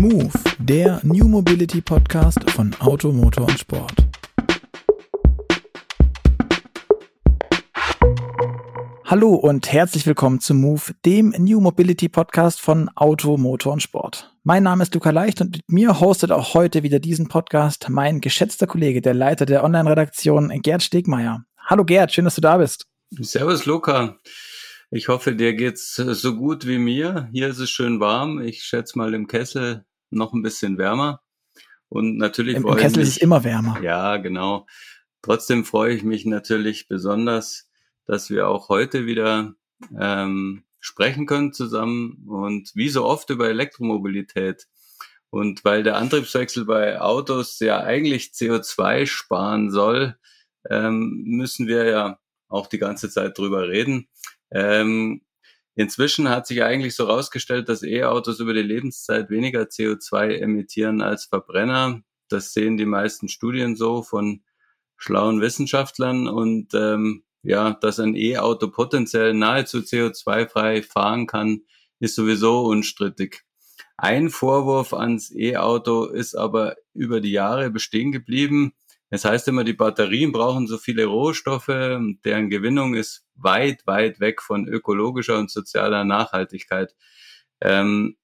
Move, 0.00 0.30
der 0.58 0.98
New 1.02 1.28
Mobility 1.28 1.82
Podcast 1.82 2.50
von 2.52 2.74
Auto, 2.78 3.12
Motor 3.12 3.48
und 3.48 3.58
Sport. 3.58 3.92
Hallo 9.04 9.34
und 9.34 9.70
herzlich 9.70 10.06
willkommen 10.06 10.40
zu 10.40 10.54
Move, 10.54 10.94
dem 11.04 11.34
New 11.36 11.60
Mobility 11.60 12.08
Podcast 12.08 12.62
von 12.62 12.88
Auto, 12.94 13.36
Motor 13.36 13.74
und 13.74 13.82
Sport. 13.82 14.34
Mein 14.42 14.62
Name 14.62 14.84
ist 14.84 14.94
Luca 14.94 15.10
Leicht 15.10 15.42
und 15.42 15.52
mit 15.52 15.70
mir 15.70 16.00
hostet 16.00 16.32
auch 16.32 16.54
heute 16.54 16.82
wieder 16.82 16.98
diesen 16.98 17.28
Podcast 17.28 17.90
mein 17.90 18.22
geschätzter 18.22 18.66
Kollege, 18.66 19.02
der 19.02 19.12
Leiter 19.12 19.44
der 19.44 19.62
Online-Redaktion 19.64 20.48
Gerd 20.62 20.82
Stegmeier. 20.82 21.44
Hallo 21.58 21.84
Gerd, 21.84 22.10
schön, 22.10 22.24
dass 22.24 22.36
du 22.36 22.40
da 22.40 22.56
bist. 22.56 22.86
Servus 23.10 23.66
Luca. 23.66 24.16
Ich 24.90 25.08
hoffe, 25.08 25.36
dir 25.36 25.52
geht's 25.52 25.94
so 25.94 26.36
gut 26.36 26.66
wie 26.66 26.78
mir. 26.78 27.28
Hier 27.32 27.48
ist 27.48 27.58
es 27.58 27.68
schön 27.68 28.00
warm. 28.00 28.40
Ich 28.40 28.64
schätze 28.64 28.96
mal 28.96 29.12
im 29.12 29.26
Kessel 29.26 29.84
noch 30.10 30.32
ein 30.32 30.42
bisschen 30.42 30.78
wärmer. 30.78 31.22
Und 31.88 32.16
natürlich 32.16 32.56
Im, 32.56 32.66
im 32.66 32.76
Kessel 32.76 32.98
mich, 32.98 33.08
ist 33.08 33.16
es 33.16 33.22
immer 33.22 33.42
wärmer. 33.44 33.80
Ja, 33.82 34.16
genau. 34.16 34.66
Trotzdem 35.22 35.64
freue 35.64 35.94
ich 35.94 36.02
mich 36.02 36.24
natürlich 36.24 36.88
besonders, 36.88 37.68
dass 38.06 38.30
wir 38.30 38.48
auch 38.48 38.68
heute 38.68 39.06
wieder 39.06 39.54
ähm, 39.98 40.64
sprechen 40.78 41.26
können 41.26 41.52
zusammen 41.52 42.24
und 42.26 42.70
wie 42.74 42.88
so 42.88 43.04
oft 43.04 43.28
über 43.30 43.48
Elektromobilität. 43.48 44.66
Und 45.30 45.64
weil 45.64 45.82
der 45.82 45.96
Antriebswechsel 45.96 46.64
bei 46.64 47.00
Autos 47.00 47.60
ja 47.60 47.80
eigentlich 47.80 48.32
CO2 48.34 49.06
sparen 49.06 49.70
soll, 49.70 50.16
ähm, 50.68 51.22
müssen 51.24 51.66
wir 51.66 51.84
ja 51.84 52.18
auch 52.48 52.66
die 52.66 52.78
ganze 52.78 53.10
Zeit 53.10 53.38
drüber 53.38 53.68
reden. 53.68 54.08
Ähm, 54.50 55.22
inzwischen 55.80 56.28
hat 56.28 56.46
sich 56.46 56.62
eigentlich 56.62 56.94
so 56.94 57.04
rausgestellt, 57.04 57.68
dass 57.68 57.82
E-Autos 57.82 58.40
über 58.40 58.52
die 58.52 58.62
Lebenszeit 58.62 59.30
weniger 59.30 59.62
CO2 59.62 60.38
emittieren 60.38 61.00
als 61.00 61.24
Verbrenner. 61.24 62.02
Das 62.28 62.52
sehen 62.52 62.76
die 62.76 62.86
meisten 62.86 63.28
Studien 63.28 63.76
so 63.76 64.02
von 64.02 64.42
schlauen 64.96 65.40
Wissenschaftlern 65.40 66.28
und 66.28 66.74
ähm, 66.74 67.24
ja, 67.42 67.72
dass 67.72 67.98
ein 67.98 68.14
E-Auto 68.14 68.68
potenziell 68.68 69.32
nahezu 69.32 69.78
CO2-frei 69.78 70.82
fahren 70.82 71.26
kann, 71.26 71.62
ist 71.98 72.14
sowieso 72.14 72.60
unstrittig. 72.66 73.44
Ein 73.96 74.28
Vorwurf 74.28 74.92
ans 74.92 75.30
E-Auto 75.34 76.04
ist 76.04 76.34
aber 76.34 76.76
über 76.92 77.20
die 77.20 77.32
Jahre 77.32 77.70
bestehen 77.70 78.12
geblieben. 78.12 78.74
Es 79.10 79.24
heißt 79.24 79.48
immer, 79.48 79.64
die 79.64 79.72
Batterien 79.72 80.30
brauchen 80.30 80.68
so 80.68 80.78
viele 80.78 81.06
Rohstoffe, 81.06 81.66
deren 81.66 82.48
Gewinnung 82.48 82.94
ist 82.94 83.26
weit, 83.34 83.86
weit 83.86 84.20
weg 84.20 84.40
von 84.40 84.68
ökologischer 84.68 85.38
und 85.38 85.50
sozialer 85.50 86.04
Nachhaltigkeit. 86.04 86.94
Ähm, 87.60 88.16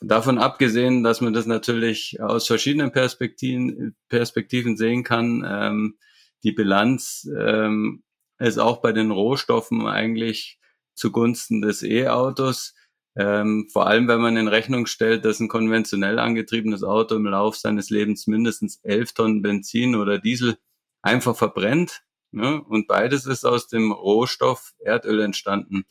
davon 0.00 0.38
abgesehen, 0.38 1.04
dass 1.04 1.20
man 1.20 1.32
das 1.32 1.46
natürlich 1.46 2.20
aus 2.20 2.48
verschiedenen 2.48 2.90
Perspektiven, 2.90 3.96
Perspektiven 4.08 4.76
sehen 4.76 5.04
kann, 5.04 5.46
ähm, 5.48 5.98
die 6.42 6.52
Bilanz 6.52 7.28
ähm, 7.38 8.02
ist 8.38 8.58
auch 8.58 8.82
bei 8.82 8.92
den 8.92 9.10
Rohstoffen 9.10 9.86
eigentlich 9.86 10.58
zugunsten 10.94 11.62
des 11.62 11.82
E-Autos. 11.82 12.74
Ähm, 13.16 13.68
vor 13.72 13.86
allem, 13.86 14.08
wenn 14.08 14.20
man 14.20 14.36
in 14.36 14.48
Rechnung 14.48 14.86
stellt, 14.86 15.24
dass 15.24 15.40
ein 15.40 15.48
konventionell 15.48 16.18
angetriebenes 16.18 16.82
Auto 16.82 17.14
im 17.14 17.26
Lauf 17.26 17.56
seines 17.56 17.90
Lebens 17.90 18.26
mindestens 18.26 18.80
elf 18.82 19.12
Tonnen 19.12 19.42
Benzin 19.42 19.94
oder 19.94 20.18
Diesel 20.18 20.56
einfach 21.02 21.36
verbrennt. 21.36 22.02
Ne? 22.32 22.60
Und 22.62 22.88
beides 22.88 23.26
ist 23.26 23.44
aus 23.44 23.68
dem 23.68 23.92
Rohstoff 23.92 24.74
Erdöl 24.78 25.20
entstanden. 25.20 25.84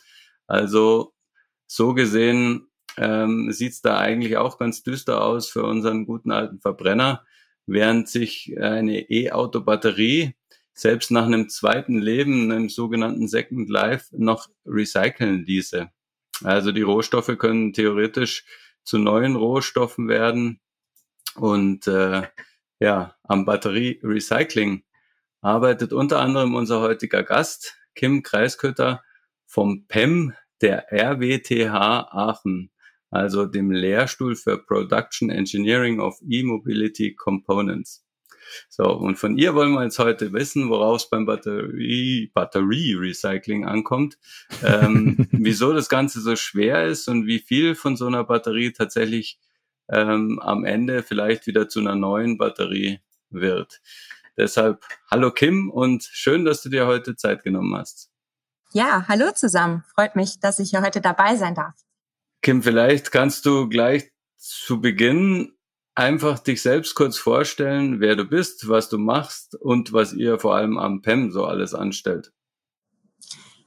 Also 0.47 1.13
so 1.65 1.93
gesehen 1.93 2.67
ähm, 2.97 3.51
sieht 3.51 3.71
es 3.71 3.81
da 3.81 3.97
eigentlich 3.97 4.37
auch 4.37 4.57
ganz 4.57 4.83
düster 4.83 5.23
aus 5.23 5.49
für 5.49 5.63
unseren 5.63 6.05
guten 6.05 6.31
alten 6.31 6.59
Verbrenner, 6.59 7.23
während 7.65 8.09
sich 8.09 8.53
eine 8.59 9.09
E-Auto-Batterie 9.09 10.35
selbst 10.73 11.11
nach 11.11 11.25
einem 11.25 11.49
zweiten 11.49 11.99
Leben, 11.99 12.51
einem 12.51 12.69
sogenannten 12.69 13.27
Second 13.27 13.69
Life, 13.69 14.07
noch 14.11 14.49
recyceln 14.65 15.45
ließe. 15.45 15.89
Also 16.43 16.71
die 16.71 16.81
Rohstoffe 16.81 17.37
können 17.37 17.73
theoretisch 17.73 18.45
zu 18.83 18.97
neuen 18.97 19.35
Rohstoffen 19.35 20.07
werden. 20.07 20.59
Und 21.35 21.87
äh, 21.87 22.23
ja, 22.79 23.15
am 23.23 23.45
Batterie-Recycling 23.45 24.83
arbeitet 25.41 25.93
unter 25.93 26.19
anderem 26.19 26.55
unser 26.55 26.81
heutiger 26.81 27.23
Gast, 27.23 27.77
Kim 27.95 28.23
Kreiskötter 28.23 29.03
vom 29.45 29.85
PEM 29.87 30.33
der 30.61 30.91
RWTH 30.91 31.73
Aachen, 31.73 32.71
also 33.09 33.45
dem 33.45 33.71
Lehrstuhl 33.71 34.35
für 34.35 34.57
Production 34.57 35.29
Engineering 35.29 35.99
of 35.99 36.17
E-Mobility 36.27 37.15
Components. 37.15 38.05
So, 38.69 38.83
und 38.83 39.17
von 39.17 39.37
ihr 39.37 39.55
wollen 39.55 39.73
wir 39.73 39.83
jetzt 39.83 39.99
heute 39.99 40.33
wissen, 40.33 40.69
worauf 40.69 41.01
es 41.01 41.09
beim 41.09 41.25
Batterie, 41.25 42.31
Batterie-Recycling 42.33 43.65
ankommt, 43.65 44.17
ähm, 44.63 45.27
wieso 45.31 45.73
das 45.73 45.89
Ganze 45.89 46.21
so 46.21 46.35
schwer 46.35 46.85
ist 46.85 47.07
und 47.07 47.25
wie 47.27 47.39
viel 47.39 47.75
von 47.75 47.95
so 47.95 48.07
einer 48.07 48.23
Batterie 48.23 48.71
tatsächlich 48.71 49.39
ähm, 49.89 50.39
am 50.41 50.65
Ende 50.65 51.03
vielleicht 51.03 51.47
wieder 51.47 51.69
zu 51.69 51.79
einer 51.79 51.95
neuen 51.95 52.37
Batterie 52.37 52.99
wird. 53.29 53.81
Deshalb 54.37 54.83
hallo 55.11 55.31
Kim 55.31 55.69
und 55.69 56.03
schön, 56.03 56.45
dass 56.45 56.61
du 56.63 56.69
dir 56.69 56.87
heute 56.87 57.15
Zeit 57.15 57.43
genommen 57.43 57.75
hast. 57.75 58.09
Ja, 58.71 59.05
hallo 59.07 59.31
zusammen. 59.31 59.83
Freut 59.93 60.15
mich, 60.15 60.39
dass 60.39 60.57
ich 60.57 60.71
hier 60.71 60.81
heute 60.81 61.01
dabei 61.01 61.35
sein 61.35 61.53
darf. 61.53 61.75
Kim, 62.41 62.63
vielleicht 62.63 63.11
kannst 63.11 63.45
du 63.45 63.69
gleich 63.69 64.11
zu 64.37 64.81
Beginn 64.81 65.53
einfach 65.95 66.39
dich 66.39 66.61
selbst 66.61 66.95
kurz 66.95 67.17
vorstellen, 67.17 67.99
wer 67.99 68.15
du 68.15 68.25
bist, 68.25 68.67
was 68.67 68.89
du 68.89 68.97
machst 68.97 69.55
und 69.55 69.93
was 69.93 70.13
ihr 70.13 70.39
vor 70.39 70.55
allem 70.55 70.77
am 70.77 71.01
PEM 71.01 71.31
so 71.31 71.45
alles 71.45 71.73
anstellt. 71.73 72.33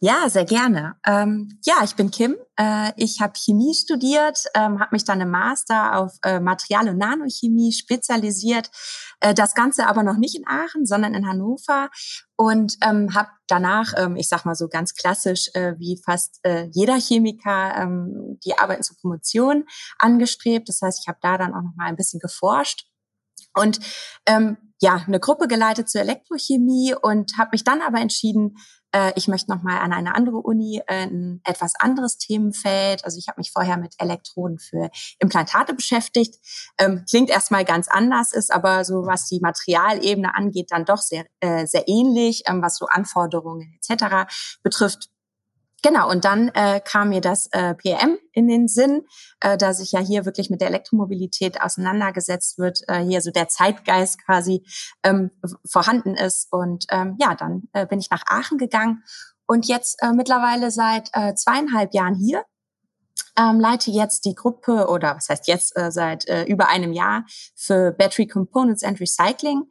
Ja, 0.00 0.28
sehr 0.28 0.44
gerne. 0.44 0.96
Ähm, 1.06 1.58
ja, 1.64 1.76
ich 1.82 1.94
bin 1.94 2.10
Kim. 2.10 2.36
Äh, 2.56 2.92
ich 2.96 3.20
habe 3.22 3.32
Chemie 3.34 3.74
studiert, 3.74 4.44
ähm, 4.54 4.78
habe 4.78 4.90
mich 4.92 5.04
dann 5.04 5.22
im 5.22 5.30
Master 5.30 5.96
auf 5.96 6.12
äh, 6.22 6.38
Material- 6.38 6.90
und 6.90 6.98
Nanochemie 6.98 7.72
spezialisiert. 7.72 8.70
Äh, 9.20 9.32
das 9.32 9.54
Ganze 9.54 9.86
aber 9.86 10.02
noch 10.02 10.18
nicht 10.18 10.36
in 10.36 10.46
Aachen, 10.46 10.84
sondern 10.84 11.14
in 11.14 11.26
Hannover 11.26 11.88
und 12.36 12.76
ähm, 12.82 13.14
habe 13.14 13.30
danach, 13.48 13.94
ähm, 13.96 14.16
ich 14.16 14.28
sag 14.28 14.44
mal 14.44 14.54
so 14.54 14.68
ganz 14.68 14.94
klassisch, 14.94 15.48
äh, 15.54 15.74
wie 15.78 15.98
fast 16.04 16.40
äh, 16.42 16.68
jeder 16.72 17.00
Chemiker, 17.00 17.74
ähm, 17.76 18.38
die 18.44 18.58
Arbeiten 18.58 18.82
zur 18.82 18.96
Promotion 18.98 19.64
angestrebt. 19.98 20.68
Das 20.68 20.82
heißt, 20.82 21.00
ich 21.00 21.08
habe 21.08 21.18
da 21.22 21.38
dann 21.38 21.54
auch 21.54 21.62
noch 21.62 21.74
mal 21.74 21.86
ein 21.86 21.96
bisschen 21.96 22.20
geforscht 22.20 22.86
und 23.54 23.80
ähm, 24.26 24.58
ja 24.80 25.02
eine 25.06 25.20
Gruppe 25.20 25.48
geleitet 25.48 25.88
zur 25.88 26.02
Elektrochemie 26.02 26.94
und 27.00 27.38
habe 27.38 27.50
mich 27.52 27.64
dann 27.64 27.80
aber 27.80 27.98
entschieden, 27.98 28.56
äh, 28.96 29.12
ich 29.14 29.28
möchte 29.28 29.50
noch 29.50 29.62
mal 29.62 29.78
an 29.78 29.92
eine 29.92 30.14
andere 30.14 30.38
Uni 30.38 30.80
äh, 30.86 31.06
ein 31.06 31.40
etwas 31.44 31.74
anderes 31.78 32.16
Themenfeld. 32.16 33.04
Also 33.04 33.18
ich 33.18 33.28
habe 33.28 33.40
mich 33.40 33.52
vorher 33.52 33.76
mit 33.76 33.94
Elektroden 33.98 34.58
für 34.58 34.90
Implantate 35.18 35.74
beschäftigt. 35.74 36.36
Ähm, 36.78 37.04
klingt 37.08 37.28
erstmal 37.28 37.64
ganz 37.64 37.88
anders, 37.88 38.32
ist 38.32 38.52
aber 38.52 38.84
so, 38.84 39.06
was 39.06 39.28
die 39.28 39.40
Materialebene 39.40 40.34
angeht, 40.34 40.68
dann 40.70 40.86
doch 40.86 41.02
sehr, 41.02 41.26
äh, 41.40 41.66
sehr 41.66 41.88
ähnlich, 41.88 42.44
ähm, 42.46 42.62
was 42.62 42.78
so 42.78 42.86
Anforderungen 42.86 43.78
etc. 43.82 44.30
betrifft. 44.62 45.10
Genau, 45.82 46.10
und 46.10 46.24
dann 46.24 46.48
äh, 46.54 46.80
kam 46.80 47.10
mir 47.10 47.20
das 47.20 47.48
äh, 47.52 47.74
PM 47.74 48.18
in 48.32 48.48
den 48.48 48.66
Sinn, 48.66 49.02
äh, 49.40 49.56
da 49.56 49.74
sich 49.74 49.92
ja 49.92 50.00
hier 50.00 50.24
wirklich 50.24 50.50
mit 50.50 50.60
der 50.60 50.68
Elektromobilität 50.68 51.60
auseinandergesetzt 51.60 52.58
wird, 52.58 52.80
äh, 52.88 53.00
hier 53.04 53.20
so 53.20 53.30
der 53.30 53.48
Zeitgeist 53.48 54.24
quasi 54.24 54.64
ähm, 55.02 55.30
vorhanden 55.64 56.14
ist. 56.14 56.48
Und 56.50 56.86
ähm, 56.90 57.16
ja, 57.20 57.34
dann 57.34 57.64
äh, 57.72 57.86
bin 57.86 57.98
ich 57.98 58.10
nach 58.10 58.24
Aachen 58.26 58.58
gegangen 58.58 59.04
und 59.46 59.66
jetzt 59.66 60.02
äh, 60.02 60.12
mittlerweile 60.12 60.70
seit 60.70 61.10
äh, 61.12 61.34
zweieinhalb 61.34 61.94
Jahren 61.94 62.14
hier. 62.14 62.44
Ähm, 63.38 63.60
leite 63.60 63.90
jetzt 63.90 64.24
die 64.24 64.34
Gruppe 64.34 64.88
oder 64.88 65.16
was 65.16 65.28
heißt 65.28 65.46
jetzt 65.46 65.76
äh, 65.76 65.92
seit 65.92 66.26
äh, 66.26 66.44
über 66.44 66.68
einem 66.68 66.92
Jahr 66.92 67.24
für 67.54 67.92
Battery 67.92 68.26
Components 68.26 68.82
and 68.82 68.98
Recycling 68.98 69.64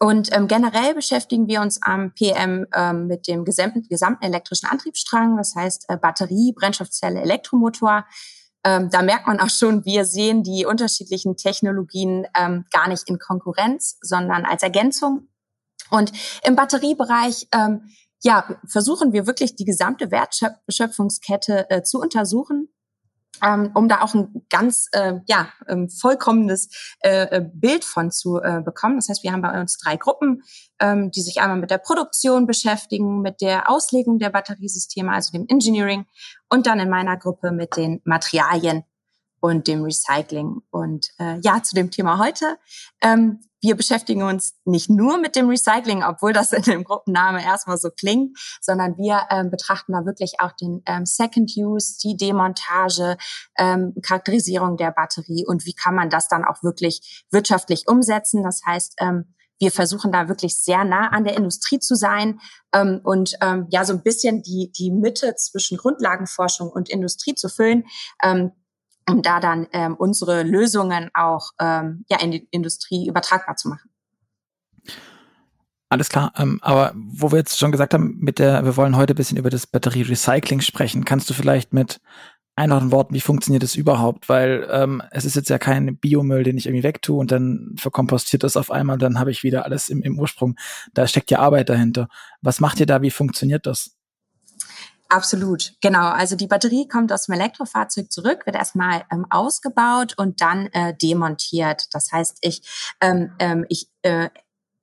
und 0.00 0.34
ähm, 0.34 0.48
generell 0.48 0.94
beschäftigen 0.94 1.46
wir 1.46 1.60
uns 1.60 1.80
am 1.82 2.12
PM 2.14 2.66
ähm, 2.74 3.06
mit 3.06 3.28
dem 3.28 3.44
gesamten, 3.44 3.82
gesamten 3.88 4.24
elektrischen 4.24 4.66
Antriebsstrang, 4.66 5.36
das 5.36 5.54
heißt 5.54 5.86
äh, 5.88 5.96
Batterie, 5.96 6.52
Brennstoffzelle, 6.52 7.20
Elektromotor. 7.20 8.04
Ähm, 8.64 8.90
da 8.90 9.02
merkt 9.02 9.26
man 9.26 9.40
auch 9.40 9.50
schon, 9.50 9.84
wir 9.84 10.04
sehen 10.04 10.42
die 10.42 10.66
unterschiedlichen 10.66 11.36
Technologien 11.36 12.26
ähm, 12.36 12.64
gar 12.72 12.88
nicht 12.88 13.08
in 13.08 13.18
Konkurrenz, 13.18 13.98
sondern 14.00 14.44
als 14.44 14.62
Ergänzung. 14.62 15.28
Und 15.90 16.12
im 16.44 16.56
Batteriebereich 16.56 17.46
ähm, 17.52 17.90
ja, 18.22 18.58
versuchen 18.66 19.12
wir 19.12 19.26
wirklich 19.26 19.54
die 19.54 19.66
gesamte 19.66 20.10
Wertschöpfungskette 20.10 21.70
äh, 21.70 21.82
zu 21.82 22.00
untersuchen 22.00 22.73
ähm, 23.42 23.70
um 23.74 23.88
da 23.88 24.02
auch 24.02 24.14
ein 24.14 24.46
ganz 24.50 24.88
äh, 24.92 25.14
ja 25.26 25.48
ähm, 25.68 25.88
vollkommenes 25.88 26.68
äh, 27.00 27.36
äh, 27.36 27.44
Bild 27.52 27.84
von 27.84 28.10
zu 28.10 28.40
äh, 28.40 28.60
bekommen. 28.62 28.96
Das 28.96 29.08
heißt, 29.08 29.22
wir 29.22 29.32
haben 29.32 29.42
bei 29.42 29.60
uns 29.60 29.78
drei 29.78 29.96
Gruppen, 29.96 30.42
ähm, 30.80 31.10
die 31.10 31.22
sich 31.22 31.40
einmal 31.40 31.58
mit 31.58 31.70
der 31.70 31.78
Produktion 31.78 32.46
beschäftigen, 32.46 33.20
mit 33.20 33.40
der 33.40 33.70
Auslegung 33.70 34.18
der 34.18 34.30
Batteriesysteme, 34.30 35.12
also 35.12 35.32
dem 35.32 35.46
Engineering, 35.48 36.06
und 36.50 36.66
dann 36.66 36.80
in 36.80 36.90
meiner 36.90 37.16
Gruppe 37.16 37.50
mit 37.50 37.76
den 37.76 38.00
Materialien. 38.04 38.84
Und 39.44 39.68
dem 39.68 39.84
Recycling. 39.84 40.62
Und 40.70 41.10
äh, 41.18 41.38
ja, 41.42 41.62
zu 41.62 41.74
dem 41.74 41.90
Thema 41.90 42.18
heute. 42.18 42.56
Ähm, 43.02 43.40
wir 43.60 43.76
beschäftigen 43.76 44.22
uns 44.22 44.54
nicht 44.64 44.88
nur 44.88 45.18
mit 45.18 45.36
dem 45.36 45.50
Recycling, 45.50 46.02
obwohl 46.02 46.32
das 46.32 46.54
in 46.54 46.62
dem 46.62 46.82
Gruppenname 46.82 47.44
erstmal 47.44 47.76
so 47.76 47.90
klingt, 47.90 48.38
sondern 48.62 48.96
wir 48.96 49.20
ähm, 49.28 49.50
betrachten 49.50 49.92
da 49.92 50.06
wirklich 50.06 50.40
auch 50.40 50.52
den 50.52 50.80
ähm, 50.86 51.04
Second 51.04 51.52
Use, 51.58 51.98
die 52.02 52.16
Demontage, 52.16 53.18
ähm, 53.58 53.92
Charakterisierung 54.02 54.78
der 54.78 54.92
Batterie 54.92 55.44
und 55.46 55.66
wie 55.66 55.74
kann 55.74 55.94
man 55.94 56.08
das 56.08 56.28
dann 56.28 56.46
auch 56.46 56.62
wirklich 56.62 57.26
wirtschaftlich 57.30 57.86
umsetzen. 57.86 58.42
Das 58.42 58.62
heißt, 58.64 58.94
ähm, 59.00 59.34
wir 59.58 59.72
versuchen 59.72 60.10
da 60.10 60.26
wirklich 60.26 60.62
sehr 60.62 60.84
nah 60.84 61.08
an 61.08 61.24
der 61.24 61.36
Industrie 61.36 61.80
zu 61.80 61.96
sein 61.96 62.40
ähm, 62.72 63.02
und 63.04 63.34
ähm, 63.42 63.66
ja 63.68 63.84
so 63.84 63.92
ein 63.92 64.02
bisschen 64.02 64.42
die 64.42 64.72
die 64.72 64.90
Mitte 64.90 65.34
zwischen 65.36 65.76
Grundlagenforschung 65.76 66.70
und 66.70 66.88
Industrie 66.88 67.34
zu 67.34 67.50
füllen. 67.50 67.84
Ähm, 68.22 68.52
um 69.08 69.22
da 69.22 69.40
dann 69.40 69.66
ähm, 69.72 69.94
unsere 69.96 70.42
Lösungen 70.42 71.10
auch 71.14 71.50
ähm, 71.60 72.04
ja 72.08 72.20
in 72.20 72.30
die 72.30 72.48
Industrie 72.50 73.06
übertragbar 73.08 73.56
zu 73.56 73.68
machen. 73.68 73.90
Alles 75.90 76.08
klar, 76.08 76.32
ähm, 76.38 76.58
aber 76.62 76.92
wo 76.96 77.30
wir 77.30 77.38
jetzt 77.38 77.58
schon 77.58 77.70
gesagt 77.70 77.94
haben, 77.94 78.16
mit 78.18 78.38
der, 78.38 78.64
wir 78.64 78.76
wollen 78.76 78.96
heute 78.96 79.12
ein 79.12 79.16
bisschen 79.16 79.38
über 79.38 79.50
das 79.50 79.66
Batterie-Recycling 79.66 80.60
sprechen. 80.60 81.04
Kannst 81.04 81.30
du 81.30 81.34
vielleicht 81.34 81.72
mit 81.72 82.00
einfachen 82.56 82.90
Worten, 82.90 83.14
wie 83.14 83.20
funktioniert 83.20 83.62
das 83.62 83.76
überhaupt? 83.76 84.28
Weil 84.28 84.66
ähm, 84.70 85.02
es 85.10 85.24
ist 85.24 85.36
jetzt 85.36 85.50
ja 85.50 85.58
kein 85.58 85.96
Biomüll, 85.96 86.42
den 86.42 86.56
ich 86.56 86.66
irgendwie 86.66 86.82
wegtue 86.82 87.18
und 87.18 87.30
dann 87.30 87.74
verkompostiert 87.78 88.42
das 88.42 88.56
auf 88.56 88.70
einmal, 88.70 88.98
dann 88.98 89.18
habe 89.18 89.30
ich 89.30 89.42
wieder 89.42 89.64
alles 89.64 89.88
im, 89.88 90.02
im 90.02 90.18
Ursprung. 90.18 90.56
Da 90.94 91.06
steckt 91.06 91.30
ja 91.30 91.38
Arbeit 91.38 91.68
dahinter. 91.68 92.08
Was 92.42 92.60
macht 92.60 92.80
ihr 92.80 92.86
da? 92.86 93.02
Wie 93.02 93.10
funktioniert 93.10 93.66
das? 93.66 93.96
Absolut, 95.08 95.74
genau. 95.80 96.08
Also 96.08 96.34
die 96.34 96.46
Batterie 96.46 96.88
kommt 96.88 97.12
aus 97.12 97.26
dem 97.26 97.34
Elektrofahrzeug 97.34 98.10
zurück, 98.10 98.46
wird 98.46 98.56
erstmal 98.56 99.04
ähm, 99.12 99.26
ausgebaut 99.30 100.14
und 100.16 100.40
dann 100.40 100.66
äh, 100.68 100.94
demontiert. 100.96 101.86
Das 101.92 102.10
heißt, 102.10 102.38
ich, 102.40 102.62
ähm, 103.00 103.32
ähm, 103.38 103.64
ich 103.68 103.88
äh, 104.02 104.30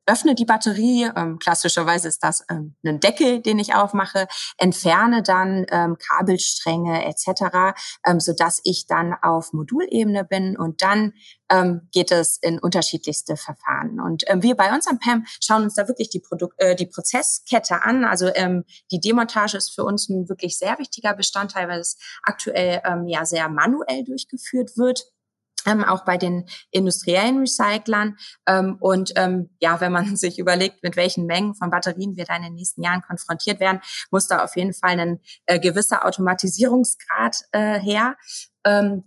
öffne 0.05 0.35
die 0.35 0.45
Batterie, 0.45 1.09
ähm, 1.15 1.39
klassischerweise 1.39 2.07
ist 2.07 2.23
das 2.23 2.43
ähm, 2.49 2.75
ein 2.85 2.99
Deckel, 2.99 3.41
den 3.41 3.59
ich 3.59 3.75
aufmache, 3.75 4.27
entferne 4.57 5.23
dann 5.23 5.65
ähm, 5.69 5.97
Kabelstränge 5.97 7.05
etc., 7.05 7.75
ähm, 8.05 8.19
so 8.19 8.33
dass 8.33 8.61
ich 8.63 8.87
dann 8.87 9.13
auf 9.21 9.53
Modulebene 9.53 10.25
bin 10.25 10.57
und 10.57 10.81
dann 10.81 11.13
ähm, 11.49 11.87
geht 11.91 12.11
es 12.11 12.37
in 12.41 12.59
unterschiedlichste 12.59 13.37
Verfahren. 13.37 13.99
Und 13.99 14.23
ähm, 14.27 14.41
wir 14.41 14.55
bei 14.55 14.73
uns 14.73 14.87
am 14.87 14.99
PEM 14.99 15.25
schauen 15.43 15.63
uns 15.63 15.75
da 15.75 15.87
wirklich 15.87 16.09
die, 16.09 16.19
Produkt, 16.19 16.55
äh, 16.57 16.75
die 16.75 16.87
Prozesskette 16.87 17.83
an. 17.83 18.05
Also 18.05 18.29
ähm, 18.33 18.63
die 18.91 18.99
Demontage 18.99 19.57
ist 19.57 19.73
für 19.73 19.83
uns 19.83 20.09
ein 20.09 20.29
wirklich 20.29 20.57
sehr 20.57 20.79
wichtiger 20.79 21.13
Bestandteil, 21.13 21.67
weil 21.67 21.79
es 21.79 21.97
aktuell 22.23 22.81
ähm, 22.85 23.07
ja 23.07 23.25
sehr 23.25 23.49
manuell 23.49 24.03
durchgeführt 24.03 24.77
wird 24.77 25.11
ähm, 25.65 25.83
auch 25.83 26.05
bei 26.05 26.17
den 26.17 26.45
industriellen 26.71 27.39
Recyclern. 27.39 28.17
Ähm, 28.47 28.77
und 28.79 29.13
ähm, 29.15 29.49
ja, 29.59 29.79
wenn 29.81 29.91
man 29.91 30.15
sich 30.15 30.39
überlegt, 30.39 30.83
mit 30.83 30.95
welchen 30.95 31.25
Mengen 31.25 31.55
von 31.55 31.69
Batterien 31.69 32.15
wir 32.15 32.25
da 32.25 32.35
in 32.35 32.43
den 32.43 32.55
nächsten 32.55 32.83
Jahren 32.83 33.01
konfrontiert 33.01 33.59
werden, 33.59 33.81
muss 34.11 34.27
da 34.27 34.43
auf 34.43 34.55
jeden 34.55 34.73
Fall 34.73 34.99
ein 34.99 35.19
äh, 35.45 35.59
gewisser 35.59 36.05
Automatisierungsgrad 36.05 37.37
äh, 37.51 37.79
her. 37.79 38.15
Ähm, 38.63 39.03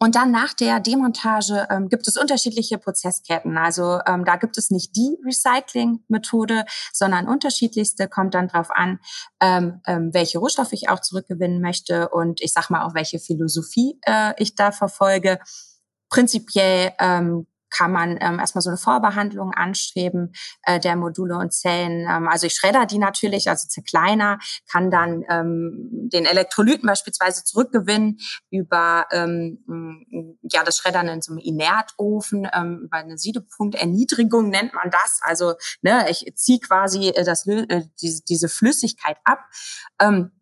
und 0.00 0.14
dann 0.14 0.30
nach 0.30 0.54
der 0.54 0.78
Demontage 0.78 1.66
ähm, 1.70 1.88
gibt 1.88 2.06
es 2.06 2.16
unterschiedliche 2.16 2.78
Prozessketten. 2.78 3.58
Also 3.58 3.98
ähm, 4.06 4.24
da 4.24 4.36
gibt 4.36 4.56
es 4.56 4.70
nicht 4.70 4.94
die 4.94 5.16
Recycling-Methode, 5.24 6.64
sondern 6.92 7.26
unterschiedlichste 7.26 8.06
kommt 8.06 8.34
dann 8.34 8.46
drauf 8.46 8.70
an, 8.70 9.00
ähm, 9.40 9.80
ähm, 9.86 10.10
welche 10.14 10.38
Rohstoffe 10.38 10.72
ich 10.72 10.88
auch 10.88 11.00
zurückgewinnen 11.00 11.60
möchte 11.60 12.10
und 12.10 12.40
ich 12.40 12.52
sag 12.52 12.70
mal 12.70 12.86
auch 12.86 12.94
welche 12.94 13.18
Philosophie 13.18 13.98
äh, 14.02 14.34
ich 14.38 14.54
da 14.54 14.70
verfolge. 14.70 15.40
Prinzipiell 16.08 16.92
ähm, 16.98 17.46
kann 17.70 17.92
man 17.92 18.18
ähm, 18.20 18.38
erstmal 18.38 18.62
so 18.62 18.70
eine 18.70 18.78
Vorbehandlung 18.78 19.52
anstreben 19.52 20.32
äh, 20.62 20.80
der 20.80 20.96
Module 20.96 21.36
und 21.36 21.52
Zellen. 21.52 22.06
Ähm, 22.08 22.28
also 22.28 22.46
ich 22.46 22.54
schredder 22.54 22.86
die 22.86 22.98
natürlich, 22.98 23.48
also 23.48 23.68
zerkleiner, 23.68 24.38
kann 24.70 24.90
dann 24.90 25.24
ähm, 25.28 26.08
den 26.12 26.24
Elektrolyten 26.24 26.86
beispielsweise 26.86 27.44
zurückgewinnen 27.44 28.18
über 28.50 29.06
ähm, 29.12 30.36
ja 30.42 30.64
das 30.64 30.78
Schreddern 30.78 31.08
in 31.08 31.22
so 31.22 31.32
einem 31.32 31.38
Inertofen, 31.38 32.48
ähm, 32.52 32.82
über 32.84 32.98
eine 32.98 33.18
Siedepunkterniedrigung 33.18 34.48
nennt 34.48 34.74
man 34.74 34.90
das. 34.90 35.20
Also 35.22 35.54
ne, 35.82 36.06
ich 36.10 36.32
ziehe 36.36 36.60
quasi 36.60 37.08
äh, 37.08 37.24
das, 37.24 37.46
äh, 37.46 37.84
diese, 38.00 38.22
diese 38.24 38.48
Flüssigkeit 38.48 39.18
ab. 39.24 39.40
Ähm, 40.00 40.32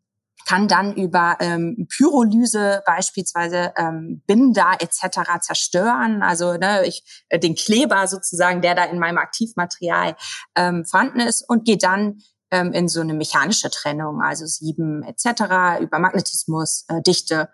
kann 0.46 0.68
dann 0.68 0.94
über 0.94 1.36
ähm, 1.40 1.88
Pyrolyse 1.90 2.82
beispielsweise 2.86 3.72
ähm, 3.76 4.22
Binder 4.26 4.76
etc. 4.78 5.40
zerstören. 5.40 6.22
Also 6.22 6.54
ne, 6.54 6.86
ich 6.86 7.24
äh, 7.28 7.38
den 7.38 7.56
Kleber 7.56 8.06
sozusagen, 8.06 8.62
der 8.62 8.74
da 8.74 8.84
in 8.84 8.98
meinem 8.98 9.18
Aktivmaterial 9.18 10.16
ähm, 10.54 10.84
vorhanden 10.84 11.20
ist 11.20 11.42
und 11.48 11.64
geht 11.64 11.82
dann 11.82 12.20
ähm, 12.50 12.72
in 12.72 12.88
so 12.88 13.00
eine 13.00 13.14
mechanische 13.14 13.70
Trennung, 13.70 14.22
also 14.22 14.46
Sieben 14.46 15.02
etc. 15.02 15.82
über 15.82 15.98
Magnetismus, 15.98 16.84
äh, 16.88 17.02
Dichte 17.02 17.48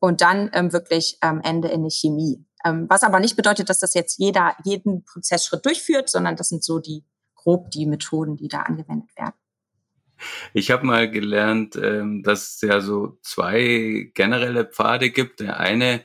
und 0.00 0.20
dann 0.20 0.50
ähm, 0.52 0.72
wirklich 0.72 1.18
am 1.20 1.36
ähm, 1.36 1.42
Ende 1.44 1.68
in 1.68 1.80
eine 1.80 1.90
Chemie. 1.90 2.44
Ähm, 2.64 2.86
was 2.88 3.04
aber 3.04 3.20
nicht 3.20 3.36
bedeutet, 3.36 3.68
dass 3.70 3.78
das 3.78 3.94
jetzt 3.94 4.18
jeder 4.18 4.56
jeden 4.64 5.04
Prozessschritt 5.04 5.64
durchführt, 5.64 6.10
sondern 6.10 6.36
das 6.36 6.48
sind 6.48 6.64
so 6.64 6.80
die 6.80 7.04
grob 7.36 7.70
die 7.70 7.86
Methoden, 7.86 8.36
die 8.36 8.48
da 8.48 8.62
angewendet 8.62 9.10
werden. 9.16 9.34
Ich 10.54 10.70
habe 10.70 10.86
mal 10.86 11.10
gelernt, 11.10 11.76
ähm, 11.76 12.22
dass 12.22 12.54
es 12.54 12.60
ja 12.62 12.80
so 12.80 13.18
zwei 13.22 14.10
generelle 14.14 14.64
Pfade 14.64 15.10
gibt. 15.10 15.40
Der 15.40 15.60
eine, 15.60 16.04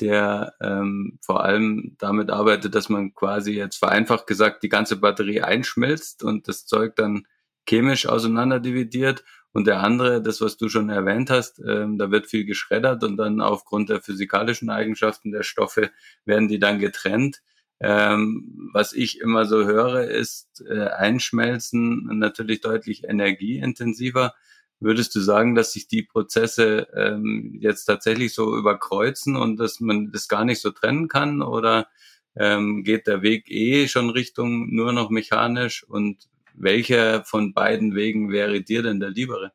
der 0.00 0.54
ähm, 0.60 1.18
vor 1.22 1.44
allem 1.44 1.96
damit 1.98 2.30
arbeitet, 2.30 2.74
dass 2.74 2.88
man 2.88 3.14
quasi 3.14 3.52
jetzt 3.52 3.76
vereinfacht 3.76 4.26
gesagt 4.26 4.62
die 4.62 4.68
ganze 4.68 4.96
Batterie 4.96 5.42
einschmilzt 5.42 6.22
und 6.22 6.48
das 6.48 6.66
Zeug 6.66 6.96
dann 6.96 7.26
chemisch 7.68 8.06
auseinanderdividiert. 8.06 9.24
Und 9.52 9.66
der 9.66 9.80
andere, 9.80 10.22
das, 10.22 10.40
was 10.40 10.56
du 10.56 10.68
schon 10.68 10.88
erwähnt 10.88 11.28
hast, 11.30 11.60
ähm, 11.60 11.98
da 11.98 12.10
wird 12.10 12.26
viel 12.26 12.46
geschreddert 12.46 13.04
und 13.04 13.18
dann 13.18 13.40
aufgrund 13.40 13.90
der 13.90 14.00
physikalischen 14.00 14.70
Eigenschaften 14.70 15.30
der 15.30 15.42
Stoffe 15.42 15.90
werden 16.24 16.48
die 16.48 16.58
dann 16.58 16.78
getrennt. 16.78 17.42
Ähm, 17.82 18.70
was 18.72 18.92
ich 18.92 19.20
immer 19.20 19.44
so 19.44 19.64
höre, 19.64 20.04
ist 20.04 20.64
äh, 20.68 20.86
Einschmelzen 20.86 22.06
natürlich 22.18 22.60
deutlich 22.60 23.02
energieintensiver. 23.02 24.34
Würdest 24.78 25.14
du 25.16 25.20
sagen, 25.20 25.56
dass 25.56 25.72
sich 25.72 25.88
die 25.88 26.02
Prozesse 26.02 26.86
ähm, 26.94 27.56
jetzt 27.60 27.84
tatsächlich 27.86 28.34
so 28.34 28.56
überkreuzen 28.56 29.34
und 29.34 29.56
dass 29.56 29.80
man 29.80 30.12
das 30.12 30.28
gar 30.28 30.44
nicht 30.44 30.60
so 30.60 30.70
trennen 30.70 31.08
kann? 31.08 31.42
Oder 31.42 31.88
ähm, 32.36 32.84
geht 32.84 33.08
der 33.08 33.22
Weg 33.22 33.50
eh 33.50 33.88
schon 33.88 34.10
Richtung 34.10 34.72
nur 34.72 34.92
noch 34.92 35.10
mechanisch? 35.10 35.82
Und 35.82 36.28
welcher 36.54 37.24
von 37.24 37.52
beiden 37.52 37.96
Wegen 37.96 38.30
wäre 38.30 38.60
dir 38.62 38.82
denn 38.82 39.00
der 39.00 39.10
liebere? 39.10 39.52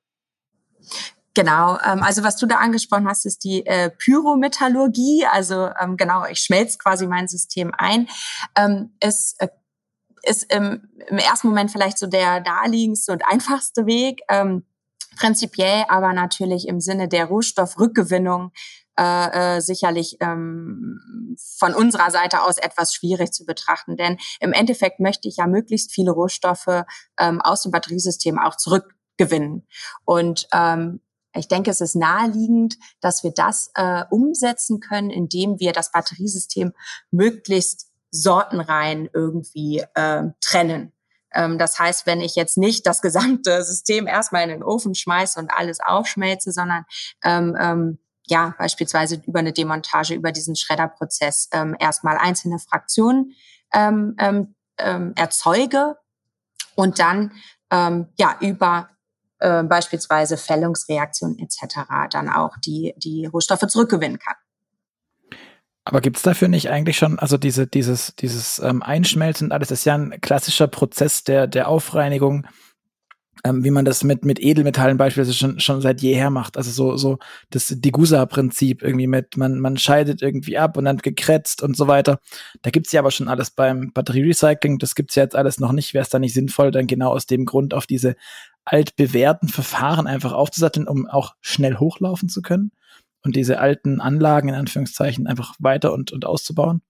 Genau, 1.38 1.78
ähm, 1.86 2.02
also 2.02 2.24
was 2.24 2.38
du 2.38 2.48
da 2.48 2.56
angesprochen 2.56 3.08
hast, 3.08 3.28
ist 3.28 3.44
die 3.44 3.64
äh, 3.64 3.92
Pyrometallurgie. 3.92 5.28
Also 5.32 5.70
ähm, 5.80 5.96
genau, 5.96 6.26
ich 6.26 6.40
schmelze 6.40 6.80
quasi 6.80 7.06
mein 7.06 7.28
System 7.28 7.72
ein. 7.78 8.08
Ähm, 8.56 8.96
es 9.00 9.36
äh, 9.38 9.48
ist 10.24 10.52
im, 10.52 10.90
im 11.08 11.20
ersten 11.20 11.50
Moment 11.50 11.70
vielleicht 11.70 12.00
so 12.00 12.08
der 12.08 12.40
naheliegendste 12.40 13.12
und 13.12 13.24
einfachste 13.24 13.86
Weg. 13.86 14.22
Ähm, 14.30 14.66
prinzipiell 15.16 15.86
aber 15.90 16.12
natürlich 16.12 16.68
im 16.68 16.82
Sinne 16.82 17.08
der 17.08 17.26
Rohstoffrückgewinnung 17.26 18.52
äh, 19.00 19.58
äh, 19.58 19.62
sicherlich 19.62 20.18
ähm, 20.22 21.36
von 21.60 21.76
unserer 21.76 22.10
Seite 22.10 22.42
aus 22.42 22.58
etwas 22.58 22.96
schwierig 22.96 23.32
zu 23.32 23.46
betrachten. 23.46 23.96
Denn 23.96 24.18
im 24.40 24.54
Endeffekt 24.54 25.00
möchte 25.00 25.28
ich 25.28 25.38
ja 25.38 25.46
möglichst 25.46 25.92
viele 25.92 26.10
Rohstoffe 26.10 26.82
ähm, 27.20 27.42
aus 27.42 27.62
dem 27.62 27.72
Batteriesystem 27.72 28.40
auch 28.40 28.56
zurückgewinnen. 28.56 29.68
Und 30.04 30.48
ähm, 30.52 31.00
ich 31.38 31.48
denke, 31.48 31.72
es 31.72 31.82
ist 31.82 31.96
naheliegend, 31.96 32.78
dass 33.02 33.24
wir 33.24 33.32
das 33.32 33.72
äh, 33.76 34.04
umsetzen 34.10 34.80
können, 34.80 35.10
indem 35.10 35.60
wir 35.60 35.74
das 35.74 35.92
Batteriesystem 35.92 36.74
möglichst 37.12 37.88
sortenrein 38.12 39.10
irgendwie 39.14 39.84
äh, 39.96 40.24
trennen. 40.42 40.94
Ähm, 41.34 41.58
das 41.58 41.80
heißt, 41.80 42.06
wenn 42.06 42.22
ich 42.22 42.36
jetzt 42.36 42.58
nicht 42.58 42.86
das 42.86 43.02
gesamte 43.02 43.64
System 43.66 44.08
erstmal 44.08 44.44
in 44.44 44.50
den 44.50 44.64
Ofen 44.64 44.96
schmeiße 44.96 45.40
und 45.40 45.52
alles 45.52 45.80
aufschmelze, 45.80 46.52
sondern 46.52 46.86
ähm, 47.24 47.56
ähm, 47.60 48.00
ja 48.26 48.56
beispielsweise 48.58 49.22
über 49.26 49.40
eine 49.40 49.54
Demontage, 49.54 50.14
über 50.14 50.32
diesen 50.32 50.56
Schredderprozess 50.56 51.50
ähm, 51.54 51.76
erstmal 51.80 52.18
einzelne 52.18 52.60
Fraktionen 52.60 53.34
ähm, 53.74 54.16
ähm, 54.18 54.56
ähm, 54.78 55.14
erzeuge 55.16 55.98
und 56.76 57.00
dann 57.00 57.32
ähm, 57.72 58.08
ja 58.18 58.38
über 58.42 58.90
äh, 59.40 59.64
beispielsweise 59.64 60.38
Fällungsreaktionen 60.38 61.40
etc. 61.40 61.80
dann 62.12 62.30
auch 62.30 62.58
die, 62.64 62.94
die 62.98 63.26
Rohstoffe 63.26 63.68
zurückgewinnen 63.68 64.20
kann. 64.20 64.36
Aber 65.86 66.02
gibt's 66.02 66.22
dafür 66.22 66.50
nicht 66.50 66.70
eigentlich 66.70 66.98
schon, 66.98 67.18
also 67.18 67.38
diese, 67.38 67.66
dieses, 67.66 68.14
dieses 68.18 68.60
ähm, 68.60 68.84
Einschmelzen 68.84 69.54
alles 69.54 69.72
ist 69.72 69.86
ja 69.86 69.96
ein 69.96 70.20
klassischer 70.20 70.68
Prozess 70.68 71.24
der, 71.24 71.48
der 71.48 71.70
Aufreinigung. 71.70 72.46
ähm, 73.44 73.64
wie 73.64 73.72
man 73.72 73.86
das 73.86 74.04
mit, 74.04 74.26
mit 74.26 74.40
Edelmetallen 74.42 74.98
beispielsweise 74.98 75.38
schon, 75.38 75.60
schon 75.60 75.82
seit 75.82 76.02
jeher 76.02 76.30
macht. 76.30 76.58
Also 76.58 76.72
so, 76.72 76.98
so 76.98 77.20
das 77.50 77.68
Degusa-Prinzip 77.68 78.82
irgendwie 78.84 79.08
mit, 79.08 79.38
man, 79.38 79.60
man 79.60 79.78
scheidet 79.78 80.22
irgendwie 80.22 80.58
ab 80.58 80.78
und 80.78 80.86
dann 80.86 80.98
gekretzt 80.98 81.62
und 81.62 81.78
so 81.78 81.88
weiter. 81.88 82.20
Da 82.62 82.70
gibt's 82.70 82.92
ja 82.92 83.02
aber 83.02 83.12
schon 83.12 83.28
alles 83.28 83.52
beim 83.52 83.92
Batterierecycling. 83.94 84.80
Das 84.80 84.96
gibt's 84.96 85.16
ja 85.16 85.24
jetzt 85.24 85.36
alles 85.36 85.60
noch 85.60 85.72
nicht. 85.72 85.94
Wäre 85.94 86.04
es 86.04 86.10
da 86.10 86.20
nicht 86.20 86.34
sinnvoll, 86.34 86.72
dann 86.72 86.88
genau 86.88 87.12
aus 87.12 87.28
dem 87.28 87.46
Grund 87.46 87.74
auf 87.74 87.86
diese 87.86 88.16
altbewährten 88.68 89.50
Verfahren 89.50 90.08
einfach 90.08 90.34
aufzusatteln, 90.34 90.88
um 90.88 91.08
auch 91.08 91.36
schnell 91.42 91.78
hochlaufen 91.78 92.30
zu 92.30 92.42
können 92.42 92.72
und 93.24 93.36
diese 93.36 93.60
alten 93.60 94.02
Anlagen 94.02 94.50
in 94.50 94.56
Anführungszeichen 94.56 95.28
einfach 95.28 95.56
weiter 95.60 95.94
und, 95.94 96.12
und 96.12 96.26
auszubauen? 96.26 96.82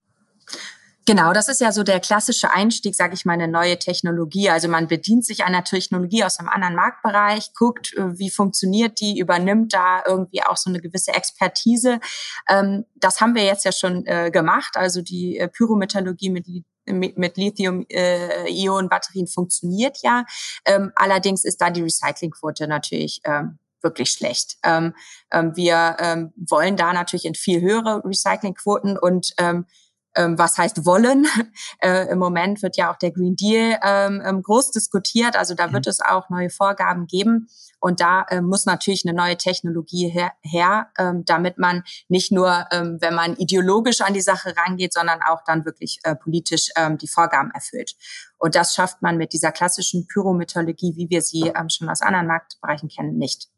Genau, 1.05 1.31
das 1.31 1.47
ist 1.47 1.61
ja 1.61 1.71
so 1.71 1.83
der 1.83 2.01
klassische 2.01 2.51
Einstieg, 2.51 2.93
sage 2.93 3.13
ich 3.13 3.23
mal, 3.23 3.31
eine 3.31 3.47
neue 3.47 3.79
Technologie. 3.79 4.49
Also 4.49 4.67
man 4.67 4.89
bedient 4.89 5.25
sich 5.25 5.45
einer 5.45 5.63
Technologie 5.63 6.25
aus 6.25 6.37
einem 6.37 6.49
anderen 6.49 6.75
Marktbereich, 6.75 7.53
guckt, 7.53 7.93
äh, 7.95 8.19
wie 8.19 8.29
funktioniert 8.29 8.99
die, 8.99 9.17
übernimmt 9.17 9.73
da 9.73 10.03
irgendwie 10.05 10.43
auch 10.43 10.57
so 10.57 10.69
eine 10.69 10.81
gewisse 10.81 11.13
Expertise. 11.13 12.01
Ähm, 12.49 12.83
das 12.95 13.21
haben 13.21 13.35
wir 13.35 13.45
jetzt 13.45 13.63
ja 13.63 13.71
schon 13.71 14.05
äh, 14.05 14.31
gemacht. 14.31 14.75
Also 14.75 15.01
die 15.01 15.37
äh, 15.37 15.47
Pyrometallurgie 15.47 16.29
mit 16.29 16.45
mit, 16.87 17.37
Lithium-Ionen-Batterien 17.37 19.27
funktioniert 19.27 19.97
ja. 20.01 20.25
Ähm, 20.65 20.91
allerdings 20.95 21.43
ist 21.43 21.61
da 21.61 21.69
die 21.69 21.81
Recyclingquote 21.81 22.67
natürlich 22.67 23.21
ähm, 23.25 23.59
wirklich 23.81 24.09
schlecht. 24.11 24.57
Ähm, 24.63 24.93
ähm, 25.31 25.55
wir 25.55 25.97
ähm, 25.99 26.33
wollen 26.35 26.77
da 26.77 26.93
natürlich 26.93 27.25
in 27.25 27.35
viel 27.35 27.61
höhere 27.61 28.01
Recyclingquoten 28.03 28.97
und 28.97 29.33
ähm, 29.37 29.65
was 30.15 30.57
heißt 30.57 30.85
wollen. 30.85 31.27
Äh, 31.79 32.09
Im 32.11 32.17
Moment 32.17 32.63
wird 32.63 32.75
ja 32.75 32.91
auch 32.91 32.97
der 32.97 33.11
Green 33.11 33.35
Deal 33.35 33.77
ähm, 33.83 34.21
ähm, 34.25 34.41
groß 34.41 34.71
diskutiert. 34.71 35.35
Also 35.35 35.53
da 35.53 35.71
wird 35.73 35.85
mhm. 35.85 35.89
es 35.89 35.99
auch 35.99 36.29
neue 36.29 36.49
Vorgaben 36.49 37.05
geben. 37.05 37.49
Und 37.79 37.99
da 37.99 38.25
äh, 38.29 38.41
muss 38.41 38.65
natürlich 38.65 39.03
eine 39.05 39.15
neue 39.15 39.37
Technologie 39.37 40.09
her, 40.09 40.31
her 40.41 40.87
ähm, 40.97 41.23
damit 41.25 41.57
man 41.59 41.83
nicht 42.07 42.31
nur, 42.31 42.65
ähm, 42.71 42.97
wenn 42.99 43.13
man 43.13 43.35
ideologisch 43.35 44.01
an 44.01 44.13
die 44.13 44.21
Sache 44.21 44.55
rangeht, 44.57 44.93
sondern 44.93 45.21
auch 45.21 45.43
dann 45.45 45.65
wirklich 45.65 45.99
äh, 46.03 46.15
politisch 46.15 46.69
ähm, 46.75 46.97
die 46.97 47.07
Vorgaben 47.07 47.51
erfüllt. 47.51 47.95
Und 48.37 48.55
das 48.55 48.73
schafft 48.73 49.01
man 49.01 49.17
mit 49.17 49.33
dieser 49.33 49.51
klassischen 49.51 50.07
Pyrometallurgie, 50.07 50.95
wie 50.95 51.09
wir 51.09 51.21
sie 51.21 51.51
ähm, 51.55 51.69
schon 51.69 51.89
aus 51.89 52.01
anderen 52.01 52.27
Marktbereichen 52.27 52.89
kennen, 52.89 53.17
nicht. 53.17 53.49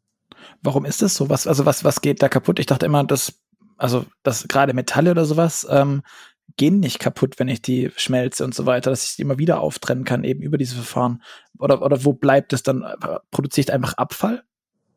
Warum 0.62 0.84
ist 0.84 1.02
das 1.02 1.14
so? 1.14 1.28
Was, 1.28 1.46
also 1.46 1.64
was, 1.64 1.84
was 1.84 2.00
geht 2.00 2.22
da 2.22 2.28
kaputt? 2.28 2.58
Ich 2.58 2.66
dachte 2.66 2.86
immer, 2.86 3.04
dass, 3.04 3.32
also, 3.76 4.04
dass 4.22 4.46
gerade 4.48 4.74
Metalle 4.74 5.10
oder 5.10 5.24
sowas 5.24 5.66
ähm, 5.70 6.02
gehen 6.56 6.80
nicht 6.80 6.98
kaputt, 6.98 7.38
wenn 7.38 7.48
ich 7.48 7.62
die 7.62 7.90
schmelze 7.96 8.44
und 8.44 8.54
so 8.54 8.66
weiter, 8.66 8.90
dass 8.90 9.04
ich 9.04 9.16
die 9.16 9.22
immer 9.22 9.38
wieder 9.38 9.60
auftrennen 9.60 10.04
kann, 10.04 10.24
eben 10.24 10.42
über 10.42 10.58
diese 10.58 10.74
Verfahren. 10.74 11.22
Oder, 11.58 11.82
oder 11.82 12.04
wo 12.04 12.12
bleibt 12.12 12.52
es 12.52 12.62
dann? 12.62 12.84
Produziert 13.30 13.70
einfach 13.70 13.94
Abfall? 13.94 14.42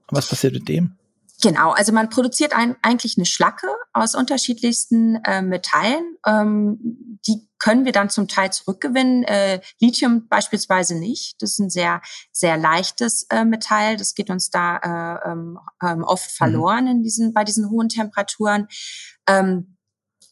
Was 0.10 0.28
passiert 0.28 0.54
mit 0.54 0.68
dem? 0.68 0.98
Genau, 1.42 1.72
also 1.72 1.92
man 1.92 2.10
produziert 2.10 2.56
ein, 2.56 2.78
eigentlich 2.82 3.18
eine 3.18 3.26
Schlacke 3.26 3.68
aus 3.92 4.16
unterschiedlichsten 4.16 5.16
äh, 5.26 5.42
Metallen. 5.42 6.16
Ähm, 6.26 7.20
die 7.28 7.50
können 7.58 7.84
wir 7.84 7.92
dann 7.92 8.10
zum 8.10 8.28
Teil 8.28 8.52
zurückgewinnen. 8.52 9.24
Äh, 9.24 9.60
Lithium 9.80 10.28
beispielsweise 10.30 10.98
nicht. 10.98 11.42
Das 11.42 11.52
ist 11.52 11.60
ein 11.60 11.70
sehr, 11.70 12.02
sehr 12.32 12.56
leichtes 12.58 13.24
äh, 13.30 13.44
Metall. 13.44 13.98
Das 13.98 14.16
geht 14.16 14.30
uns 14.30 14.52
da 14.52 14.78
äh, 14.78 15.32
ähm, 15.32 15.60
ähm 15.84 16.04
oft 16.04 16.30
mhm. 16.30 16.36
verloren 16.36 16.88
in 16.88 17.04
diesen, 17.04 17.34
bei 17.34 17.44
diesen 17.44 17.70
hohen 17.70 17.90
Temperaturen. 17.90 18.68
Ähm, 19.28 19.76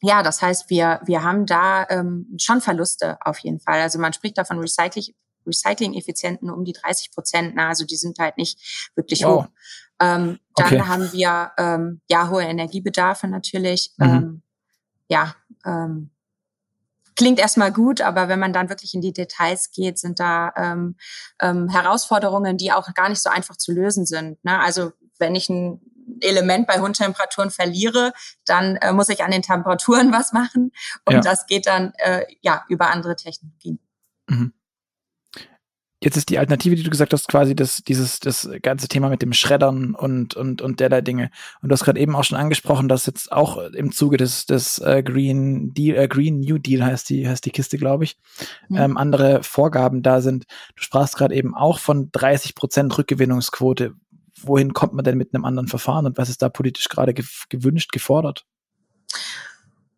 ja, 0.02 0.24
das 0.24 0.42
heißt, 0.42 0.70
wir, 0.70 1.00
wir 1.06 1.24
haben 1.24 1.46
da 1.46 1.88
ähm, 1.90 2.28
schon 2.38 2.62
Verluste 2.62 3.18
auf 3.22 3.38
jeden 3.40 3.60
Fall. 3.60 3.82
Also 3.82 4.00
man 4.00 4.14
spricht 4.14 4.38
davon 4.38 4.60
Recycling, 4.60 5.14
Recycling-Effizienten 5.46 6.50
um 6.50 6.66
die 6.66 6.74
30 6.74 7.12
Prozent. 7.12 7.54
Na, 7.56 7.70
also 7.70 7.86
die 7.86 7.96
sind 7.96 8.18
halt 8.20 8.38
nicht 8.38 8.92
wirklich 8.96 9.24
wow. 9.24 9.44
hoch. 9.44 9.50
Ähm, 10.00 10.40
dann 10.56 10.66
okay. 10.66 10.82
haben 10.82 11.14
wir 11.14 11.52
ähm, 11.58 12.02
ja 12.10 12.30
hohe 12.30 12.44
Energiebedarfe 12.44 13.28
natürlich. 13.28 13.94
Mhm. 13.98 14.06
Ähm, 14.08 14.42
ja, 15.08 15.36
ähm, 15.66 16.10
klingt 17.16 17.40
erstmal 17.40 17.72
gut, 17.72 18.02
aber 18.02 18.28
wenn 18.28 18.40
man 18.40 18.54
dann 18.54 18.70
wirklich 18.70 18.96
in 18.96 19.02
die 19.02 19.14
Details 19.14 19.70
geht, 19.72 20.00
sind 20.00 20.20
da 20.20 20.52
ähm, 20.56 20.96
ähm, 21.40 21.70
Herausforderungen, 21.70 22.58
die 22.58 22.72
auch 22.72 22.92
gar 22.96 23.10
nicht 23.10 23.22
so 23.22 23.30
einfach 23.30 23.58
zu 23.58 23.72
lösen 23.72 24.08
sind. 24.08 24.44
Ne? 24.44 24.60
Also 24.60 24.94
wenn 25.20 25.36
ich 25.36 25.50
ein 25.50 25.82
Element 26.22 26.68
bei 26.68 26.80
hohen 26.80 26.94
Temperaturen 26.94 27.52
verliere, 27.52 28.14
dann 28.46 28.76
äh, 28.78 28.94
muss 28.94 29.10
ich 29.10 29.24
an 29.24 29.32
den 29.32 29.42
Temperaturen 29.42 30.12
was 30.14 30.34
machen. 30.34 30.72
Und 31.06 31.14
ja. 31.16 31.22
das 31.22 31.46
geht 31.46 31.68
dann 31.68 31.94
äh, 31.98 32.26
ja 32.42 32.64
über 32.70 32.90
andere 32.90 33.16
Technologien. 33.16 33.80
Mhm. 34.28 34.54
Jetzt 36.04 36.18
ist 36.18 36.30
die 36.30 36.40
Alternative, 36.40 36.76
die 36.76 36.82
du 36.82 36.90
gesagt 36.90 37.14
hast, 37.14 37.28
quasi 37.28 37.56
das, 37.56 37.84
dieses, 37.84 38.20
das 38.20 38.50
ganze 38.64 38.88
Thema 38.88 39.10
mit 39.10 39.22
dem 39.22 39.34
Schreddern 39.34 39.94
und, 39.94 40.34
und, 40.34 40.64
und 40.64 40.80
derlei 40.80 41.02
Dinge. 41.02 41.30
Und 41.62 41.70
du 41.70 41.74
hast 41.74 41.84
gerade 41.84 42.00
eben 42.00 42.16
auch 42.16 42.24
schon 42.24 42.40
angesprochen, 42.40 42.90
dass 42.90 43.06
jetzt 43.06 43.32
auch 43.32 43.58
im 43.58 43.92
Zuge 43.92 44.18
des, 44.18 44.48
des 44.48 44.80
äh, 44.80 45.04
Green 45.04 45.76
Deal, 45.76 45.96
äh, 45.96 46.08
Green 46.08 46.40
New 46.40 46.58
Deal 46.58 46.84
heißt 46.84 47.08
die, 47.12 47.30
heißt 47.30 47.46
die 47.46 47.52
Kiste, 47.52 47.78
glaube 47.78 48.06
ich, 48.06 48.18
mhm. 48.68 48.78
ähm, 48.78 48.98
andere 48.98 49.44
Vorgaben 49.44 50.02
da 50.02 50.22
sind. 50.22 50.46
Du 50.76 50.82
sprachst 50.82 51.18
gerade 51.18 51.36
eben 51.36 51.54
auch 51.54 51.78
von 51.78 52.10
30 52.12 52.56
Prozent 52.56 52.98
Rückgewinnungsquote 52.98 53.94
wohin 54.44 54.74
kommt 54.74 54.94
man 54.94 55.06
denn 55.06 55.18
mit 55.18 55.34
einem 55.34 55.46
anderen 55.46 55.68
Verfahren 55.68 56.06
und 56.06 56.18
was 56.18 56.30
ist 56.30 56.42
da 56.42 56.50
politisch 56.50 56.90
gerade 56.90 57.14
gewünscht, 57.14 57.92
gefordert? 57.92 58.46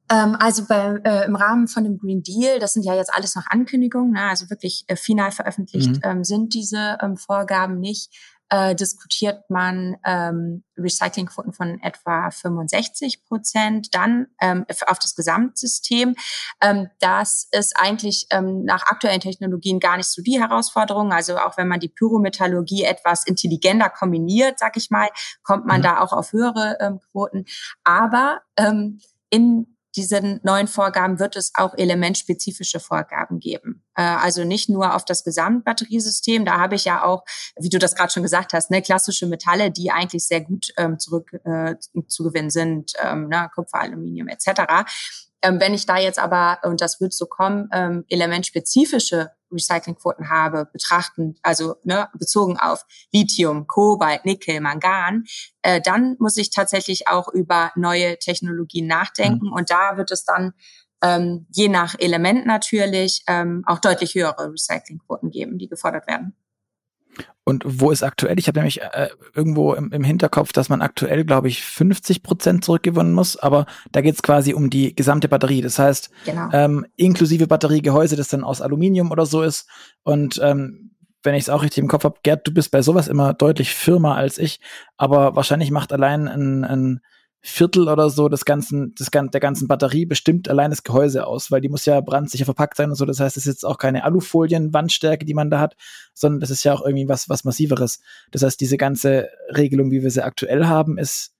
Ähm, 0.09 0.35
also 0.39 0.65
bei, 0.67 0.99
äh, 1.03 1.25
im 1.25 1.35
Rahmen 1.35 1.67
von 1.67 1.83
dem 1.83 1.97
Green 1.97 2.23
Deal, 2.23 2.59
das 2.59 2.73
sind 2.73 2.83
ja 2.83 2.95
jetzt 2.95 3.13
alles 3.13 3.35
noch 3.35 3.45
Ankündigungen, 3.47 4.11
ne, 4.11 4.29
also 4.29 4.49
wirklich 4.49 4.83
äh, 4.87 4.95
final 4.95 5.31
veröffentlicht 5.31 5.89
mhm. 5.89 6.01
ähm, 6.03 6.23
sind 6.23 6.53
diese 6.53 6.97
ähm, 7.01 7.17
Vorgaben 7.17 7.79
nicht 7.79 8.11
äh, 8.53 8.75
diskutiert 8.75 9.49
man 9.49 9.97
ähm, 10.05 10.63
Recyclingquoten 10.77 11.53
von 11.53 11.81
etwa 11.81 12.29
65 12.29 13.25
Prozent, 13.25 13.95
dann 13.95 14.27
ähm, 14.39 14.63
auf 14.85 14.99
das 14.99 15.15
Gesamtsystem. 15.15 16.13
Ähm, 16.61 16.87
das 16.99 17.47
ist 17.51 17.73
eigentlich 17.75 18.27
ähm, 18.29 18.63
nach 18.63 18.85
aktuellen 18.85 19.21
Technologien 19.21 19.79
gar 19.79 19.97
nicht 19.97 20.05
so 20.05 20.21
die 20.21 20.39
Herausforderung. 20.39 21.11
Also 21.11 21.37
auch 21.37 21.57
wenn 21.57 21.67
man 21.67 21.79
die 21.79 21.89
Pyrometallurgie 21.89 22.83
etwas 22.83 23.25
intelligenter 23.25 23.89
kombiniert, 23.89 24.59
sag 24.59 24.77
ich 24.77 24.91
mal, 24.91 25.09
kommt 25.41 25.65
man 25.65 25.79
mhm. 25.79 25.85
da 25.85 26.01
auch 26.01 26.13
auf 26.13 26.31
höhere 26.31 26.77
ähm, 26.79 26.99
Quoten. 27.11 27.45
Aber 27.83 28.41
ähm, 28.55 28.99
in 29.31 29.72
diesen 29.95 30.39
neuen 30.43 30.67
Vorgaben 30.67 31.19
wird 31.19 31.35
es 31.35 31.51
auch 31.55 31.73
elementspezifische 31.77 32.79
Vorgaben 32.79 33.39
geben. 33.39 33.83
Äh, 33.95 34.01
also 34.01 34.43
nicht 34.43 34.69
nur 34.69 34.95
auf 34.95 35.05
das 35.05 35.23
Gesamtbatteriesystem. 35.23 36.45
Da 36.45 36.59
habe 36.59 36.75
ich 36.75 36.85
ja 36.85 37.03
auch, 37.03 37.23
wie 37.59 37.69
du 37.69 37.79
das 37.79 37.95
gerade 37.95 38.11
schon 38.11 38.23
gesagt 38.23 38.53
hast, 38.53 38.71
ne, 38.71 38.81
klassische 38.81 39.27
Metalle, 39.27 39.71
die 39.71 39.91
eigentlich 39.91 40.27
sehr 40.27 40.41
gut 40.41 40.73
ähm, 40.77 40.99
zurück 40.99 41.31
äh, 41.43 41.75
zu 42.07 42.23
gewinnen 42.23 42.49
sind, 42.49 42.93
ähm, 43.03 43.27
ne, 43.27 43.49
Kupfer, 43.53 43.81
Aluminium 43.81 44.27
etc. 44.27 44.85
Ähm, 45.43 45.59
wenn 45.59 45.73
ich 45.73 45.85
da 45.85 45.97
jetzt 45.97 46.19
aber, 46.19 46.59
und 46.63 46.81
das 46.81 47.01
wird 47.01 47.13
so 47.13 47.25
kommen, 47.25 47.69
ähm, 47.73 48.05
elementspezifische 48.07 49.31
Recyclingquoten 49.53 50.29
habe, 50.29 50.67
betrachten, 50.71 51.35
also 51.41 51.75
ne, 51.83 52.09
bezogen 52.17 52.57
auf 52.57 52.85
Lithium, 53.11 53.67
Kobalt, 53.67 54.25
Nickel, 54.25 54.59
Mangan, 54.61 55.23
äh, 55.61 55.81
dann 55.81 56.15
muss 56.19 56.37
ich 56.37 56.49
tatsächlich 56.49 57.07
auch 57.07 57.27
über 57.29 57.71
neue 57.75 58.17
Technologien 58.19 58.87
nachdenken. 58.87 59.47
Mhm. 59.47 59.53
Und 59.53 59.69
da 59.69 59.97
wird 59.97 60.11
es 60.11 60.25
dann 60.25 60.53
ähm, 61.03 61.47
je 61.51 61.67
nach 61.67 61.95
Element 61.99 62.45
natürlich 62.45 63.23
ähm, 63.27 63.63
auch 63.65 63.79
deutlich 63.79 64.15
höhere 64.15 64.51
Recyclingquoten 64.51 65.29
geben, 65.29 65.57
die 65.57 65.67
gefordert 65.67 66.07
werden. 66.07 66.35
Und 67.45 67.63
wo 67.65 67.91
ist 67.91 68.03
aktuell? 68.03 68.39
Ich 68.39 68.47
habe 68.47 68.59
nämlich 68.59 68.81
äh, 68.81 69.09
irgendwo 69.33 69.73
im, 69.73 69.91
im, 69.91 70.03
Hinterkopf, 70.03 70.53
dass 70.53 70.69
man 70.69 70.81
aktuell, 70.81 71.25
glaube 71.25 71.49
ich, 71.49 71.61
50 71.61 72.23
Prozent 72.23 72.63
zurückgewinnen 72.63 73.13
muss, 73.13 73.35
aber 73.35 73.65
da 73.91 74.01
geht 74.01 74.15
es 74.15 74.21
quasi 74.21 74.53
um 74.53 74.69
die 74.69 74.95
gesamte 74.95 75.27
Batterie. 75.27 75.61
Das 75.61 75.77
heißt, 75.77 76.09
genau. 76.25 76.49
ähm, 76.53 76.85
inklusive 76.95 77.47
Batteriegehäuse, 77.47 78.15
das 78.15 78.29
dann 78.29 78.45
aus 78.45 78.61
Aluminium 78.61 79.11
oder 79.11 79.25
so 79.25 79.41
ist. 79.41 79.67
Und 80.03 80.39
ähm, 80.41 80.91
wenn 81.23 81.35
ich 81.35 81.43
es 81.43 81.49
auch 81.49 81.63
richtig 81.63 81.81
im 81.81 81.89
Kopf 81.89 82.05
habe, 82.05 82.19
Gerd, 82.23 82.47
du 82.47 82.53
bist 82.53 82.71
bei 82.71 82.81
sowas 82.81 83.07
immer 83.07 83.33
deutlich 83.33 83.73
firmer 83.73 84.15
als 84.15 84.37
ich, 84.37 84.59
aber 84.97 85.35
wahrscheinlich 85.35 85.71
macht 85.71 85.91
allein 85.91 86.27
ein, 86.27 86.63
ein 86.63 87.01
Viertel 87.45 87.89
oder 87.89 88.09
so 88.09 88.29
des 88.29 88.45
ganzen, 88.45 88.95
des, 88.95 89.11
der 89.11 89.41
ganzen 89.41 89.67
Batterie 89.67 90.05
bestimmt 90.05 90.49
allein 90.49 90.69
das 90.69 90.83
Gehäuse 90.83 91.27
aus, 91.27 91.51
weil 91.51 91.59
die 91.59 91.67
muss 91.67 91.85
ja 91.85 91.99
brandsicher 91.99 92.45
verpackt 92.45 92.77
sein 92.77 92.89
und 92.89 92.95
so. 92.95 93.05
Das 93.05 93.19
heißt, 93.19 93.35
es 93.35 93.45
ist 93.45 93.53
jetzt 93.53 93.65
auch 93.65 93.77
keine 93.77 94.05
Alufolien-Wandstärke, 94.05 95.25
die 95.25 95.33
man 95.33 95.49
da 95.49 95.59
hat, 95.59 95.75
sondern 96.13 96.39
das 96.39 96.49
ist 96.49 96.63
ja 96.63 96.73
auch 96.73 96.85
irgendwie 96.85 97.09
was, 97.09 97.27
was 97.27 97.43
Massiveres. 97.43 97.99
Das 98.31 98.43
heißt, 98.43 98.61
diese 98.61 98.77
ganze 98.77 99.27
Regelung, 99.49 99.91
wie 99.91 100.03
wir 100.03 100.09
sie 100.09 100.23
aktuell 100.23 100.67
haben, 100.67 100.97
ist 100.97 101.35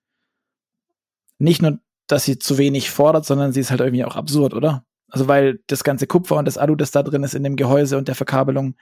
nicht 1.39 1.62
nur, 1.62 1.79
dass 2.07 2.25
sie 2.25 2.38
zu 2.38 2.57
wenig 2.57 2.91
fordert, 2.91 3.25
sondern 3.25 3.53
sie 3.53 3.62
ist 3.62 3.72
halt 3.72 3.79
irgendwie 3.79 4.03
auch 4.03 4.17
absurd, 4.17 4.53
oder? 4.53 4.86
Also, 5.07 5.29
weil 5.29 5.62
das 5.67 5.86
ganze 5.86 6.05
Kupfer 6.05 6.36
und 6.36 6.45
das 6.45 6.57
Alu, 6.57 6.75
das 6.75 6.91
da 6.91 7.01
drin 7.01 7.24
ist 7.24 7.33
in 7.33 7.43
dem 7.43 7.55
Gehäuse 7.55 7.98
und 7.98 8.10
der 8.10 8.15
Verkabelung, 8.15 8.75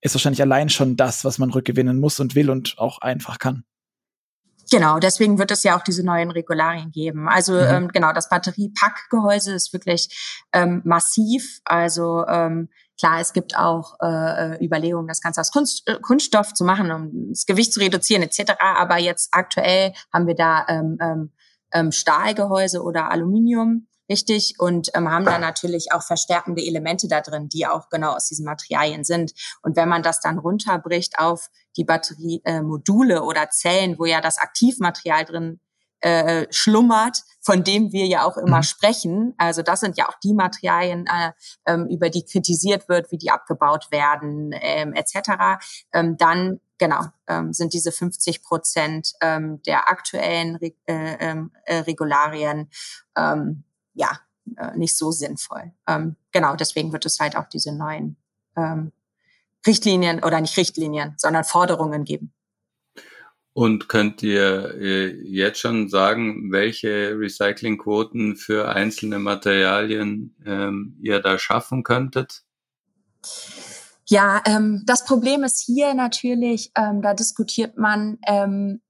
ist 0.00 0.14
wahrscheinlich 0.14 0.42
allein 0.42 0.70
schon 0.70 0.96
das, 0.96 1.24
was 1.24 1.38
man 1.38 1.50
rückgewinnen 1.50 2.00
muss 2.00 2.18
und 2.18 2.34
will 2.34 2.50
und 2.50 2.74
auch 2.78 2.98
einfach 2.98 3.38
kann. 3.38 3.62
Genau, 4.70 4.98
deswegen 4.98 5.38
wird 5.38 5.50
es 5.50 5.62
ja 5.62 5.76
auch 5.78 5.82
diese 5.82 6.04
neuen 6.04 6.30
Regularien 6.30 6.90
geben. 6.90 7.28
Also 7.28 7.54
mhm. 7.54 7.68
ähm, 7.68 7.88
genau, 7.88 8.12
das 8.12 8.28
Batteriepackgehäuse 8.28 9.54
ist 9.54 9.72
wirklich 9.72 10.44
ähm, 10.52 10.82
massiv. 10.84 11.60
Also 11.64 12.26
ähm, 12.26 12.68
klar, 12.98 13.20
es 13.20 13.32
gibt 13.32 13.56
auch 13.56 13.94
äh, 14.00 14.62
Überlegungen, 14.64 15.08
das 15.08 15.20
Ganze 15.20 15.40
aus 15.40 15.50
Kunst, 15.52 15.88
äh, 15.88 15.98
Kunststoff 16.00 16.52
zu 16.52 16.64
machen, 16.64 16.90
um 16.90 17.28
das 17.30 17.46
Gewicht 17.46 17.72
zu 17.72 17.80
reduzieren 17.80 18.22
etc. 18.22 18.52
Aber 18.58 18.98
jetzt 18.98 19.30
aktuell 19.32 19.92
haben 20.12 20.26
wir 20.26 20.34
da 20.34 20.66
ähm, 20.68 20.98
ähm, 21.00 21.32
ähm 21.72 21.92
Stahlgehäuse 21.92 22.82
oder 22.82 23.10
Aluminium 23.10 23.86
richtig 24.08 24.54
und 24.58 24.90
ähm, 24.94 25.10
haben 25.10 25.24
dann 25.24 25.40
natürlich 25.40 25.92
auch 25.92 26.02
verstärkende 26.02 26.62
Elemente 26.64 27.08
da 27.08 27.20
drin, 27.20 27.48
die 27.48 27.66
auch 27.66 27.88
genau 27.88 28.12
aus 28.14 28.26
diesen 28.26 28.44
Materialien 28.44 29.04
sind. 29.04 29.32
Und 29.62 29.76
wenn 29.76 29.88
man 29.88 30.02
das 30.02 30.20
dann 30.20 30.38
runterbricht 30.38 31.18
auf 31.18 31.48
die 31.76 31.84
Batteriemodule 31.84 33.16
äh, 33.16 33.20
oder 33.20 33.50
Zellen, 33.50 33.98
wo 33.98 34.04
ja 34.04 34.20
das 34.20 34.38
Aktivmaterial 34.38 35.24
drin 35.24 35.60
äh, 36.00 36.46
schlummert, 36.50 37.22
von 37.40 37.64
dem 37.64 37.92
wir 37.92 38.06
ja 38.06 38.24
auch 38.24 38.36
immer 38.36 38.58
mhm. 38.58 38.62
sprechen. 38.62 39.34
Also 39.36 39.62
das 39.62 39.80
sind 39.80 39.96
ja 39.96 40.08
auch 40.08 40.18
die 40.22 40.32
Materialien, 40.32 41.06
äh, 41.06 41.32
ähm, 41.66 41.88
über 41.88 42.08
die 42.08 42.24
kritisiert 42.24 42.88
wird, 42.88 43.10
wie 43.10 43.18
die 43.18 43.30
abgebaut 43.30 43.88
werden, 43.90 44.52
ähm, 44.60 44.92
etc. 44.92 45.58
Ähm, 45.92 46.16
dann 46.16 46.60
genau 46.78 47.00
ähm, 47.26 47.52
sind 47.52 47.72
diese 47.72 47.90
50 47.90 48.42
Prozent 48.42 49.14
ähm, 49.20 49.60
der 49.62 49.88
aktuellen 49.88 50.56
Re 50.56 50.72
äh, 50.86 51.16
ähm, 51.18 51.50
äh, 51.64 51.78
Regularien 51.78 52.70
ähm, 53.16 53.64
ja 53.98 54.20
äh, 54.56 54.76
nicht 54.76 54.96
so 54.96 55.10
sinnvoll. 55.10 55.72
Ähm, 55.86 56.16
genau, 56.32 56.56
deswegen 56.56 56.92
wird 56.92 57.06
es 57.06 57.18
halt 57.20 57.36
auch 57.36 57.48
diese 57.48 57.72
neuen 57.76 58.16
ähm, 58.56 58.92
Richtlinien 59.66 60.22
oder 60.22 60.40
nicht 60.40 60.56
Richtlinien, 60.56 61.14
sondern 61.16 61.44
Forderungen 61.44 62.04
geben. 62.04 62.32
Und 63.52 63.88
könnt 63.88 64.22
ihr 64.22 64.76
jetzt 65.24 65.58
schon 65.58 65.88
sagen, 65.88 66.52
welche 66.52 67.18
Recyclingquoten 67.18 68.36
für 68.36 68.68
einzelne 68.68 69.18
Materialien 69.18 70.36
ähm, 70.46 70.96
ihr 71.02 71.18
da 71.18 71.40
schaffen 71.40 71.82
könntet? 71.82 72.44
Ja, 74.06 74.42
ähm, 74.46 74.84
das 74.86 75.04
Problem 75.04 75.44
ist 75.44 75.60
hier 75.66 75.92
natürlich, 75.94 76.70
ähm, 76.76 77.02
da 77.02 77.14
diskutiert 77.14 77.76
man 77.76 78.18
ähm, 78.26 78.80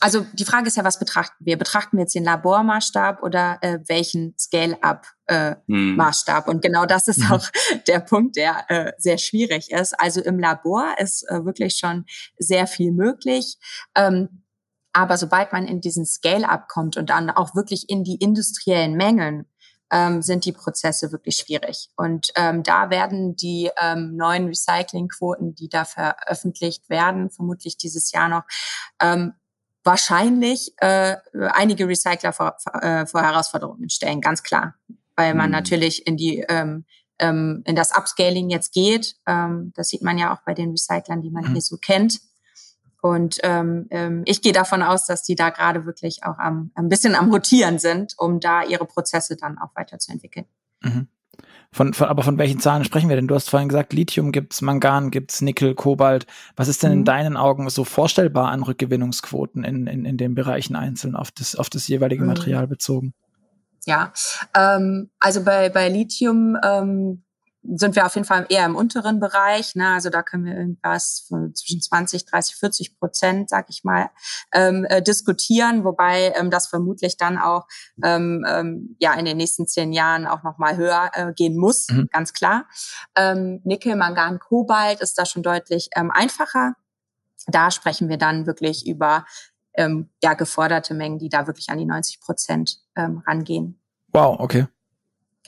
also 0.00 0.24
die 0.32 0.44
Frage 0.44 0.68
ist 0.68 0.76
ja, 0.76 0.84
was 0.84 0.98
betrachten 0.98 1.44
wir? 1.44 1.58
Betrachten 1.58 1.96
wir 1.96 2.02
jetzt 2.02 2.14
den 2.14 2.24
Labormaßstab 2.24 3.22
oder 3.22 3.58
äh, 3.62 3.78
welchen 3.88 4.34
Scale-up-Maßstab? 4.38 6.44
Äh, 6.44 6.46
hm. 6.46 6.54
Und 6.54 6.62
genau 6.62 6.86
das 6.86 7.08
ist 7.08 7.18
mhm. 7.18 7.32
auch 7.32 7.48
der 7.88 8.00
Punkt, 8.00 8.36
der 8.36 8.64
äh, 8.68 8.92
sehr 8.98 9.18
schwierig 9.18 9.72
ist. 9.72 9.98
Also 9.98 10.20
im 10.20 10.38
Labor 10.38 10.94
ist 10.98 11.28
äh, 11.28 11.44
wirklich 11.44 11.76
schon 11.76 12.04
sehr 12.38 12.66
viel 12.66 12.92
möglich. 12.92 13.58
Ähm, 13.96 14.44
aber 14.92 15.16
sobald 15.16 15.52
man 15.52 15.66
in 15.66 15.80
diesen 15.80 16.06
Scale-up 16.06 16.68
kommt 16.68 16.96
und 16.96 17.10
dann 17.10 17.30
auch 17.30 17.54
wirklich 17.54 17.88
in 17.88 18.04
die 18.04 18.16
industriellen 18.16 18.94
Mengen, 18.94 19.46
ähm, 19.90 20.22
sind 20.22 20.44
die 20.44 20.52
Prozesse 20.52 21.12
wirklich 21.12 21.36
schwierig. 21.36 21.88
Und 21.96 22.30
ähm, 22.36 22.62
da 22.62 22.90
werden 22.90 23.36
die 23.36 23.70
ähm, 23.80 24.16
neuen 24.16 24.46
Recyclingquoten, 24.46 25.54
die 25.54 25.68
da 25.68 25.84
veröffentlicht 25.84 26.90
werden, 26.90 27.30
vermutlich 27.30 27.78
dieses 27.78 28.12
Jahr 28.12 28.28
noch, 28.28 28.42
ähm, 29.00 29.32
wahrscheinlich 29.88 30.74
äh, 30.76 31.16
einige 31.32 31.88
Recycler 31.88 32.34
vor, 32.34 32.56
äh, 32.82 33.06
vor 33.06 33.22
Herausforderungen 33.22 33.88
stellen, 33.88 34.20
ganz 34.20 34.42
klar. 34.42 34.74
Weil 35.16 35.34
man 35.34 35.46
mhm. 35.46 35.52
natürlich 35.52 36.06
in 36.06 36.16
die 36.16 36.44
ähm, 36.48 36.84
ähm, 37.18 37.62
in 37.64 37.74
das 37.74 37.96
Upscaling 37.96 38.50
jetzt 38.50 38.72
geht. 38.72 39.16
Ähm, 39.26 39.72
das 39.74 39.88
sieht 39.88 40.02
man 40.02 40.18
ja 40.18 40.32
auch 40.32 40.42
bei 40.44 40.54
den 40.54 40.70
Recyclern, 40.70 41.22
die 41.22 41.30
man 41.30 41.44
mhm. 41.44 41.52
hier 41.52 41.62
so 41.62 41.76
kennt. 41.78 42.20
Und 43.00 43.38
ähm, 43.42 43.86
ähm, 43.90 44.22
ich 44.26 44.42
gehe 44.42 44.52
davon 44.52 44.82
aus, 44.82 45.06
dass 45.06 45.22
die 45.22 45.34
da 45.34 45.50
gerade 45.50 45.86
wirklich 45.86 46.24
auch 46.24 46.38
am, 46.38 46.70
ein 46.74 46.88
bisschen 46.88 47.14
am 47.14 47.30
Rotieren 47.32 47.78
sind, 47.78 48.14
um 48.18 48.40
da 48.40 48.62
ihre 48.62 48.86
Prozesse 48.86 49.36
dann 49.36 49.58
auch 49.58 49.70
weiterzuentwickeln. 49.74 50.46
Mhm. 50.82 51.08
Von, 51.70 51.92
von, 51.92 52.08
aber 52.08 52.22
von 52.22 52.38
welchen 52.38 52.60
Zahlen 52.60 52.84
sprechen 52.84 53.08
wir 53.08 53.16
denn? 53.16 53.28
Du 53.28 53.34
hast 53.34 53.50
vorhin 53.50 53.68
gesagt, 53.68 53.92
Lithium 53.92 54.32
gibt's, 54.32 54.62
Mangan 54.62 55.10
gibt's, 55.10 55.42
Nickel, 55.42 55.74
Kobalt. 55.74 56.26
Was 56.56 56.68
ist 56.68 56.82
denn 56.82 56.92
in 56.92 56.98
mhm. 57.00 57.04
deinen 57.04 57.36
Augen 57.36 57.68
so 57.68 57.84
vorstellbar 57.84 58.50
an 58.50 58.62
Rückgewinnungsquoten 58.62 59.64
in, 59.64 59.86
in, 59.86 60.04
in 60.04 60.16
den 60.16 60.34
Bereichen 60.34 60.76
einzeln 60.76 61.14
auf 61.14 61.30
das, 61.30 61.56
auf 61.56 61.68
das 61.68 61.86
jeweilige 61.88 62.22
mhm. 62.22 62.28
Material 62.28 62.66
bezogen? 62.66 63.12
Ja, 63.84 64.12
ähm, 64.56 65.10
also 65.20 65.44
bei, 65.44 65.68
bei 65.68 65.88
Lithium 65.88 66.56
ähm, 66.62 67.22
sind 67.62 67.96
wir 67.96 68.06
auf 68.06 68.14
jeden 68.14 68.26
Fall 68.26 68.46
eher 68.48 68.64
im 68.64 68.76
unteren 68.76 69.20
Bereich. 69.20 69.74
Ne? 69.74 69.88
Also 69.88 70.10
da 70.10 70.22
können 70.22 70.44
wir 70.44 70.54
irgendwas 70.54 71.26
von 71.28 71.54
zwischen 71.54 71.80
20, 71.80 72.24
30, 72.24 72.56
40 72.56 72.98
Prozent, 72.98 73.50
sag 73.50 73.68
ich 73.68 73.84
mal, 73.84 74.10
ähm, 74.52 74.84
äh, 74.88 75.02
diskutieren, 75.02 75.84
wobei 75.84 76.32
ähm, 76.36 76.50
das 76.50 76.68
vermutlich 76.68 77.16
dann 77.16 77.38
auch 77.38 77.66
ähm, 78.02 78.44
ähm, 78.48 78.96
ja 79.00 79.14
in 79.14 79.24
den 79.24 79.36
nächsten 79.36 79.66
zehn 79.66 79.92
Jahren 79.92 80.26
auch 80.26 80.42
noch 80.42 80.58
mal 80.58 80.76
höher 80.76 81.10
äh, 81.14 81.32
gehen 81.32 81.56
muss, 81.56 81.88
mhm. 81.88 82.08
ganz 82.12 82.32
klar. 82.32 82.66
Ähm, 83.16 83.60
Nickel, 83.64 83.96
Mangan, 83.96 84.38
Kobalt 84.38 85.00
ist 85.00 85.18
da 85.18 85.26
schon 85.26 85.42
deutlich 85.42 85.90
ähm, 85.96 86.10
einfacher. 86.10 86.74
Da 87.46 87.70
sprechen 87.70 88.08
wir 88.08 88.18
dann 88.18 88.46
wirklich 88.46 88.86
über 88.86 89.24
ähm, 89.74 90.10
ja 90.22 90.34
geforderte 90.34 90.94
Mengen, 90.94 91.18
die 91.18 91.28
da 91.28 91.46
wirklich 91.46 91.70
an 91.70 91.78
die 91.78 91.86
90 91.86 92.20
Prozent 92.20 92.78
ähm, 92.96 93.22
rangehen. 93.26 93.80
Wow, 94.12 94.38
okay. 94.40 94.66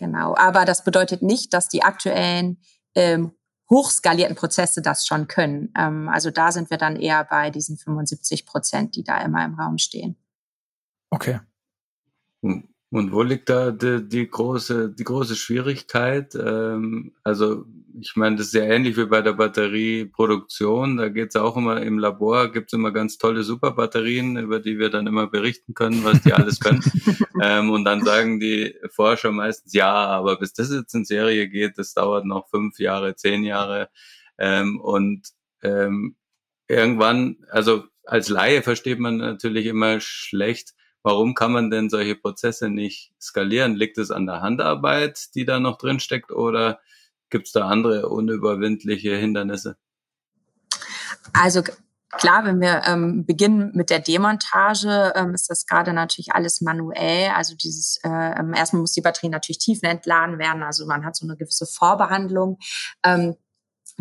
Genau. 0.00 0.34
Aber 0.34 0.64
das 0.64 0.82
bedeutet 0.82 1.20
nicht, 1.20 1.52
dass 1.52 1.68
die 1.68 1.82
aktuellen 1.82 2.56
ähm, 2.94 3.32
hochskalierten 3.68 4.34
Prozesse 4.34 4.80
das 4.80 5.06
schon 5.06 5.28
können. 5.28 5.72
Ähm, 5.78 6.08
also 6.08 6.30
da 6.30 6.50
sind 6.52 6.70
wir 6.70 6.78
dann 6.78 6.96
eher 6.96 7.22
bei 7.24 7.50
diesen 7.50 7.76
75 7.76 8.46
Prozent, 8.46 8.96
die 8.96 9.04
da 9.04 9.22
immer 9.22 9.44
im 9.44 9.54
Raum 9.54 9.76
stehen. 9.76 10.16
Okay. 11.10 11.40
Hm. 12.42 12.66
Und 12.92 13.12
wo 13.12 13.22
liegt 13.22 13.50
da 13.50 13.70
die, 13.70 14.08
die 14.08 14.28
große, 14.28 14.90
die 14.90 15.04
große 15.04 15.36
Schwierigkeit? 15.36 16.34
Ähm, 16.34 17.12
also 17.22 17.66
ich 18.00 18.16
meine, 18.16 18.36
das 18.36 18.48
ist 18.48 18.54
ja 18.54 18.62
ähnlich 18.62 18.96
wie 18.96 19.06
bei 19.06 19.22
der 19.22 19.32
Batterieproduktion. 19.32 20.96
Da 20.96 21.08
geht's 21.08 21.36
auch 21.36 21.56
immer 21.56 21.82
im 21.82 21.98
Labor, 21.98 22.52
gibt's 22.52 22.72
immer 22.72 22.92
ganz 22.92 23.18
tolle 23.18 23.42
Superbatterien, 23.42 24.36
über 24.36 24.60
die 24.60 24.78
wir 24.78 24.90
dann 24.90 25.06
immer 25.06 25.26
berichten 25.26 25.74
können, 25.74 26.04
was 26.04 26.22
die 26.22 26.32
alles 26.32 26.60
können. 26.60 26.82
ähm, 27.42 27.70
und 27.70 27.84
dann 27.84 28.04
sagen 28.04 28.40
die 28.40 28.74
Forscher 28.90 29.32
meistens, 29.32 29.72
ja, 29.72 29.92
aber 29.92 30.38
bis 30.38 30.52
das 30.52 30.70
jetzt 30.70 30.94
in 30.94 31.04
Serie 31.04 31.48
geht, 31.48 31.78
das 31.78 31.94
dauert 31.94 32.24
noch 32.24 32.48
fünf 32.48 32.78
Jahre, 32.78 33.16
zehn 33.16 33.44
Jahre. 33.44 33.88
Ähm, 34.38 34.80
und 34.80 35.28
ähm, 35.62 36.16
irgendwann, 36.68 37.38
also 37.50 37.84
als 38.04 38.28
Laie 38.28 38.62
versteht 38.62 38.98
man 38.98 39.16
natürlich 39.16 39.66
immer 39.66 40.00
schlecht, 40.00 40.74
Warum 41.02 41.34
kann 41.34 41.52
man 41.52 41.70
denn 41.70 41.88
solche 41.88 42.14
Prozesse 42.14 42.68
nicht 42.68 43.12
skalieren? 43.18 43.74
Liegt 43.74 43.96
es 43.96 44.10
an 44.10 44.26
der 44.26 44.42
Handarbeit, 44.42 45.34
die 45.34 45.46
da 45.46 45.58
noch 45.58 45.78
drin 45.78 45.98
steckt, 45.98 46.30
oder 46.30 46.78
gibt 47.30 47.46
es 47.46 47.52
da 47.52 47.66
andere 47.66 48.08
unüberwindliche 48.08 49.16
Hindernisse? 49.16 49.76
Also 51.32 51.62
Klar, 52.12 52.44
wenn 52.44 52.60
wir 52.60 52.82
ähm, 52.86 53.24
beginnen 53.24 53.70
mit 53.74 53.88
der 53.88 54.00
Demontage, 54.00 55.12
ähm, 55.14 55.32
ist 55.32 55.48
das 55.48 55.64
gerade 55.64 55.92
natürlich 55.92 56.32
alles 56.32 56.60
manuell. 56.60 57.30
Also 57.36 57.54
dieses 57.54 58.00
äh, 58.02 58.08
ähm, 58.08 58.52
erstmal 58.52 58.80
muss 58.80 58.92
die 58.92 59.00
Batterie 59.00 59.28
natürlich 59.28 59.58
tiefenentladen 59.58 60.40
werden. 60.40 60.64
Also 60.64 60.86
man 60.86 61.04
hat 61.04 61.14
so 61.14 61.24
eine 61.24 61.36
gewisse 61.36 61.66
Vorbehandlung. 61.66 62.58
Ähm, 63.04 63.36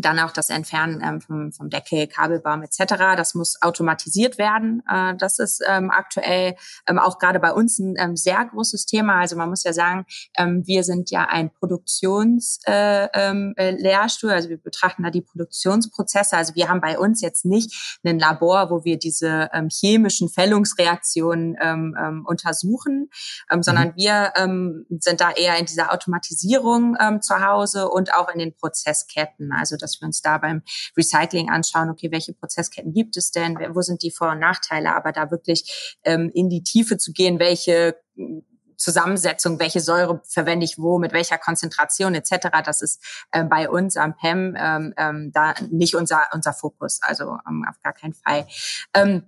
dann 0.02 0.20
auch 0.20 0.32
das 0.32 0.50
Entfernen 0.50 1.02
ähm, 1.04 1.22
vom, 1.22 1.52
vom 1.52 1.70
Deckel, 1.70 2.08
Kabelbaum 2.08 2.64
etc. 2.64 3.16
Das 3.16 3.36
muss 3.36 3.62
automatisiert 3.62 4.38
werden. 4.38 4.84
Äh, 4.90 5.16
das 5.18 5.40
ist 5.40 5.62
ähm, 5.68 5.92
aktuell 5.92 6.56
ähm, 6.88 7.00
auch 7.00 7.20
gerade 7.20 7.40
bei 7.40 7.52
uns 7.52 7.80
ein 7.80 7.96
ähm, 7.98 8.16
sehr 8.16 8.44
großes 8.46 8.86
Thema. 8.86 9.20
Also 9.20 9.36
man 9.36 9.50
muss 9.50 9.64
ja 9.64 9.74
sagen, 9.74 10.06
ähm, 10.38 10.64
wir 10.66 10.84
sind 10.84 11.12
ja 11.12 11.26
ein 11.26 11.52
Produktionslehrstuhl, 11.52 12.72
äh, 12.74 13.10
ähm, 13.14 13.54
äh, 13.58 14.34
also 14.34 14.50
wir 14.50 14.58
betrachten 14.58 15.04
da 15.04 15.10
die 15.10 15.22
Produktionsprozesse. 15.22 16.38
Also 16.38 16.56
wir 16.56 16.70
haben 16.70 16.82
bei 16.82 16.98
uns 16.98 17.22
jetzt 17.22 17.46
nicht 17.46 18.00
ein 18.04 18.20
Labor, 18.20 18.70
wo 18.70 18.84
wir 18.84 18.98
diese 18.98 19.50
ähm, 19.54 19.70
chemischen 19.70 20.30
Fällungsreaktionen 20.30 21.58
ähm, 21.62 21.96
ähm, 22.00 22.26
untersuchen, 22.26 23.10
ähm, 23.52 23.64
sondern 23.64 23.90
mhm. 23.90 23.94
wir 23.96 24.34
ähm, 24.36 24.86
sind 25.00 25.22
da 25.22 25.32
eher 25.32 25.58
in 25.58 25.66
dieser 25.66 25.94
Automatisierung 25.94 26.96
ähm, 27.00 27.22
zu 27.22 27.46
Hause 27.46 27.90
und 27.90 28.14
auch 28.14 28.30
in 28.30 28.40
den 28.40 28.54
Prozessketten. 28.54 29.52
Also 29.52 29.76
das 29.78 29.89
dass 29.90 30.02
wir 30.02 30.06
uns 30.06 30.22
da 30.22 30.38
beim 30.38 30.62
Recycling 30.98 31.50
anschauen, 31.50 31.90
okay, 31.90 32.12
welche 32.12 32.34
Prozessketten 32.34 32.94
gibt 32.94 33.18
es 33.18 33.32
denn, 33.32 33.58
wo 33.74 33.82
sind 33.82 34.04
die 34.04 34.12
Vor- 34.12 34.32
und 34.32 34.40
Nachteile, 34.40 34.96
aber 34.96 35.12
da 35.12 35.32
wirklich 35.32 35.98
ähm, 36.04 36.32
in 36.34 36.50
die 36.50 36.64
Tiefe 36.64 36.98
zu 36.98 37.12
gehen, 37.12 37.40
welche 37.40 37.96
hm, 38.16 38.44
Zusammensetzung, 38.78 39.60
welche 39.60 39.82
Säure 39.82 40.22
verwende 40.26 40.64
ich 40.64 40.78
wo, 40.78 41.00
mit 41.00 41.12
welcher 41.12 41.38
Konzentration 41.38 42.16
etc. 42.16 42.48
Das 42.64 42.82
ist 42.82 43.04
äh, 43.32 43.44
bei 43.44 43.70
uns 43.70 43.98
am 43.98 44.16
PEM 44.16 44.56
ähm, 44.58 44.94
ähm, 44.96 45.32
da 45.34 45.54
nicht 45.70 45.96
unser 45.96 46.28
unser 46.34 46.54
Fokus, 46.54 47.00
also 47.02 47.38
ähm, 47.48 47.66
auf 47.70 47.82
gar 47.84 47.92
keinen 47.92 48.14
Fall. 48.14 48.48
Ähm, 48.94 49.24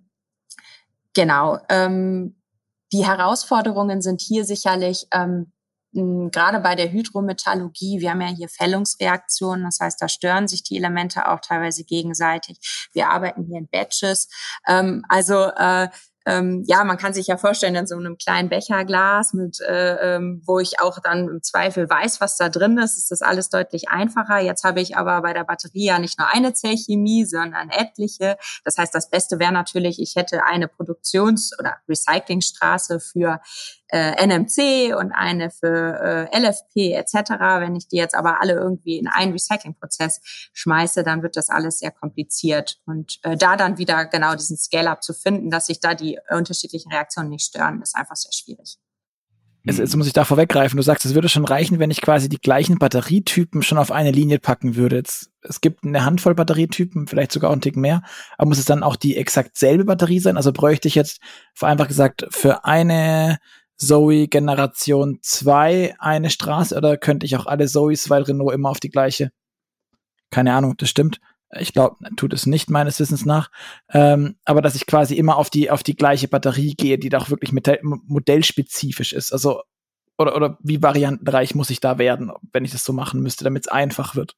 genau. 1.14 1.60
Ähm, 1.68 2.38
die 2.94 3.06
Herausforderungen 3.06 4.02
sind 4.02 4.22
hier 4.22 4.46
sicherlich 4.46 5.08
ähm, 5.12 5.52
gerade 5.94 6.60
bei 6.60 6.76
der 6.76 6.92
Hydrometallurgie, 6.92 8.00
wir 8.00 8.12
haben 8.12 8.22
ja 8.22 8.28
hier 8.28 8.50
Fällungsreaktionen, 8.50 9.66
das 9.66 9.80
heißt, 9.80 10.02
da 10.02 10.08
stören 10.08 10.48
sich 10.48 10.64
die 10.64 10.78
Elemente 10.78 11.28
auch 11.28 11.40
teilweise 11.42 11.84
gegenseitig. 11.84 12.90
Wir 12.94 13.10
arbeiten 13.10 13.44
hier 13.46 13.58
in 13.58 13.68
Batches. 13.68 14.30
Ähm, 14.68 15.04
also 15.10 15.46
äh, 15.58 15.90
ähm, 16.26 16.64
ja, 16.68 16.84
man 16.84 16.98
kann 16.98 17.14
sich 17.14 17.28
ja 17.28 17.38
vorstellen, 17.38 17.76
in 17.76 17.88
so 17.88 17.98
einem 17.98 18.18
kleinen 18.18 18.48
Becherglas, 18.48 19.34
mit, 19.34 19.60
äh, 19.62 20.16
ähm, 20.16 20.44
wo 20.46 20.60
ich 20.60 20.80
auch 20.80 21.00
dann 21.00 21.28
im 21.28 21.42
Zweifel 21.42 21.90
weiß, 21.90 22.22
was 22.22 22.38
da 22.38 22.50
drin 22.50 22.78
ist, 22.78 22.98
ist 22.98 23.10
das 23.10 23.24
alles 23.24 23.50
deutlich 23.50 23.90
einfacher. 23.90 24.40
Jetzt 24.40 24.64
habe 24.64 24.82
ich 24.82 24.96
aber 24.98 25.22
bei 25.22 25.34
der 25.34 25.46
Batterie 25.46 25.86
ja 25.86 25.98
nicht 25.98 26.20
nur 26.20 26.28
eine 26.32 26.54
Zellchemie, 26.54 27.26
sondern 27.26 27.70
etliche. 27.70 28.38
Das 28.64 28.78
heißt, 28.78 28.94
das 28.94 29.10
Beste 29.10 29.40
wäre 29.40 29.52
natürlich, 29.52 30.00
ich 30.00 30.16
hätte 30.16 30.44
eine 30.46 30.68
Produktions- 30.68 31.58
oder 31.58 31.78
Recyclingstraße 31.90 33.00
für 33.00 33.42
äh, 33.92 34.26
NMC 34.26 34.96
und 34.96 35.12
eine 35.12 35.50
für 35.50 36.30
äh, 36.32 36.40
LFP 36.40 36.94
etc. 36.94 37.32
Wenn 37.60 37.76
ich 37.76 37.88
die 37.88 37.98
jetzt 37.98 38.16
aber 38.16 38.42
alle 38.42 38.54
irgendwie 38.54 38.98
in 38.98 39.08
einen 39.08 39.34
Recyclingprozess 39.34 40.22
schmeiße, 40.54 41.04
dann 41.04 41.24
wird 41.24 41.36
das 41.36 41.50
alles 41.50 41.80
sehr 41.80 41.92
kompliziert. 41.92 42.80
Und 42.86 43.20
äh, 43.24 43.38
da 43.38 43.58
dann 43.58 43.78
wieder 43.78 44.06
genau 44.06 44.36
diesen 44.36 44.58
Scale-up 44.58 45.04
zu 45.04 45.14
finden, 45.14 45.50
dass 45.50 45.68
sich 45.68 45.80
da 45.80 45.94
die 45.94 46.18
unterschiedlichen 46.30 46.92
Reaktionen 46.92 47.30
nicht 47.30 47.46
stören, 47.46 47.82
ist 47.82 47.96
einfach 47.96 48.16
sehr 48.16 48.32
schwierig. 48.32 48.78
Jetzt, 49.64 49.78
jetzt 49.78 49.96
muss 49.96 50.08
ich 50.08 50.14
da 50.14 50.26
vorweggreifen. 50.26 50.78
Du 50.78 50.84
sagst, 50.84 51.06
es 51.06 51.14
würde 51.14 51.30
schon 51.30 51.46
reichen, 51.46 51.78
wenn 51.78 51.92
ich 51.92 52.02
quasi 52.02 52.30
die 52.30 52.40
gleichen 52.40 52.80
Batterietypen 52.80 53.62
schon 53.62 53.78
auf 53.78 53.92
eine 53.92 54.10
Linie 54.10 54.40
packen 54.40 54.76
würde. 54.76 54.96
Jetzt, 54.96 55.30
es 55.42 55.62
gibt 55.62 55.84
eine 55.84 56.04
Handvoll 56.04 56.34
Batterietypen, 56.34 57.08
vielleicht 57.08 57.32
sogar 57.32 57.52
einen 57.52 57.62
Tick 57.62 57.76
mehr. 57.76 58.02
Aber 58.38 58.50
muss 58.50 58.58
es 58.58 58.66
dann 58.66 58.82
auch 58.82 58.96
die 58.96 59.18
exakt 59.18 59.58
selbe 59.58 59.86
Batterie 59.86 60.20
sein? 60.20 60.36
Also 60.36 60.52
bräuchte 60.52 60.88
ich 60.88 60.96
jetzt 60.96 61.22
vereinfacht 61.54 61.90
gesagt 61.90 62.26
für 62.32 62.66
eine 62.66 63.38
Zoe 63.82 64.28
Generation 64.28 65.18
2 65.24 65.96
eine 65.98 66.30
Straße 66.30 66.78
oder 66.78 66.98
könnte 66.98 67.26
ich 67.26 67.36
auch 67.36 67.48
alle 67.48 67.68
Zoes, 67.68 68.12
weil 68.12 68.22
Renault 68.22 68.54
immer 68.54 68.70
auf 68.70 68.80
die 68.80 68.92
gleiche? 68.92 69.32
Keine 70.30 70.54
Ahnung, 70.54 70.76
das 70.78 70.90
stimmt. 70.90 71.20
Ich 71.60 71.74
glaube, 71.74 71.98
tut 72.16 72.32
es 72.32 72.46
nicht 72.46 72.70
meines 72.70 73.00
Wissens 73.00 73.26
nach. 73.26 73.50
Ähm, 73.90 74.36
aber 74.46 74.62
dass 74.62 74.76
ich 74.76 74.86
quasi 74.86 75.16
immer 75.16 75.36
auf 75.36 75.50
die, 75.50 75.72
auf 75.72 75.82
die 75.82 75.96
gleiche 75.96 76.28
Batterie 76.28 76.76
gehe, 76.76 77.00
die 77.00 77.10
doch 77.10 77.32
wirklich 77.32 77.52
modellspezifisch 77.52 79.14
ist. 79.14 79.34
Also, 79.34 79.64
oder, 80.18 80.36
oder 80.36 80.60
wie 80.62 80.82
variantenreich 80.82 81.56
muss 81.56 81.72
ich 81.72 81.80
da 81.80 81.98
werden, 81.98 82.32
wenn 82.54 82.64
ich 82.64 82.72
das 82.72 82.86
so 82.86 82.94
machen 82.94 83.22
müsste, 83.22 83.44
damit 83.44 83.66
es 83.66 83.72
einfach 83.72 84.16
wird? 84.16 84.38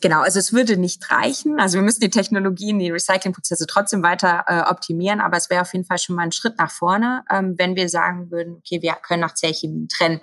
Genau, 0.00 0.20
also 0.20 0.38
es 0.38 0.52
würde 0.52 0.76
nicht 0.76 1.10
reichen. 1.10 1.60
Also 1.60 1.76
wir 1.76 1.82
müssen 1.82 2.00
die 2.00 2.10
Technologien, 2.10 2.78
die 2.78 2.90
Recyclingprozesse 2.90 3.66
trotzdem 3.66 4.02
weiter 4.02 4.44
äh, 4.46 4.60
optimieren, 4.70 5.20
aber 5.20 5.36
es 5.36 5.50
wäre 5.50 5.62
auf 5.62 5.72
jeden 5.72 5.84
Fall 5.84 5.98
schon 5.98 6.16
mal 6.16 6.22
ein 6.22 6.32
Schritt 6.32 6.58
nach 6.58 6.70
vorne, 6.70 7.24
ähm, 7.30 7.54
wenn 7.58 7.76
wir 7.76 7.88
sagen 7.88 8.30
würden, 8.30 8.56
okay, 8.56 8.82
wir 8.82 8.94
können 8.94 9.20
nach 9.20 9.34
Zellchemien 9.34 9.88
trennen. 9.88 10.20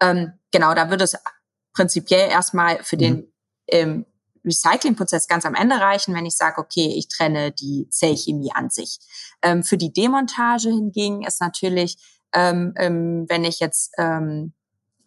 Ähm, 0.00 0.32
genau, 0.50 0.74
da 0.74 0.90
würde 0.90 1.04
es 1.04 1.16
prinzipiell 1.74 2.30
erstmal 2.30 2.82
für 2.82 2.96
mhm. 2.96 3.00
den 3.00 3.32
ähm, 3.68 4.06
Recyclingprozess 4.44 5.28
ganz 5.28 5.44
am 5.44 5.54
Ende 5.54 5.76
reichen, 5.76 6.14
wenn 6.14 6.26
ich 6.26 6.36
sage, 6.36 6.58
okay, 6.58 6.94
ich 6.96 7.08
trenne 7.08 7.52
die 7.52 7.88
Zellchemie 7.90 8.52
an 8.52 8.70
sich. 8.70 8.98
Ähm, 9.42 9.62
für 9.62 9.76
die 9.76 9.92
Demontage 9.92 10.70
hingegen 10.70 11.22
ist 11.22 11.40
natürlich, 11.40 11.96
ähm, 12.32 12.72
ähm, 12.76 13.26
wenn 13.28 13.44
ich 13.44 13.60
jetzt 13.60 13.92
ähm, 13.98 14.54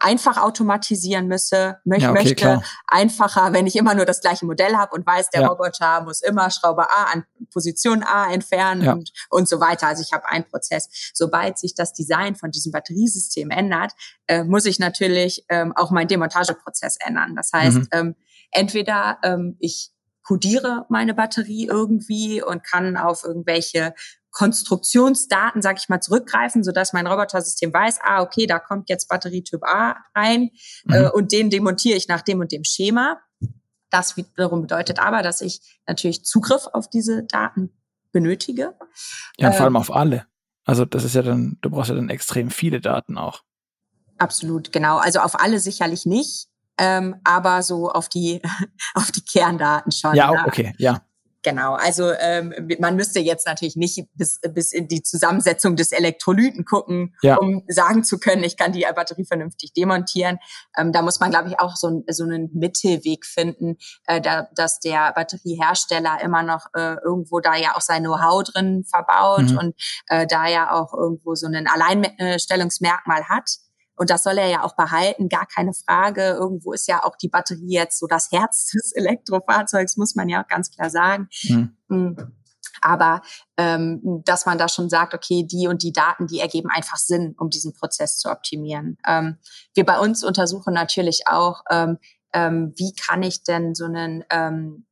einfach 0.02 0.38
automatisieren 0.38 1.28
müsse, 1.28 1.78
möch, 1.86 2.02
ja, 2.02 2.12
okay, 2.12 2.20
möchte 2.20 2.36
klar. 2.36 2.64
einfacher, 2.88 3.54
wenn 3.54 3.68
ich 3.68 3.76
immer 3.76 3.94
nur 3.94 4.06
das 4.06 4.22
gleiche 4.22 4.46
Modell 4.46 4.76
habe 4.76 4.96
und 4.96 5.06
weiß, 5.06 5.30
der 5.30 5.42
ja. 5.42 5.48
Roboter 5.48 6.02
muss 6.02 6.22
immer 6.22 6.50
Schraube 6.50 6.90
A 6.90 7.06
an 7.14 7.24
Position 7.54 8.04
A 8.04 8.32
entfernen 8.32 8.82
ja. 8.82 8.94
und, 8.94 9.12
und 9.30 9.48
so 9.48 9.60
weiter. 9.60 9.88
Also 9.88 10.02
ich 10.02 10.14
habe 10.14 10.28
einen 10.30 10.46
Prozess. 10.46 11.12
Sobald 11.14 11.58
sich 11.58 11.76
das 11.76 11.94
Design 11.94 12.36
von 12.36 12.52
diesem 12.52 12.72
Batteriesystem 12.72 13.50
ändert, 13.50 13.92
äh, 14.28 14.44
muss 14.44 14.66
ich 14.66 14.80
natürlich 14.80 15.46
ähm, 15.50 15.74
auch 15.76 15.92
meinen 15.92 16.08
Demontageprozess 16.08 16.98
ändern. 17.00 17.36
Das 17.36 17.52
heißt, 17.54 17.78
mhm. 17.78 17.88
ähm, 17.92 18.16
entweder 18.52 19.20
ähm, 19.24 19.58
ich 19.60 19.92
codiere 20.24 20.86
meine 20.90 21.14
Batterie 21.14 21.68
irgendwie 21.68 22.44
und 22.44 22.64
kann 22.64 22.98
auf 22.98 23.24
irgendwelche 23.24 23.94
Konstruktionsdaten, 24.32 25.62
sag 25.62 25.78
ich 25.78 25.90
mal, 25.90 26.00
zurückgreifen, 26.00 26.64
so 26.64 26.72
dass 26.72 26.94
mein 26.94 27.06
Robotersystem 27.06 27.74
weiß, 27.74 28.00
ah, 28.04 28.22
okay, 28.22 28.48
da 28.48 28.60
kommt 28.60 28.90
jetzt 28.90 29.10
Batterietyp 29.10 29.64
A 29.64 29.98
rein 30.16 30.52
mhm. 30.86 30.94
äh, 30.94 31.10
und 31.10 31.32
den 31.32 31.50
demontiere 31.50 31.98
ich 31.98 32.08
nach 32.08 32.22
dem 32.22 32.40
und 32.40 32.52
dem 32.52 32.64
Schema. 32.64 33.20
Das 33.90 34.16
wiederum 34.16 34.62
bedeutet 34.62 35.00
aber, 35.00 35.22
dass 35.22 35.42
ich 35.42 35.80
natürlich 35.86 36.24
Zugriff 36.24 36.68
auf 36.72 36.90
diese 36.90 37.24
Daten 37.24 37.72
benötige. 38.14 38.74
Ja, 39.38 39.50
ähm, 39.50 39.54
vor 39.54 39.66
allem 39.66 39.76
auf 39.76 39.94
alle. 39.94 40.26
Also 40.64 40.86
das 40.86 41.04
ist 41.04 41.16
ja 41.16 41.24
dann, 41.24 41.58
du 41.62 41.70
brauchst 41.70 41.90
ja 41.90 41.96
dann 41.96 42.10
extrem 42.10 42.52
viele 42.52 42.80
Daten 42.80 43.18
auch. 43.18 43.44
Absolut, 44.18 44.72
genau. 44.72 44.98
Also 44.98 45.20
auf 45.20 45.40
alle 45.40 45.60
sicherlich 45.60 46.06
nicht, 46.06 46.48
ähm, 46.82 47.16
aber 47.24 47.62
so 47.62 47.92
auf 47.92 48.10
die 48.10 48.42
auf 48.96 49.12
die 49.12 49.22
Kerndaten 49.22 49.92
schon. 49.92 50.16
Ja, 50.16 50.32
ne? 50.32 50.44
okay, 50.48 50.74
ja. 50.80 51.02
Genau, 51.44 51.74
also 51.74 52.12
ähm, 52.20 52.54
man 52.80 52.96
müsste 52.96 53.20
jetzt 53.20 53.48
natürlich 53.48 53.76
nicht 53.76 54.06
bis, 54.14 54.40
bis 54.54 54.72
in 54.72 54.88
die 54.88 55.02
Zusammensetzung 55.02 55.76
des 55.76 55.92
Elektrolyten 55.92 56.66
gucken, 56.66 57.16
ja. 57.24 57.38
um 57.38 57.64
sagen 57.68 58.04
zu 58.04 58.20
können, 58.20 58.44
ich 58.44 58.58
kann 58.58 58.74
die 58.74 58.86
Batterie 58.96 59.26
vernünftig 59.26 59.74
demontieren. 59.74 60.38
Ähm, 60.78 60.92
da 60.92 61.02
muss 61.02 61.20
man, 61.20 61.32
glaube 61.32 61.50
ich, 61.50 61.60
auch 61.60 61.76
so, 61.76 62.04
so 62.08 62.26
einen 62.26 62.52
Mittelweg 62.54 63.26
finden, 63.26 63.78
äh, 64.06 64.22
da, 64.22 64.50
dass 64.54 64.80
der 64.82 65.14
Batteriehersteller 65.14 66.20
immer 66.22 66.44
noch 66.44 66.68
äh, 66.76 66.98
irgendwo 67.04 67.40
da 67.40 67.56
ja 67.56 67.76
auch 67.76 67.82
sein 67.82 68.04
Know-how 68.04 68.44
drin 68.44 68.84
verbaut 68.88 69.50
mhm. 69.50 69.58
und 69.58 69.76
äh, 70.10 70.28
da 70.28 70.48
ja 70.48 70.72
auch 70.72 70.94
irgendwo 70.94 71.34
so 71.34 71.48
ein 71.48 71.68
Alleinstellungsmerkmal 71.68 73.30
hat. 73.30 73.50
Und 74.02 74.10
das 74.10 74.24
soll 74.24 74.40
er 74.40 74.48
ja 74.48 74.64
auch 74.64 74.76
behalten, 74.76 75.30
gar 75.30 75.46
keine 75.46 75.74
Frage. 75.76 76.30
Irgendwo 76.30 76.74
ist 76.74 76.88
ja 76.88 77.04
auch 77.04 77.16
die 77.16 77.28
Batterie 77.28 77.74
jetzt 77.76 78.00
so 78.00 78.08
das 78.08 78.32
Herz 78.32 78.66
des 78.74 78.94
Elektrofahrzeugs, 78.94 79.96
muss 79.96 80.16
man 80.16 80.28
ja 80.28 80.42
auch 80.42 80.48
ganz 80.48 80.72
klar 80.72 80.90
sagen. 80.90 81.30
Mhm. 81.88 82.18
Aber 82.82 83.22
ähm, 83.58 84.24
dass 84.26 84.48
man 84.48 84.58
da 84.58 84.70
schon 84.70 84.90
sagt, 84.90 85.14
okay, 85.14 85.46
die 85.46 85.68
und 85.68 85.84
die 85.84 85.94
Daten, 85.94 86.26
die 86.26 86.40
ergeben 86.40 86.70
einfach 86.72 86.98
Sinn, 86.98 87.36
um 87.38 87.52
diesen 87.52 87.74
Prozess 87.74 88.18
zu 88.18 88.32
optimieren. 88.32 88.98
Ähm, 89.06 89.38
wir 89.76 89.86
bei 89.86 90.00
uns 90.00 90.24
untersuchen 90.24 90.74
natürlich 90.74 91.28
auch, 91.28 91.62
ähm, 91.70 92.00
ähm, 92.34 92.74
wie 92.78 92.96
kann 92.96 93.22
ich 93.22 93.44
denn 93.44 93.76
so 93.76 93.86
einen 93.86 94.24
ähm, 94.32 94.88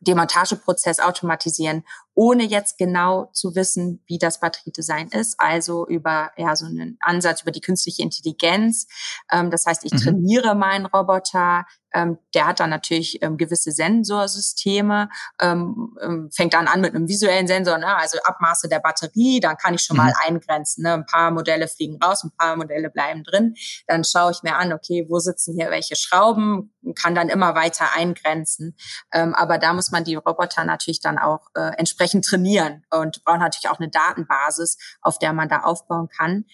Demontageprozess 0.00 1.00
automatisieren, 1.00 1.84
ohne 2.14 2.44
jetzt 2.44 2.78
genau 2.78 3.30
zu 3.32 3.54
wissen, 3.54 4.02
wie 4.06 4.18
das 4.18 4.40
Batteriedesign 4.40 5.08
ist. 5.08 5.38
Also 5.38 5.86
über 5.86 6.30
ja 6.36 6.54
so 6.56 6.66
einen 6.66 6.96
Ansatz 7.00 7.42
über 7.42 7.50
die 7.50 7.60
künstliche 7.60 8.02
Intelligenz. 8.02 8.86
Ähm, 9.30 9.50
das 9.50 9.66
heißt, 9.66 9.84
ich 9.84 9.92
mhm. 9.92 9.98
trainiere 9.98 10.54
meinen 10.54 10.86
Roboter 10.86 11.64
ähm, 11.96 12.18
der 12.34 12.46
hat 12.46 12.60
dann 12.60 12.68
natürlich 12.68 13.22
ähm, 13.22 13.38
gewisse 13.38 13.72
Sensorsysteme, 13.72 15.08
ähm, 15.40 15.96
ähm, 16.02 16.30
fängt 16.30 16.52
dann 16.52 16.68
an 16.68 16.82
mit 16.82 16.94
einem 16.94 17.08
visuellen 17.08 17.46
Sensor, 17.46 17.78
ne? 17.78 17.96
also 17.96 18.18
Abmaße 18.22 18.68
der 18.68 18.80
Batterie, 18.80 19.40
dann 19.40 19.56
kann 19.56 19.74
ich 19.74 19.82
schon 19.82 19.96
mhm. 19.96 20.04
mal 20.04 20.12
eingrenzen. 20.26 20.82
Ne? 20.82 20.92
Ein 20.92 21.06
paar 21.06 21.30
Modelle 21.30 21.68
fliegen 21.68 21.96
raus, 22.02 22.22
ein 22.22 22.32
paar 22.36 22.56
Modelle 22.56 22.90
bleiben 22.90 23.24
drin. 23.24 23.54
Dann 23.86 24.04
schaue 24.04 24.32
ich 24.32 24.42
mir 24.42 24.56
an, 24.56 24.74
okay, 24.74 25.06
wo 25.08 25.18
sitzen 25.18 25.54
hier 25.58 25.70
welche 25.70 25.96
Schrauben, 25.96 26.74
kann 26.94 27.14
dann 27.14 27.30
immer 27.30 27.54
weiter 27.54 27.86
eingrenzen. 27.96 28.76
Ähm, 29.12 29.34
aber 29.34 29.56
da 29.56 29.72
muss 29.72 29.90
man 29.90 30.04
die 30.04 30.16
Roboter 30.16 30.64
natürlich 30.64 31.00
dann 31.00 31.18
auch 31.18 31.48
äh, 31.54 31.72
entsprechend 31.78 32.26
trainieren 32.26 32.84
und 32.90 33.24
braucht 33.24 33.40
natürlich 33.40 33.70
auch 33.70 33.80
eine 33.80 33.88
Datenbasis, 33.88 34.76
auf 35.00 35.18
der 35.18 35.32
man 35.32 35.48
da 35.48 35.60
aufbauen 35.60 36.08
kann. 36.14 36.44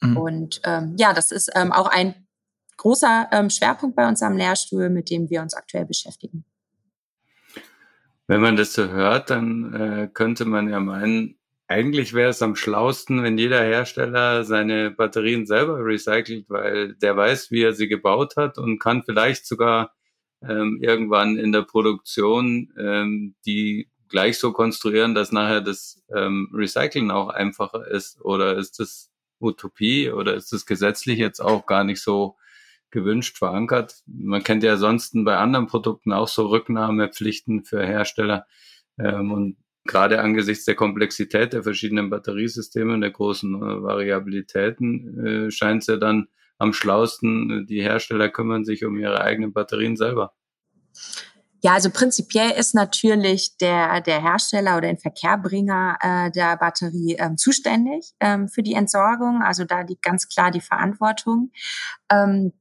Mhm. 0.00 0.16
Und 0.16 0.60
ähm, 0.64 0.96
ja, 0.98 1.12
das 1.12 1.30
ist 1.30 1.50
ähm, 1.54 1.72
auch 1.72 1.86
ein 1.86 2.27
großer 2.78 3.28
ähm, 3.32 3.50
Schwerpunkt 3.50 3.94
bei 3.94 4.08
uns 4.08 4.22
am 4.22 4.36
Lehrstuhl, 4.36 4.88
mit 4.88 5.10
dem 5.10 5.28
wir 5.28 5.42
uns 5.42 5.54
aktuell 5.54 5.84
beschäftigen. 5.84 6.44
Wenn 8.26 8.40
man 8.40 8.56
das 8.56 8.72
so 8.72 8.88
hört, 8.88 9.30
dann 9.30 9.74
äh, 9.74 10.08
könnte 10.12 10.44
man 10.44 10.68
ja 10.68 10.80
meinen, 10.80 11.38
eigentlich 11.66 12.14
wäre 12.14 12.30
es 12.30 12.42
am 12.42 12.56
schlausten, 12.56 13.22
wenn 13.22 13.38
jeder 13.38 13.62
Hersteller 13.62 14.44
seine 14.44 14.90
Batterien 14.90 15.46
selber 15.46 15.84
recycelt, 15.84 16.46
weil 16.48 16.94
der 16.94 17.16
weiß, 17.16 17.50
wie 17.50 17.62
er 17.62 17.74
sie 17.74 17.88
gebaut 17.88 18.36
hat 18.36 18.58
und 18.58 18.78
kann 18.78 19.02
vielleicht 19.02 19.46
sogar 19.46 19.94
ähm, 20.42 20.78
irgendwann 20.80 21.36
in 21.36 21.52
der 21.52 21.62
Produktion 21.62 22.72
ähm, 22.78 23.34
die 23.44 23.90
gleich 24.08 24.38
so 24.38 24.52
konstruieren, 24.52 25.14
dass 25.14 25.32
nachher 25.32 25.60
das 25.60 26.02
ähm, 26.14 26.50
Recyceln 26.54 27.10
auch 27.10 27.28
einfacher 27.28 27.86
ist. 27.88 28.20
Oder 28.22 28.56
ist 28.56 28.78
das 28.78 29.10
Utopie 29.40 30.10
oder 30.10 30.34
ist 30.34 30.52
das 30.52 30.66
gesetzlich 30.66 31.18
jetzt 31.18 31.40
auch 31.40 31.66
gar 31.66 31.84
nicht 31.84 32.00
so 32.00 32.36
gewünscht 32.90 33.38
verankert. 33.38 34.02
Man 34.06 34.42
kennt 34.42 34.62
ja 34.62 34.76
sonst 34.76 35.12
bei 35.14 35.36
anderen 35.36 35.66
Produkten 35.66 36.12
auch 36.12 36.28
so 36.28 36.46
Rücknahmepflichten 36.46 37.64
für 37.64 37.84
Hersteller. 37.84 38.46
Ähm, 38.98 39.32
und 39.32 39.56
gerade 39.84 40.20
angesichts 40.20 40.64
der 40.64 40.74
Komplexität 40.74 41.52
der 41.52 41.62
verschiedenen 41.62 42.10
Batteriesysteme 42.10 42.94
und 42.94 43.00
der 43.00 43.10
großen 43.10 43.54
äh, 43.56 43.82
Variabilitäten 43.82 45.26
äh, 45.26 45.50
scheint 45.50 45.82
es 45.82 45.88
ja 45.88 45.96
dann 45.96 46.28
am 46.58 46.72
schlausten, 46.72 47.66
die 47.66 47.82
Hersteller 47.82 48.28
kümmern 48.28 48.64
sich 48.64 48.84
um 48.84 48.96
ihre 48.98 49.20
eigenen 49.20 49.52
Batterien 49.52 49.96
selber. 49.96 50.34
Ja, 51.60 51.72
also 51.72 51.90
prinzipiell 51.90 52.52
ist 52.52 52.74
natürlich 52.74 53.56
der, 53.58 54.00
der 54.00 54.22
Hersteller 54.22 54.76
oder 54.76 54.86
den 54.86 54.98
Verkehrbringer 54.98 55.98
äh, 56.00 56.30
der 56.30 56.56
Batterie 56.56 57.16
ähm, 57.18 57.36
zuständig 57.36 58.12
ähm, 58.20 58.48
für 58.48 58.62
die 58.62 58.74
Entsorgung. 58.74 59.42
Also 59.42 59.64
da 59.64 59.80
liegt 59.80 60.02
ganz 60.02 60.28
klar 60.28 60.52
die 60.52 60.60
Verantwortung. 60.60 61.50
Ähm, 62.12 62.52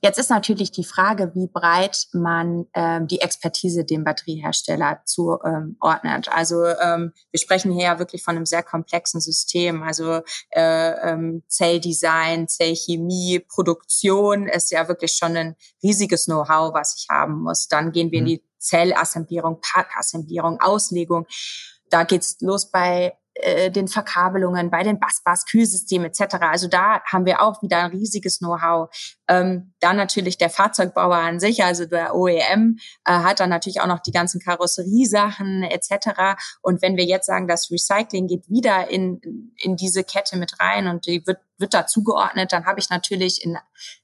Jetzt 0.00 0.18
ist 0.18 0.30
natürlich 0.30 0.70
die 0.70 0.84
Frage, 0.84 1.32
wie 1.34 1.48
breit 1.48 2.06
man 2.12 2.66
ähm, 2.74 3.08
die 3.08 3.20
Expertise 3.20 3.84
dem 3.84 4.04
Batteriehersteller 4.04 5.02
zuordnet. 5.04 6.28
Ähm, 6.28 6.32
also 6.32 6.64
ähm, 6.64 7.12
wir 7.32 7.40
sprechen 7.40 7.72
hier 7.72 7.84
ja 7.84 7.98
wirklich 7.98 8.22
von 8.22 8.36
einem 8.36 8.46
sehr 8.46 8.62
komplexen 8.62 9.20
System. 9.20 9.82
Also 9.82 10.20
äh, 10.50 10.90
ähm, 11.10 11.42
Zelldesign, 11.48 12.46
Zellchemie, 12.46 13.40
Produktion 13.40 14.46
ist 14.46 14.70
ja 14.70 14.86
wirklich 14.86 15.14
schon 15.14 15.36
ein 15.36 15.56
riesiges 15.82 16.26
Know-how, 16.26 16.74
was 16.74 16.94
ich 16.96 17.08
haben 17.10 17.42
muss. 17.42 17.66
Dann 17.66 17.90
gehen 17.90 18.12
wir 18.12 18.20
in 18.20 18.24
mhm. 18.24 18.28
die 18.28 18.44
Zellassemblierung, 18.58 19.60
Parkassemblierung, 19.60 20.60
Auslegung. 20.60 21.26
Da 21.90 22.04
geht's 22.04 22.36
los 22.40 22.70
bei 22.70 23.18
äh, 23.40 23.70
den 23.70 23.88
Verkabelungen, 23.88 24.70
bei 24.70 24.82
den 24.82 24.98
Busbars, 24.98 25.44
Kühlsystemen 25.46 26.08
etc. 26.08 26.36
Also 26.40 26.68
da 26.68 27.02
haben 27.04 27.24
wir 27.24 27.40
auch 27.40 27.62
wieder 27.62 27.78
ein 27.78 27.90
riesiges 27.90 28.38
Know-how. 28.38 28.90
Ähm, 29.28 29.74
dann 29.80 29.96
natürlich 29.96 30.38
der 30.38 30.50
Fahrzeugbauer 30.50 31.16
an 31.16 31.38
sich, 31.38 31.62
also 31.62 31.84
der 31.84 32.14
OEM, 32.14 32.78
äh, 33.04 33.12
hat 33.12 33.40
dann 33.40 33.50
natürlich 33.50 33.80
auch 33.80 33.86
noch 33.86 34.00
die 34.00 34.10
ganzen 34.10 34.40
Karosseriesachen 34.40 35.62
etc. 35.62 36.40
Und 36.62 36.82
wenn 36.82 36.96
wir 36.96 37.04
jetzt 37.04 37.26
sagen, 37.26 37.46
das 37.46 37.70
Recycling 37.70 38.26
geht 38.26 38.48
wieder 38.48 38.90
in, 38.90 39.52
in 39.56 39.76
diese 39.76 40.04
Kette 40.04 40.36
mit 40.36 40.58
rein 40.60 40.88
und 40.88 41.06
die 41.06 41.26
wird, 41.26 41.38
wird 41.58 41.74
da 41.74 41.86
zugeordnet, 41.86 42.52
dann 42.52 42.66
habe 42.66 42.80
ich 42.80 42.90
natürlich 42.90 43.44
in 43.44 43.58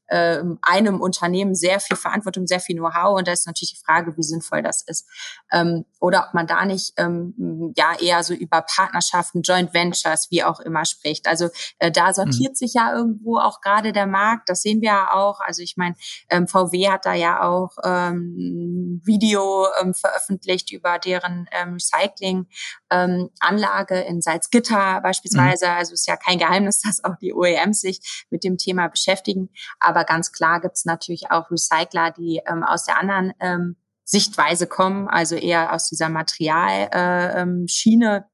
äh, 0.07 0.43
einem 0.63 1.01
Unternehmen 1.01 1.55
sehr 1.55 1.81
viel 1.81 1.97
Verantwortung, 1.97 2.47
sehr 2.47 2.61
viel 2.61 2.77
Know-how 2.77 3.19
und 3.19 3.27
da 3.27 3.33
ist 3.33 3.47
natürlich 3.47 3.75
die 3.75 3.85
Frage, 3.85 4.17
wie 4.17 4.23
sinnvoll 4.23 4.63
das 4.63 4.83
ist. 4.83 5.09
Ähm, 5.51 5.85
oder 6.01 6.27
ob 6.29 6.35
man 6.35 6.47
da 6.47 6.65
nicht 6.65 6.93
ähm, 6.99 7.73
ja 7.77 7.95
eher 7.99 8.23
so 8.23 8.35
über 8.35 8.63
Partnerschaften, 8.63 9.43
Joint 9.43 9.73
Ventures, 9.73 10.29
wie 10.31 10.45
auch 10.45 10.61
immer 10.61 10.85
spricht. 10.85 11.27
Also 11.27 11.49
äh, 11.79 11.91
da 11.91 12.13
sortiert 12.13 12.53
mhm. 12.53 12.57
sich 12.57 12.75
ja 12.75 12.95
irgendwo 12.95 13.39
auch 13.39 13.61
gerade 13.61 13.93
der 13.93 14.07
Markt, 14.07 14.49
das 14.49 14.63
sehen 14.63 14.83
wir 14.83 14.89
ja 14.89 15.14
auch. 15.15 15.39
Also 15.41 15.63
ich 15.63 15.77
meine, 15.77 15.95
ähm, 16.29 16.49
VW 16.49 16.89
hat 16.89 17.07
da 17.07 17.15
ja 17.15 17.43
auch 17.43 17.77
ähm, 17.85 19.01
Video 19.05 19.69
ähm, 19.81 19.95
veröffentlicht 19.95 20.73
über 20.73 20.99
deren 20.99 21.47
ähm, 21.53 21.75
Recycling-Anlage 21.75 23.95
ähm, 23.95 24.09
in 24.09 24.21
Salzgitter 24.23 25.01
beispielsweise. 25.03 25.67
Mhm. 25.67 25.73
Also 25.73 25.95
ist 25.95 26.09
ja 26.09 26.17
kein 26.17 26.39
Geheimnis, 26.39 26.81
dass 26.83 27.05
auch 27.05 27.17
die 27.21 27.35
OEMs 27.35 27.81
sich 27.81 28.27
mit 28.31 28.45
dem 28.45 28.59
Thema 28.59 28.89
beschäftigen. 28.89 29.51
Aber 29.81 30.05
ganz 30.05 30.33
klar 30.33 30.61
gibt 30.61 30.77
es 30.77 30.85
natürlich 30.85 31.31
auch 31.31 31.51
Recycler, 31.51 32.11
die 32.11 32.43
ähm, 32.47 32.63
aus 32.63 32.85
der 32.85 32.99
anderen 32.99 33.33
ähm, 33.41 33.77
Sichtweise 34.05 34.67
kommen, 34.67 35.09
also 35.09 35.35
eher 35.35 35.73
aus 35.73 35.89
dieser 35.89 36.11
Materialschiene, 36.11 38.17
äh, 38.17 38.19
ähm, 38.19 38.25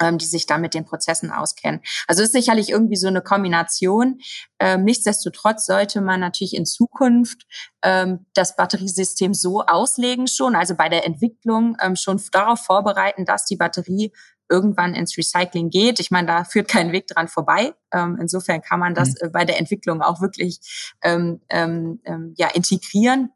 ähm, 0.00 0.18
die 0.18 0.26
sich 0.26 0.46
da 0.46 0.58
mit 0.58 0.74
den 0.74 0.84
Prozessen 0.84 1.30
auskennen. 1.30 1.80
Also 2.06 2.22
ist 2.22 2.32
sicherlich 2.32 2.70
irgendwie 2.70 2.96
so 2.96 3.08
eine 3.08 3.22
Kombination. 3.22 4.20
Ähm, 4.58 4.84
nichtsdestotrotz 4.84 5.66
sollte 5.66 6.00
man 6.00 6.20
natürlich 6.20 6.54
in 6.54 6.66
Zukunft 6.66 7.46
ähm, 7.82 8.26
das 8.34 8.56
Batteriesystem 8.56 9.34
so 9.34 9.62
auslegen 9.62 10.26
schon, 10.26 10.54
also 10.54 10.74
bei 10.74 10.88
der 10.88 11.06
Entwicklung 11.06 11.76
ähm, 11.80 11.96
schon 11.96 12.20
darauf 12.32 12.60
vorbereiten, 12.60 13.24
dass 13.24 13.44
die 13.44 13.56
Batterie 13.56 14.12
irgendwann 14.50 14.94
ins 14.94 15.16
Recycling 15.16 15.70
geht. 15.70 16.00
Ich 16.00 16.10
meine, 16.10 16.26
da 16.26 16.44
führt 16.44 16.68
kein 16.68 16.92
Weg 16.92 17.06
dran 17.06 17.28
vorbei. 17.28 17.74
Ähm, 17.92 18.18
insofern 18.20 18.60
kann 18.60 18.78
man 18.78 18.94
das 18.94 19.10
mhm. 19.10 19.14
äh, 19.20 19.28
bei 19.30 19.44
der 19.44 19.58
Entwicklung 19.58 20.02
auch 20.02 20.20
wirklich 20.20 20.60
ähm, 21.02 21.40
ähm, 21.48 22.00
ähm 22.04 22.34
ja 22.36 22.48
integrieren 22.48 23.30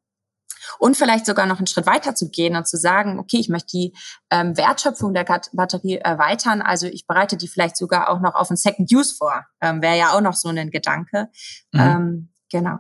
und 0.78 0.96
vielleicht 0.96 1.26
sogar 1.26 1.46
noch 1.46 1.58
einen 1.58 1.66
Schritt 1.66 1.86
weiter 1.86 2.14
zu 2.14 2.30
gehen 2.30 2.56
und 2.56 2.66
zu 2.66 2.76
sagen, 2.76 3.18
okay, 3.18 3.38
ich 3.38 3.48
möchte 3.48 3.68
die 3.72 3.94
ähm, 4.30 4.56
Wertschöpfung 4.56 5.14
der 5.14 5.24
Batterie 5.52 5.96
erweitern. 5.96 6.62
Also 6.62 6.86
ich 6.86 7.06
bereite 7.06 7.36
die 7.36 7.48
vielleicht 7.48 7.76
sogar 7.76 8.08
auch 8.08 8.20
noch 8.20 8.34
auf 8.34 8.50
ein 8.50 8.56
Second 8.56 8.92
Use 8.92 9.14
vor. 9.14 9.46
Ähm, 9.60 9.82
Wäre 9.82 9.98
ja 9.98 10.12
auch 10.12 10.20
noch 10.20 10.34
so 10.34 10.48
ein 10.48 10.70
Gedanke. 10.70 11.28
Mhm. 11.72 11.80
Ähm, 11.80 12.28
genau. 12.50 12.78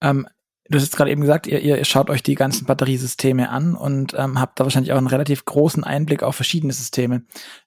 Ähm, 0.00 0.28
du 0.68 0.76
hast 0.76 0.84
jetzt 0.84 0.96
gerade 0.96 1.10
eben 1.10 1.22
gesagt, 1.22 1.46
ihr, 1.46 1.60
ihr 1.60 1.84
schaut 1.84 2.10
euch 2.10 2.22
die 2.22 2.34
ganzen 2.34 2.66
Batteriesysteme 2.66 3.50
an 3.50 3.74
und 3.74 4.14
ähm, 4.16 4.40
habt 4.40 4.60
da 4.60 4.64
wahrscheinlich 4.64 4.92
auch 4.92 4.98
einen 4.98 5.06
relativ 5.06 5.44
großen 5.44 5.84
Einblick 5.84 6.22
auf 6.22 6.36
verschiedene 6.36 6.72
Systeme. 6.72 7.24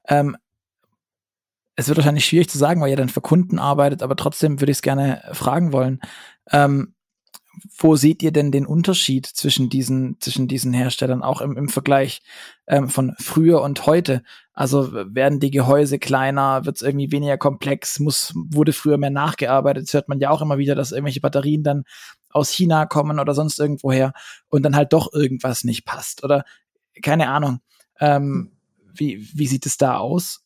Ähm, 0.08 0.38
es 1.76 1.88
wird 1.88 1.98
wahrscheinlich 1.98 2.26
schwierig 2.26 2.50
zu 2.50 2.58
sagen, 2.58 2.82
weil 2.82 2.90
ihr 2.90 2.98
dann 2.98 3.10
für 3.10 3.22
Kunden 3.22 3.58
arbeitet, 3.58 4.04
aber 4.04 4.16
trotzdem 4.16 4.60
würde 4.60 4.72
ich 4.72 4.78
es 4.78 4.82
gerne 4.82 5.24
fragen 5.34 5.72
wollen. 5.72 6.00
Ähm, 6.52 6.94
wo 7.78 7.96
seht 7.96 8.24
ihr 8.24 8.32
denn 8.32 8.52
den 8.52 8.66
Unterschied 8.66 9.26
zwischen 9.26 9.70
diesen, 9.70 10.20
zwischen 10.20 10.48
diesen 10.48 10.74
Herstellern, 10.74 11.22
auch 11.22 11.42
im, 11.42 11.58
im 11.58 11.70
Vergleich 11.70 12.22
ähm, 12.68 12.90
von 12.90 13.14
früher 13.20 13.62
und 13.62 13.86
heute? 13.86 14.24
Also 14.54 14.92
werden 14.94 15.40
die 15.40 15.52
Gehäuse 15.52 16.00
kleiner, 16.00 16.66
wird 16.66 16.78
es 16.78 16.82
irgendwie 16.82 17.12
weniger 17.12 17.38
komplex, 17.38 18.00
muss, 18.00 18.34
wurde 18.36 18.74
früher 18.74 18.98
mehr 18.98 19.10
nachgearbeitet? 19.10 19.88
Das 19.88 19.94
hört 19.94 20.10
man 20.10 20.20
ja 20.20 20.30
auch 20.30 20.42
immer 20.42 20.58
wieder, 20.58 20.76
dass 20.76 20.92
irgendwelche 20.92 21.22
Batterien 21.22 21.64
dann 21.64 21.84
aus 22.30 22.50
China 22.50 22.86
kommen 22.86 23.20
oder 23.20 23.34
sonst 23.34 23.60
irgendwoher 23.60 24.14
und 24.48 24.64
dann 24.64 24.76
halt 24.76 24.94
doch 24.94 25.12
irgendwas 25.14 25.64
nicht 25.64 25.86
passt. 25.86 26.24
Oder 26.24 26.46
keine 27.02 27.30
Ahnung. 27.30 27.60
Ähm, 28.00 28.54
wie, 28.94 29.28
wie 29.34 29.48
sieht 29.48 29.66
es 29.66 29.78
da 29.78 29.98
aus? 29.98 30.44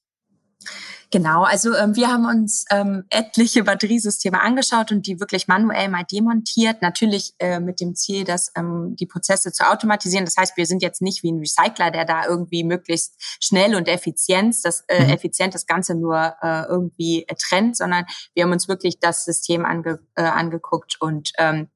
Genau, 1.12 1.44
also 1.44 1.74
ähm, 1.76 1.96
wir 1.96 2.10
haben 2.10 2.26
uns 2.26 2.66
ähm, 2.72 3.06
etliche 3.10 3.64
Batteriesysteme 3.64 4.42
angeschaut 4.42 4.92
und 4.92 5.08
die 5.08 5.20
wirklich 5.20 5.48
manuell 5.48 5.88
mal 5.88 6.04
demontiert. 6.04 6.82
Natürlich 6.82 7.34
äh, 7.40 7.60
mit 7.60 7.80
dem 7.80 7.96
Ziel, 7.96 8.24
dass 8.26 8.52
ähm, 8.56 8.96
die 9.00 9.06
Prozesse 9.06 9.52
zu 9.52 9.70
automatisieren. 9.70 10.26
Das 10.26 10.36
heißt, 10.38 10.58
wir 10.58 10.66
sind 10.66 10.82
jetzt 10.82 11.02
nicht 11.02 11.24
wie 11.24 11.32
ein 11.32 11.40
Recycler, 11.40 11.92
der 11.92 12.06
da 12.06 12.26
irgendwie 12.26 12.64
möglichst 12.64 13.16
schnell 13.42 13.76
und 13.76 13.88
effizient 13.88 14.56
das, 14.64 14.84
äh, 14.88 15.06
mhm. 15.06 15.10
effizient 15.12 15.54
das 15.54 15.66
Ganze 15.66 15.96
nur 15.96 16.36
äh, 16.42 16.64
irgendwie 16.64 17.26
äh, 17.28 17.36
trennt, 17.36 17.78
sondern 17.78 18.06
wir 18.34 18.44
haben 18.44 18.52
uns 18.52 18.68
wirklich 18.68 19.00
das 19.00 19.26
System 19.26 19.64
ange, 19.64 20.00
äh, 20.16 20.24
angeguckt 20.24 20.98
und 21.00 21.32
ähm, 21.38 21.70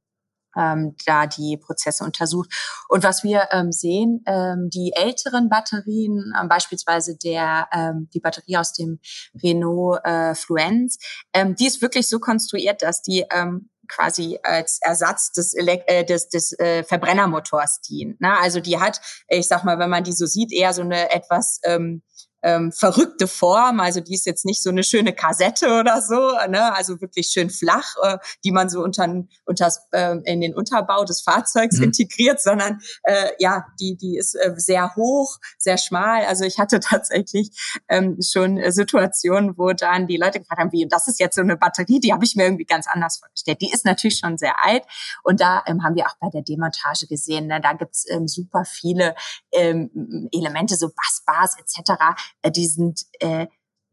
ähm, 0.60 0.96
da 1.06 1.26
die 1.26 1.58
Prozesse 1.58 2.04
untersucht. 2.04 2.52
Und 2.90 3.04
was 3.04 3.24
wir 3.24 3.48
ähm, 3.52 3.72
sehen, 3.72 4.24
ähm, 4.26 4.70
die 4.70 4.92
älteren 4.96 5.50
Batterien, 5.50 6.34
ähm, 6.40 6.50
beispielsweise 6.50 7.18
der 7.18 7.68
ähm, 7.72 8.10
die 8.14 8.20
Batterie 8.20 8.58
aus 8.58 8.74
dem 8.74 9.00
Renault 9.42 10.02
äh, 10.04 10.36
Fluence, 10.36 10.98
ähm, 11.34 11.56
die 11.56 11.68
ist 11.68 11.82
wirklich 11.82 12.08
so 12.08 12.20
konstruiert, 12.20 12.82
dass 12.82 13.02
die 13.02 13.26
ähm, 13.32 13.70
quasi 13.88 14.40
als 14.44 14.80
Ersatz 14.82 15.32
des, 15.32 15.54
Elekt 15.54 15.90
äh, 15.90 16.06
des, 16.06 16.30
des 16.30 16.58
äh, 16.60 16.84
Verbrennermotors 16.84 17.82
dient. 17.82 18.22
Ne? 18.22 18.38
Also 18.40 18.60
die 18.60 18.80
hat, 18.80 19.02
ich 19.28 19.48
sag 19.48 19.64
mal, 19.64 19.80
wenn 19.80 19.90
man 19.90 20.04
die 20.04 20.14
so 20.14 20.26
sieht, 20.26 20.54
eher 20.54 20.74
so 20.74 20.84
eine 20.84 21.12
etwas 21.12 21.60
ähm, 21.64 22.04
ähm, 22.42 22.72
verrückte 22.72 23.28
Form. 23.28 23.80
Also 23.80 24.00
die 24.00 24.14
ist 24.14 24.26
jetzt 24.26 24.46
nicht 24.46 24.64
so 24.64 24.70
eine 24.70 24.84
schöne 24.84 25.14
Kassette 25.14 25.80
oder 25.80 26.02
so, 26.02 26.32
ne? 26.50 26.74
also 26.74 27.02
wirklich 27.02 27.28
schön 27.28 27.50
flach, 27.50 27.96
äh, 28.04 28.18
die 28.44 28.52
man 28.52 28.70
so 28.70 28.82
unter, 28.82 29.08
unter 29.46 29.72
äh, 29.92 30.18
in 30.26 30.42
den 30.42 30.56
Unterbau 30.56 31.04
des 31.06 31.22
Fahrzeugs 31.22 31.78
mhm. 31.78 31.86
integriert, 31.86 32.42
sondern 32.42 32.80
äh, 33.04 33.32
ja, 33.40 33.66
die 33.80 33.98
die 33.98 34.18
ist 34.18 34.36
äh, 34.36 34.54
sehr 34.58 34.96
hoch, 34.96 35.38
sehr 35.58 35.78
schmal. 35.78 36.26
Also 36.26 36.46
ich 36.46 36.60
hatte 36.60 36.80
tatsächlich 36.80 37.52
ähm, 37.90 38.18
schon 38.22 38.60
Situationen, 38.72 39.58
wo 39.58 39.74
dann 39.74 40.08
die 40.08 40.18
Leute 40.18 40.40
gefragt 40.40 40.62
haben, 40.62 40.72
wie 40.72 40.88
das 40.88 41.08
ist 41.08 41.20
jetzt 41.20 41.36
so 41.36 41.42
eine 41.42 41.58
Batterie, 41.58 42.00
die 42.00 42.14
habe 42.14 42.24
ich 42.24 42.36
mir 42.36 42.44
irgendwie 42.44 42.66
ganz 42.66 42.88
anders 42.88 43.18
vorgestellt. 43.18 43.62
Die 43.62 43.72
ist 43.72 43.86
natürlich 43.86 44.18
schon 44.18 44.38
sehr 44.38 44.56
alt 44.64 44.84
und 45.24 45.42
da 45.42 45.64
ähm, 45.66 45.84
haben 45.84 45.96
wir 45.96 46.06
auch 46.06 46.16
bei 46.20 46.30
der 46.30 46.42
Demontage 46.42 47.08
gesehen, 47.08 47.48
ne? 47.48 47.60
da 47.62 47.74
gibt's 47.74 48.06
ähm, 48.10 48.28
super 48.28 48.64
viele 48.66 49.16
ähm, 49.52 50.30
Elemente, 50.32 50.76
so 50.76 50.90
Bassbars 50.90 51.56
etc 51.60 51.90
äh, 51.90 52.14
die 52.46 52.68
sind 52.68 53.02
äh, 53.20 53.48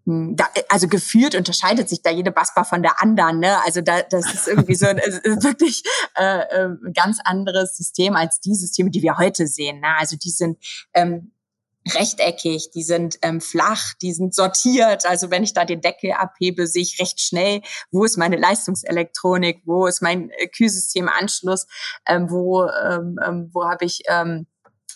hm, 0.06 0.36
da, 0.36 0.46
also 0.68 0.86
gefühlt 0.86 1.34
unterscheidet 1.34 1.88
sich 1.88 2.00
da 2.00 2.10
jede 2.10 2.30
Bassbar 2.30 2.64
von 2.64 2.82
der 2.82 3.02
anderen. 3.02 3.40
Ne? 3.40 3.62
Also 3.64 3.80
da, 3.80 4.02
das 4.02 4.32
ist 4.32 4.46
irgendwie 4.48 4.76
so 4.76 4.86
ein 4.86 4.96
wirklich 5.42 5.82
äh, 6.16 6.40
äh, 6.40 6.68
ganz 6.94 7.18
anderes 7.24 7.76
System 7.76 8.14
als 8.14 8.40
die 8.40 8.54
Systeme, 8.54 8.90
die 8.90 9.02
wir 9.02 9.18
heute 9.18 9.46
sehen. 9.48 9.80
Ne? 9.80 9.96
Also 9.98 10.16
die 10.16 10.30
sind 10.30 10.58
ähm, 10.94 11.32
rechteckig, 11.94 12.70
die 12.70 12.82
sind 12.84 13.18
ähm, 13.22 13.40
flach, 13.40 13.94
die 14.00 14.12
sind 14.12 14.32
sortiert. 14.34 15.06
Also 15.06 15.30
wenn 15.30 15.42
ich 15.42 15.54
da 15.54 15.64
den 15.64 15.80
Deckel 15.80 16.12
abhebe, 16.12 16.68
sehe 16.68 16.82
ich 16.82 17.00
recht 17.00 17.20
schnell, 17.20 17.62
wo 17.90 18.04
ist 18.04 18.16
meine 18.16 18.36
Leistungselektronik, 18.36 19.62
wo 19.64 19.86
ist 19.86 20.02
mein 20.02 20.30
äh, 20.30 20.46
Kühlsystemanschluss, 20.46 21.66
ähm, 22.06 22.30
wo, 22.30 22.64
ähm, 22.64 23.18
ähm 23.24 23.50
wo 23.52 23.64
habe 23.64 23.84
ich 23.84 24.02
ähm, 24.08 24.46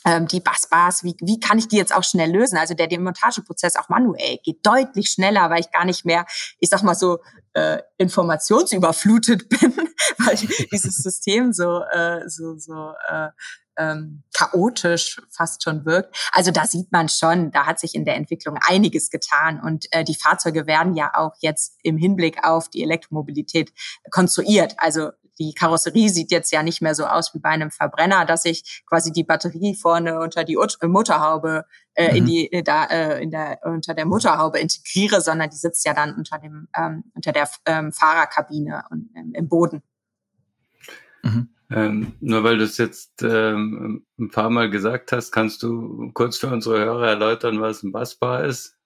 die 0.05 0.41
Bassbars, 0.41 1.05
wie, 1.05 1.15
wie 1.21 1.39
kann 1.41 1.59
ich 1.59 1.69
die 1.69 1.77
jetzt 1.77 1.95
auch 1.95 2.05
schnell 2.05 2.31
lösen? 2.31 2.57
Also 2.57 2.73
der 2.73 2.87
Demontageprozess 2.87 3.77
auch 3.77 3.91
manuell 3.91 4.39
geht 4.43 4.65
deutlich 4.65 5.11
schneller, 5.11 5.51
weil 5.51 5.61
ich 5.61 5.71
gar 5.71 5.85
nicht 5.85 6.07
mehr, 6.07 6.25
ich 6.59 6.71
sag 6.71 6.83
mal 6.83 6.95
so, 6.95 7.19
äh, 7.53 7.79
informationsüberflutet 7.99 9.49
bin, 9.49 9.77
weil 10.19 10.37
dieses 10.73 10.97
System 10.97 11.53
so, 11.53 11.83
äh, 11.93 12.29
so, 12.29 12.57
so 12.57 12.93
äh, 13.09 13.29
ähm, 13.81 14.23
chaotisch 14.35 15.21
fast 15.31 15.63
schon 15.63 15.85
wirkt. 15.87 16.17
Also 16.33 16.51
da 16.51 16.67
sieht 16.67 16.93
man 16.93 17.09
schon, 17.09 17.51
da 17.51 17.67
hat 17.67 17.81
sich 17.81 17.95
in 17.95 18.05
der 18.05 18.17
Entwicklung 18.17 18.59
einiges 18.67 19.11
getan 19.11 19.61
und 19.61 19.87
äh, 19.93 20.05
die 20.05 20.15
Fahrzeuge 20.15 20.67
werden 20.67 20.95
ja 20.95 21.13
auch 21.15 21.33
jetzt 21.41 21.79
im 21.83 21.97
Hinblick 21.97 22.45
auf 22.45 22.69
die 22.69 22.83
Elektromobilität 22.83 23.73
konstruiert. 24.11 24.75
Also 24.77 25.11
die 25.41 25.55
Karosserie 25.55 26.11
sieht 26.11 26.31
jetzt 26.31 26.53
ja 26.53 26.63
nicht 26.63 26.83
mehr 26.83 26.95
so 26.95 27.07
aus 27.07 27.35
wie 27.35 27.39
bei 27.39 27.49
einem 27.49 27.71
Verbrenner, 27.71 28.27
dass 28.27 28.45
ich 28.45 28.85
quasi 28.87 29.11
die 29.11 29.25
Batterie 29.25 29.75
vorne 29.75 30.21
unter 30.21 30.45
die 30.45 30.59
Ut 30.59 30.77
Mutterhaube 30.83 31.65
äh, 31.95 32.11
mhm. 32.11 32.17
in 32.17 32.27
die 32.27 32.53
äh, 32.53 32.63
da 32.63 32.85
äh, 32.85 33.23
in 33.23 33.31
der 33.31 33.59
unter 33.65 33.95
der 33.95 34.05
Mutterhaube 34.05 34.59
integriere, 34.59 35.21
sondern 35.21 35.49
die 35.51 35.57
sitzt 35.57 35.85
ja 35.87 35.95
dann 35.95 36.15
unter 36.15 36.39
dem 36.39 36.69
ähm, 36.77 37.05
unter 37.15 37.33
der 37.33 37.49
ähm, 37.65 37.91
Fahrerkabine 37.91 38.85
und 38.91 39.11
ähm, 39.17 39.33
im 39.35 39.49
Boden. 39.49 39.83
Mhm. 41.23 41.49
Ähm, 41.71 42.15
nur 42.21 42.45
weil 42.45 42.59
du 42.59 42.65
es 42.65 42.77
jetzt 42.79 43.23
ähm, 43.23 44.05
ein 44.19 44.31
paar 44.31 44.51
Mal 44.51 44.71
gesagt 44.71 45.13
hast, 45.13 45.31
kannst 45.33 45.63
du 45.63 46.11
kurz 46.13 46.37
für 46.37 46.49
unsere 46.49 46.81
Hörer 46.81 47.09
erläutern, 47.09 47.61
was 47.61 47.83
ein 47.83 47.93
Busbar 47.93 48.45
ist? 48.45 48.77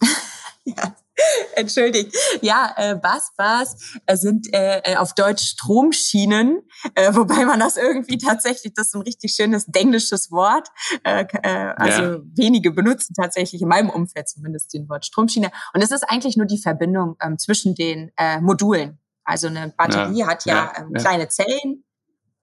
ja. 0.64 0.94
Entschuldigt. 1.56 2.16
Ja, 2.42 2.72
äh, 2.76 2.94
Busbars 2.94 3.98
äh, 4.06 4.16
sind 4.16 4.52
äh, 4.54 4.80
äh, 4.84 4.96
auf 4.96 5.14
Deutsch 5.14 5.44
Stromschienen, 5.44 6.62
äh, 6.94 7.12
wobei 7.14 7.44
man 7.44 7.60
das 7.60 7.76
irgendwie 7.76 8.18
tatsächlich, 8.18 8.74
das 8.74 8.88
ist 8.88 8.94
ein 8.94 9.02
richtig 9.02 9.34
schönes 9.34 9.66
englisches 9.72 10.30
Wort. 10.30 10.68
Äh, 11.04 11.24
äh, 11.42 11.74
also 11.76 12.02
ja. 12.02 12.18
wenige 12.34 12.70
benutzen 12.70 13.14
tatsächlich 13.14 13.62
in 13.62 13.68
meinem 13.68 13.90
Umfeld 13.90 14.28
zumindest 14.28 14.74
den 14.74 14.88
Wort 14.88 15.04
Stromschiene. 15.04 15.50
Und 15.74 15.82
es 15.82 15.90
ist 15.90 16.04
eigentlich 16.04 16.36
nur 16.36 16.46
die 16.46 16.60
Verbindung 16.60 17.16
ähm, 17.20 17.38
zwischen 17.38 17.74
den 17.74 18.10
äh, 18.16 18.40
Modulen. 18.40 18.98
Also 19.24 19.48
eine 19.48 19.72
Batterie 19.76 20.20
ja. 20.20 20.26
hat 20.26 20.44
ja, 20.46 20.54
ja 20.54 20.72
ähm, 20.78 20.92
kleine 20.94 21.28
Zellen, 21.28 21.84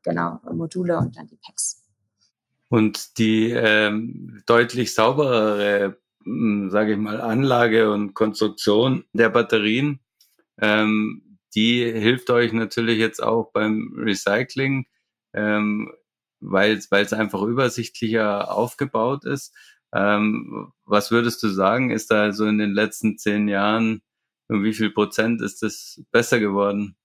genau, 0.04 0.40
Module 0.54 0.98
und 0.98 1.18
dann 1.18 1.28
die 1.28 1.38
Packs. 1.38 1.82
Und 2.70 3.18
die 3.18 3.52
ähm, 3.52 4.42
deutlich 4.46 4.94
sauberere, 4.94 5.98
sage 6.70 6.94
ich 6.94 6.98
mal, 6.98 7.22
Anlage 7.22 7.92
und 7.92 8.14
Konstruktion 8.14 9.06
der 9.14 9.30
Batterien, 9.30 10.00
ähm, 10.60 11.38
die 11.56 11.84
hilft 11.84 12.30
euch 12.30 12.52
natürlich 12.54 12.98
jetzt 13.00 13.22
auch 13.22 13.52
beim 13.52 13.94
Recycling, 13.98 14.88
ähm, 15.34 15.94
weil 16.40 16.74
es 16.74 17.14
einfach 17.14 17.42
übersichtlicher 17.44 18.52
aufgebaut 18.52 19.26
ist. 19.26 19.56
Ähm, 19.94 20.74
was 20.86 21.12
würdest 21.12 21.42
du 21.44 21.48
sagen, 21.48 21.92
ist 21.92 22.12
da 22.12 22.34
so 22.34 22.46
in 22.46 22.58
den 22.58 22.72
letzten 22.72 23.18
zehn 23.18 23.48
Jahren, 23.48 24.02
um 24.50 24.64
wie 24.64 24.74
viel 24.74 24.92
Prozent 24.92 25.42
ist 25.42 25.64
das 25.64 26.02
besser 26.12 26.40
geworden? 26.40 26.98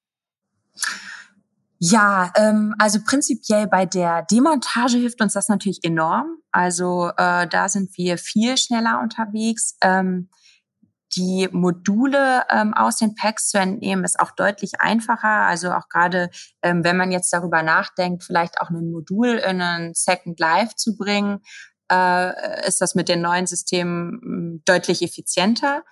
Ja, 1.82 2.30
ähm, 2.36 2.74
also 2.78 2.98
prinzipiell 3.02 3.66
bei 3.66 3.86
der 3.86 4.22
Demontage 4.30 4.98
hilft 4.98 5.22
uns 5.22 5.32
das 5.32 5.48
natürlich 5.48 5.82
enorm. 5.82 6.36
Also 6.52 7.08
äh, 7.16 7.46
da 7.48 7.70
sind 7.70 7.96
wir 7.96 8.18
viel 8.18 8.58
schneller 8.58 9.00
unterwegs. 9.00 9.78
Ähm, 9.80 10.28
die 11.16 11.48
Module 11.50 12.42
ähm, 12.50 12.74
aus 12.74 12.98
den 12.98 13.14
Packs 13.14 13.48
zu 13.48 13.58
entnehmen, 13.58 14.04
ist 14.04 14.20
auch 14.20 14.30
deutlich 14.32 14.80
einfacher. 14.80 15.46
Also 15.46 15.72
auch 15.72 15.88
gerade, 15.88 16.28
ähm, 16.62 16.84
wenn 16.84 16.98
man 16.98 17.12
jetzt 17.12 17.32
darüber 17.32 17.62
nachdenkt, 17.62 18.24
vielleicht 18.24 18.60
auch 18.60 18.68
ein 18.68 18.90
Modul 18.90 19.28
in 19.28 19.62
einen 19.62 19.94
Second 19.94 20.38
Life 20.38 20.76
zu 20.76 20.98
bringen, 20.98 21.40
äh, 21.90 22.66
ist 22.68 22.80
das 22.80 22.94
mit 22.94 23.08
den 23.08 23.22
neuen 23.22 23.46
Systemen 23.46 24.20
hm, 24.22 24.62
deutlich 24.64 25.02
effizienter. 25.02 25.82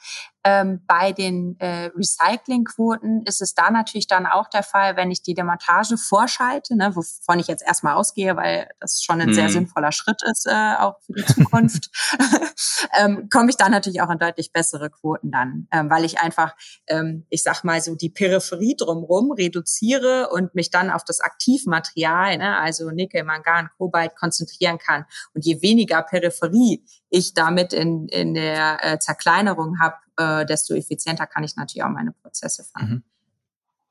Ähm, 0.51 0.81
bei 0.87 1.13
den 1.13 1.61
äh, 1.61 1.91
Recyclingquoten 1.95 3.23
ist 3.27 3.43
es 3.43 3.53
da 3.53 3.71
natürlich 3.71 4.07
dann 4.07 4.25
auch 4.25 4.49
der 4.49 4.63
Fall, 4.63 4.97
wenn 4.97 5.11
ich 5.11 5.21
die 5.21 5.35
Demontage 5.35 5.99
vorschalte, 5.99 6.75
ne, 6.75 6.97
wovon 6.97 7.39
ich 7.39 7.49
jetzt 7.49 7.63
erstmal 7.67 7.97
ausgehe, 7.97 8.35
weil 8.35 8.67
das 8.81 9.03
schon 9.03 9.21
ein 9.21 9.29
mhm. 9.29 9.35
sehr 9.35 9.51
sinnvoller 9.51 9.93
Schritt 9.93 10.23
ist, 10.23 10.47
äh, 10.47 10.77
auch 10.79 11.01
für 11.03 11.13
die 11.13 11.27
Zukunft, 11.27 11.91
ähm, 12.99 13.29
komme 13.31 13.51
ich 13.51 13.59
da 13.59 13.69
natürlich 13.69 14.01
auch 14.01 14.09
an 14.09 14.19
deutlich 14.19 14.51
bessere 14.51 14.89
Quoten 14.89 15.31
dann, 15.31 15.69
ähm, 15.71 15.91
weil 15.91 16.07
ich 16.07 16.19
einfach, 16.19 16.55
ähm, 16.87 17.27
ich 17.29 17.43
sag 17.43 17.63
mal 17.63 17.83
so, 17.83 17.95
die 17.95 18.09
Peripherie 18.09 18.75
drumherum 18.75 19.33
reduziere 19.33 20.31
und 20.31 20.55
mich 20.55 20.71
dann 20.71 20.89
auf 20.89 21.05
das 21.05 21.21
Aktivmaterial, 21.21 22.39
ne, 22.39 22.57
also 22.57 22.91
Nickel, 22.91 23.25
Mangan, 23.25 23.69
Kobalt 23.77 24.17
konzentrieren 24.17 24.79
kann. 24.79 25.05
Und 25.35 25.45
je 25.45 25.61
weniger 25.61 26.03
Peripherie 26.03 26.87
ich 27.11 27.35
damit 27.35 27.75
in, 27.75 28.09
in 28.09 28.33
der 28.33 28.79
äh, 28.83 28.99
Zerkleinerung 28.99 29.79
habe, 29.79 29.97
äh, 30.19 30.45
desto 30.45 30.75
effizienter 30.75 31.27
kann 31.27 31.45
ich 31.45 31.57
natürlich 31.57 31.83
auch 31.83 31.91
meine 31.91 32.13
Prozesse 32.13 32.65
fahren. 32.65 32.91
Mhm. 32.91 33.03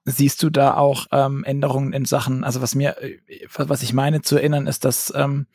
Siehst 0.06 0.44
du 0.44 0.50
da 0.50 0.76
auch 0.76 1.08
ähm, 1.12 1.44
Änderungen 1.44 1.92
in 1.92 2.06
Sachen, 2.06 2.44
also 2.44 2.62
was 2.62 2.76
mir, 2.76 3.02
äh, 3.02 3.18
was 3.56 3.82
ich 3.82 3.94
meine 3.94 4.22
zu 4.22 4.36
erinnern, 4.36 4.68
ist, 4.68 4.86
dass 4.86 5.12
ähm, 5.16 5.48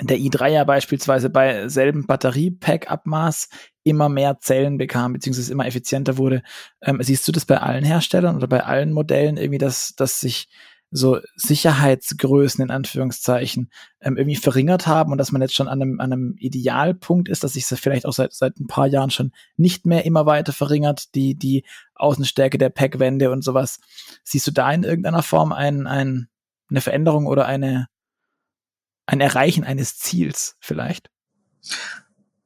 der 0.00 0.18
i3 0.18 0.48
ja 0.48 0.64
beispielsweise 0.64 1.28
bei 1.28 1.68
selben 1.68 2.06
Batteriepack-Abmaß 2.06 3.48
immer 3.82 4.08
mehr 4.08 4.38
Zellen 4.40 4.78
bekam, 4.78 5.12
beziehungsweise 5.12 5.52
immer 5.52 5.66
effizienter 5.66 6.16
wurde. 6.16 6.42
Ähm, 6.82 7.02
siehst 7.02 7.26
du 7.28 7.32
das 7.32 7.44
bei 7.44 7.58
allen 7.58 7.84
Herstellern 7.84 8.36
oder 8.36 8.46
bei 8.46 8.64
allen 8.64 8.92
Modellen 8.92 9.36
irgendwie, 9.36 9.58
dass, 9.58 9.94
dass 9.96 10.20
sich 10.20 10.48
so 10.90 11.20
Sicherheitsgrößen 11.36 12.64
in 12.64 12.70
Anführungszeichen 12.70 13.70
ähm, 14.00 14.16
irgendwie 14.16 14.36
verringert 14.36 14.86
haben 14.86 15.12
und 15.12 15.18
dass 15.18 15.30
man 15.30 15.40
jetzt 15.40 15.54
schon 15.54 15.68
an 15.68 15.80
einem, 15.80 16.00
an 16.00 16.12
einem 16.12 16.34
Idealpunkt 16.38 17.28
ist, 17.28 17.44
dass 17.44 17.52
sich 17.52 17.66
das 17.68 17.78
vielleicht 17.78 18.06
auch 18.06 18.12
seit, 18.12 18.32
seit 18.32 18.58
ein 18.58 18.66
paar 18.66 18.86
Jahren 18.86 19.10
schon 19.10 19.32
nicht 19.56 19.86
mehr 19.86 20.04
immer 20.04 20.26
weiter 20.26 20.52
verringert, 20.52 21.14
die, 21.14 21.36
die 21.36 21.64
Außenstärke 21.94 22.58
der 22.58 22.70
Packwände 22.70 23.30
und 23.30 23.42
sowas. 23.42 23.78
Siehst 24.24 24.46
du 24.46 24.50
da 24.50 24.70
in 24.72 24.82
irgendeiner 24.82 25.22
Form 25.22 25.52
ein, 25.52 25.86
ein, 25.86 26.28
eine 26.68 26.80
Veränderung 26.80 27.26
oder 27.26 27.46
eine, 27.46 27.86
ein 29.06 29.20
Erreichen 29.20 29.64
eines 29.64 29.96
Ziels 29.98 30.56
vielleicht? 30.60 31.08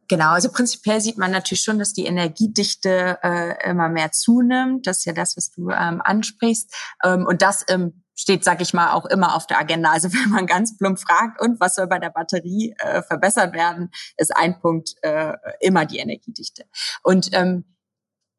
Genau, 0.09 0.31
also 0.31 0.53
prinzipiell 0.53 1.01
sieht 1.01 1.17
man 1.17 1.31
natürlich 1.31 1.63
schon, 1.63 1.79
dass 1.79 1.95
die 1.95 2.05
Energiedichte 2.05 3.19
äh, 3.23 3.71
immer 3.71 3.89
mehr 3.89 4.13
zunimmt. 4.13 4.87
Das 4.87 4.99
ist 4.99 5.05
ja 5.07 5.15
das, 5.15 5.37
was 5.37 5.51
du 5.51 5.71
ähm, 5.71 6.03
ansprichst. 6.05 6.75
Ähm, 7.03 7.25
und 7.27 7.41
das 7.41 7.65
ähm, 7.69 8.04
steht, 8.15 8.45
sag 8.45 8.61
ich 8.61 8.75
mal, 8.75 8.93
auch 8.93 9.07
immer 9.07 9.35
auf 9.35 9.47
der 9.47 9.59
Agenda. 9.59 9.91
Also 9.91 10.09
wenn 10.13 10.31
man 10.31 10.47
ganz 10.47 10.77
plump 10.77 10.99
fragt, 10.99 11.41
und 11.41 11.61
was 11.61 11.75
soll 11.75 11.87
bei 11.87 11.99
der 11.99 12.11
Batterie 12.11 12.75
äh, 12.79 13.03
verbessert 13.03 13.55
werden, 13.55 13.91
ist 14.17 14.35
ein 14.37 14.61
Punkt 14.61 14.95
äh, 15.03 15.35
immer 15.61 15.87
die 15.87 15.99
Energiedichte. 15.99 16.65
Und 17.03 17.31
ähm, 17.33 17.65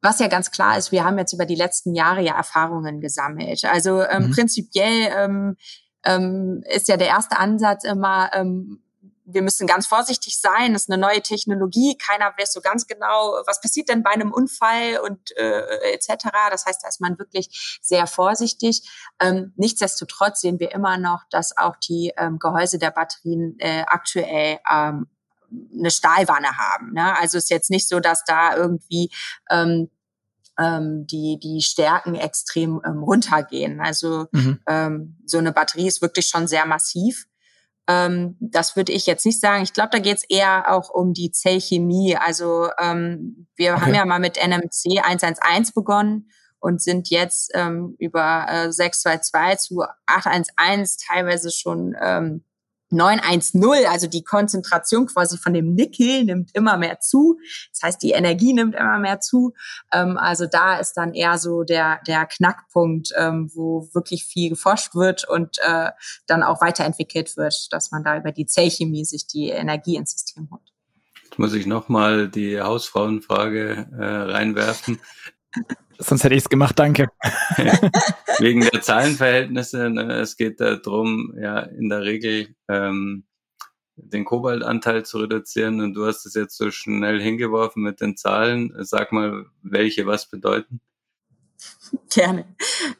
was 0.01 0.19
ja 0.19 0.27
ganz 0.27 0.51
klar 0.51 0.77
ist, 0.77 0.91
wir 0.91 1.03
haben 1.03 1.17
jetzt 1.17 1.33
über 1.33 1.45
die 1.45 1.55
letzten 1.55 1.95
Jahre 1.95 2.21
ja 2.21 2.35
Erfahrungen 2.35 3.01
gesammelt. 3.01 3.65
Also 3.65 4.03
ähm, 4.03 4.27
mhm. 4.27 4.31
prinzipiell 4.31 5.11
ähm, 5.17 5.57
ähm, 6.05 6.63
ist 6.69 6.87
ja 6.87 6.97
der 6.97 7.07
erste 7.07 7.39
Ansatz 7.39 7.83
immer, 7.83 8.29
ähm, 8.33 8.84
wir 9.25 9.41
müssen 9.41 9.67
ganz 9.67 9.87
vorsichtig 9.87 10.39
sein, 10.39 10.73
das 10.73 10.83
ist 10.83 10.91
eine 10.91 11.01
neue 11.01 11.21
Technologie, 11.21 11.97
keiner 11.97 12.33
weiß 12.37 12.53
so 12.53 12.61
ganz 12.61 12.87
genau, 12.87 13.41
was 13.45 13.59
passiert 13.59 13.89
denn 13.89 14.03
bei 14.03 14.11
einem 14.11 14.31
Unfall 14.31 14.99
und 15.03 15.35
äh, 15.37 15.93
etc. 15.93 16.27
Das 16.51 16.65
heißt, 16.65 16.83
da 16.83 16.87
ist 16.87 17.01
man 17.01 17.17
wirklich 17.17 17.79
sehr 17.81 18.07
vorsichtig. 18.07 18.87
Ähm, 19.19 19.53
nichtsdestotrotz 19.55 20.41
sehen 20.41 20.59
wir 20.59 20.71
immer 20.71 20.97
noch, 20.97 21.23
dass 21.31 21.57
auch 21.57 21.75
die 21.77 22.13
ähm, 22.17 22.39
Gehäuse 22.39 22.77
der 22.77 22.91
Batterien 22.91 23.55
äh, 23.59 23.83
aktuell 23.87 24.59
ähm, 24.71 25.07
eine 25.77 25.91
Stahlwanne 25.91 26.57
haben. 26.57 26.93
Ne? 26.93 27.17
Also 27.19 27.37
ist 27.37 27.49
jetzt 27.49 27.69
nicht 27.69 27.87
so, 27.87 27.99
dass 27.99 28.23
da 28.25 28.55
irgendwie 28.55 29.11
ähm, 29.49 29.89
ähm, 30.57 31.05
die, 31.07 31.39
die 31.41 31.61
Stärken 31.61 32.15
extrem 32.15 32.81
ähm, 32.85 33.03
runtergehen. 33.03 33.81
Also 33.81 34.27
mhm. 34.31 34.59
ähm, 34.67 35.17
so 35.25 35.37
eine 35.37 35.51
Batterie 35.51 35.87
ist 35.87 36.01
wirklich 36.01 36.27
schon 36.27 36.47
sehr 36.47 36.65
massiv. 36.65 37.27
Ähm, 37.87 38.35
das 38.39 38.75
würde 38.75 38.91
ich 38.91 39.05
jetzt 39.05 39.25
nicht 39.25 39.39
sagen. 39.39 39.63
Ich 39.63 39.73
glaube, 39.73 39.89
da 39.91 39.99
geht 39.99 40.17
es 40.17 40.23
eher 40.27 40.71
auch 40.71 40.89
um 40.89 41.13
die 41.13 41.31
Zellchemie. 41.31 42.17
Also 42.17 42.69
ähm, 42.79 43.47
wir 43.55 43.73
okay. 43.73 43.81
haben 43.81 43.93
ja 43.93 44.05
mal 44.05 44.19
mit 44.19 44.37
NMC 44.37 45.03
111 45.03 45.73
begonnen 45.73 46.29
und 46.59 46.81
sind 46.81 47.09
jetzt 47.09 47.51
ähm, 47.53 47.95
über 47.99 48.47
äh, 48.49 48.71
622 48.71 49.67
zu 49.67 49.83
811 50.07 50.95
teilweise 51.07 51.51
schon 51.51 51.95
ähm, 52.01 52.43
910, 52.91 53.87
also 53.87 54.07
die 54.07 54.23
Konzentration 54.23 55.07
quasi 55.07 55.37
von 55.37 55.53
dem 55.53 55.73
Nickel 55.73 56.23
nimmt 56.23 56.51
immer 56.53 56.77
mehr 56.77 56.99
zu. 56.99 57.39
Das 57.71 57.83
heißt, 57.83 58.03
die 58.03 58.11
Energie 58.11 58.53
nimmt 58.53 58.75
immer 58.75 58.99
mehr 58.99 59.19
zu. 59.19 59.53
Ähm, 59.91 60.17
also 60.17 60.45
da 60.45 60.77
ist 60.77 60.93
dann 60.93 61.13
eher 61.13 61.37
so 61.37 61.63
der, 61.63 61.99
der 62.07 62.25
Knackpunkt, 62.25 63.11
ähm, 63.17 63.49
wo 63.53 63.89
wirklich 63.93 64.25
viel 64.25 64.49
geforscht 64.49 64.95
wird 64.95 65.27
und 65.27 65.57
äh, 65.59 65.91
dann 66.27 66.43
auch 66.43 66.61
weiterentwickelt 66.61 67.37
wird, 67.37 67.71
dass 67.71 67.91
man 67.91 68.03
da 68.03 68.17
über 68.17 68.31
die 68.31 68.45
Zellchemie 68.45 69.05
sich 69.05 69.27
die 69.27 69.49
Energie 69.49 69.95
ins 69.95 70.11
System 70.11 70.49
holt. 70.51 70.61
Jetzt 71.23 71.39
muss 71.39 71.53
ich 71.53 71.65
nochmal 71.65 72.29
die 72.29 72.61
Hausfrauenfrage 72.61 73.87
äh, 73.97 74.05
reinwerfen. 74.05 74.99
Sonst 75.97 76.23
hätte 76.23 76.35
ich 76.35 76.43
es 76.43 76.49
gemacht, 76.49 76.77
danke. 76.77 77.09
Wegen 78.39 78.61
der 78.61 78.81
Zahlenverhältnisse, 78.81 79.89
ne, 79.89 80.19
es 80.19 80.35
geht 80.37 80.59
darum, 80.59 81.33
ja, 81.39 81.59
in 81.59 81.89
der 81.89 82.01
Regel 82.01 82.55
ähm, 82.67 83.25
den 83.95 84.25
Kobaltanteil 84.25 85.05
zu 85.05 85.19
reduzieren 85.19 85.79
und 85.81 85.93
du 85.93 86.05
hast 86.05 86.25
es 86.25 86.33
jetzt 86.33 86.57
so 86.57 86.69
schnell 86.71 87.21
hingeworfen 87.21 87.83
mit 87.83 88.01
den 88.01 88.17
Zahlen. 88.17 88.73
Sag 88.79 89.11
mal, 89.11 89.45
welche 89.61 90.05
was 90.05 90.29
bedeuten? 90.29 90.81
Gerne. 92.13 92.45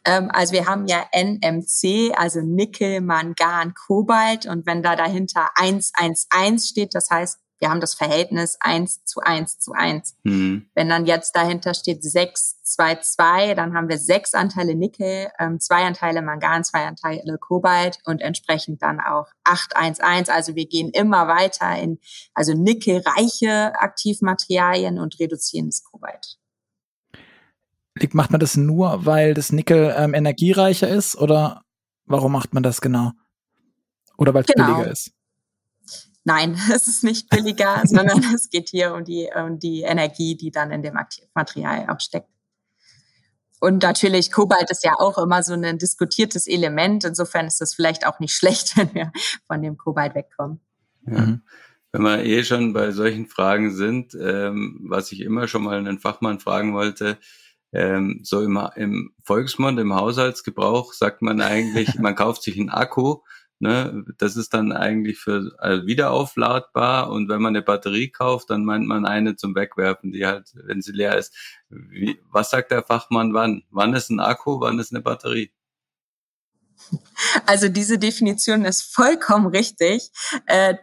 Ähm, 0.05 0.29
also 0.31 0.53
wir 0.53 0.65
haben 0.65 0.88
ja 0.88 1.05
NMC, 1.13 2.13
also 2.15 2.41
Nickel, 2.41 3.01
Mangan, 3.01 3.73
Kobalt 3.73 4.45
und 4.45 4.65
wenn 4.65 4.84
da 4.84 4.96
dahinter 4.96 5.50
111 5.56 6.63
steht, 6.63 6.96
das 6.96 7.10
heißt 7.10 7.39
wir 7.60 7.69
haben 7.69 7.79
das 7.79 7.93
Verhältnis 7.93 8.58
eins 8.60 9.03
zu 9.06 9.21
eins 9.21 9.60
zu 9.60 9.71
eins. 9.71 10.15
Mhm. 10.23 10.69
Wenn 10.75 10.89
dann 10.89 11.06
jetzt 11.06 11.35
dahinter 11.35 11.73
steht 11.73 12.03
sechs 12.03 12.62
zwei 12.63 12.95
zwei, 12.95 13.53
dann 13.53 13.73
haben 13.73 13.87
wir 13.87 13.97
sechs 13.97 14.33
Anteile 14.33 14.75
Nickel, 14.75 15.29
ähm, 15.39 15.60
zwei 15.60 15.85
Anteile 15.85 16.21
Mangan, 16.21 16.63
zwei 16.63 16.85
Anteile 16.85 17.37
Kobalt 17.39 17.99
und 18.06 18.21
entsprechend 18.21 18.81
dann 18.81 18.99
auch 18.99 19.27
acht 19.43 19.75
eins 19.75 19.99
eins. 19.99 20.29
Also 20.29 20.56
wir 20.56 20.67
gehen 20.67 20.89
immer 20.89 21.27
weiter 21.27 21.77
in 21.77 21.99
also 22.33 22.53
nickelreiche 22.53 23.73
Aktivmaterialien 23.79 24.99
und 24.99 25.19
reduzieren 25.19 25.67
das 25.67 25.83
Kobalt. 25.83 26.37
Macht 28.12 28.31
man 28.31 28.41
das 28.41 28.58
nur, 28.58 29.06
weil 29.06 29.33
das 29.33 29.53
Nickel 29.53 29.95
ähm, 29.97 30.13
energiereicher 30.13 30.89
ist 30.89 31.15
oder 31.15 31.62
warum 32.06 32.33
macht 32.33 32.53
man 32.53 32.63
das 32.63 32.81
genau? 32.81 33.12
Oder 34.17 34.33
weil 34.33 34.41
es 34.41 34.47
genau. 34.47 34.73
billiger 34.73 34.91
ist? 34.91 35.14
Nein, 36.26 36.60
es 36.73 36.88
ist 36.88 37.04
nicht 37.04 37.30
billiger, 37.30 37.82
sondern 37.86 38.21
es 38.34 38.50
geht 38.50 38.69
hier 38.69 38.94
um 38.94 39.06
die, 39.06 39.30
um 39.34 39.58
die 39.60 39.84
Energie, 39.84 40.36
die 40.36 40.52
dann 40.52 40.71
in 40.71 40.82
dem 40.82 40.98
Aktivmaterial 40.98 41.88
auch 41.90 42.02
steckt. 42.02 42.28
Und 43.62 43.82
natürlich, 43.82 44.32
Kobalt 44.32 44.69
ist 44.69 44.84
ja 44.84 44.96
auch 45.00 45.17
immer 45.17 45.42
so 45.42 45.54
ein 45.54 45.78
diskutiertes 45.78 46.46
Element. 46.46 47.06
Insofern 47.06 47.48
ist 47.48 47.62
das 47.62 47.73
vielleicht 47.73 48.06
auch 48.06 48.19
nicht 48.19 48.34
schlecht, 48.34 48.76
wenn 48.78 48.94
wir 48.94 49.12
von 49.48 49.62
dem 49.62 49.78
Kobalt 49.78 50.13
wegkommen. 50.13 50.60
Ja. 51.08 51.21
Mhm. 51.21 51.42
Wenn 51.92 52.02
wir 52.02 52.26
eh 52.26 52.44
schon 52.44 52.73
bei 52.73 52.92
solchen 52.92 53.28
Fragen 53.28 53.73
sind, 53.73 54.13
ähm, 54.19 54.82
was 54.90 55.13
ich 55.13 55.21
immer 55.21 55.48
schon 55.48 55.63
mal 55.63 55.78
einen 55.78 56.00
Fachmann 56.00 56.42
fragen 56.42 56.73
wollte, 56.73 57.17
ähm, 57.71 58.19
so 58.21 58.42
im, 58.42 58.60
im 58.76 59.13
Volksmund, 59.23 59.80
im 59.80 59.96
Haushaltsgebrauch 59.96 60.92
sagt 60.92 61.21
man 61.21 61.40
eigentlich, 61.40 61.98
man 61.98 62.15
kauft 62.15 62.44
sich 62.44 62.60
einen 62.60 62.69
Akku, 62.69 63.21
ne? 63.65 64.05
das 64.17 64.35
ist 64.35 64.53
dann 64.53 64.71
eigentlich 64.71 65.17
für 65.17 65.55
also 65.57 65.85
wiederaufladbar 65.87 67.09
und 67.09 67.29
wenn 67.29 67.41
man 67.41 67.55
eine 67.55 67.63
Batterie 67.63 68.09
kauft, 68.09 68.49
dann 68.49 68.65
meint 68.65 68.87
man 68.87 69.05
eine 69.05 69.35
zum 69.35 69.55
Wegwerfen, 69.55 70.11
die 70.11 70.25
halt, 70.25 70.53
wenn 70.55 70.81
sie 70.81 70.91
leer 70.91 71.17
ist. 71.17 71.35
Wie, 71.69 72.19
was 72.31 72.49
sagt 72.49 72.71
der 72.71 72.83
Fachmann 72.83 73.33
wann? 73.33 73.63
Wann 73.71 73.93
ist 73.93 74.09
ein 74.09 74.19
Akku, 74.19 74.59
wann 74.59 74.79
ist 74.79 74.93
eine 74.93 75.01
Batterie? 75.01 75.51
Also 77.45 77.69
diese 77.69 77.97
Definition 77.97 78.65
ist 78.65 78.81
vollkommen 78.81 79.47
richtig. 79.47 80.11
Äh, 80.45 80.75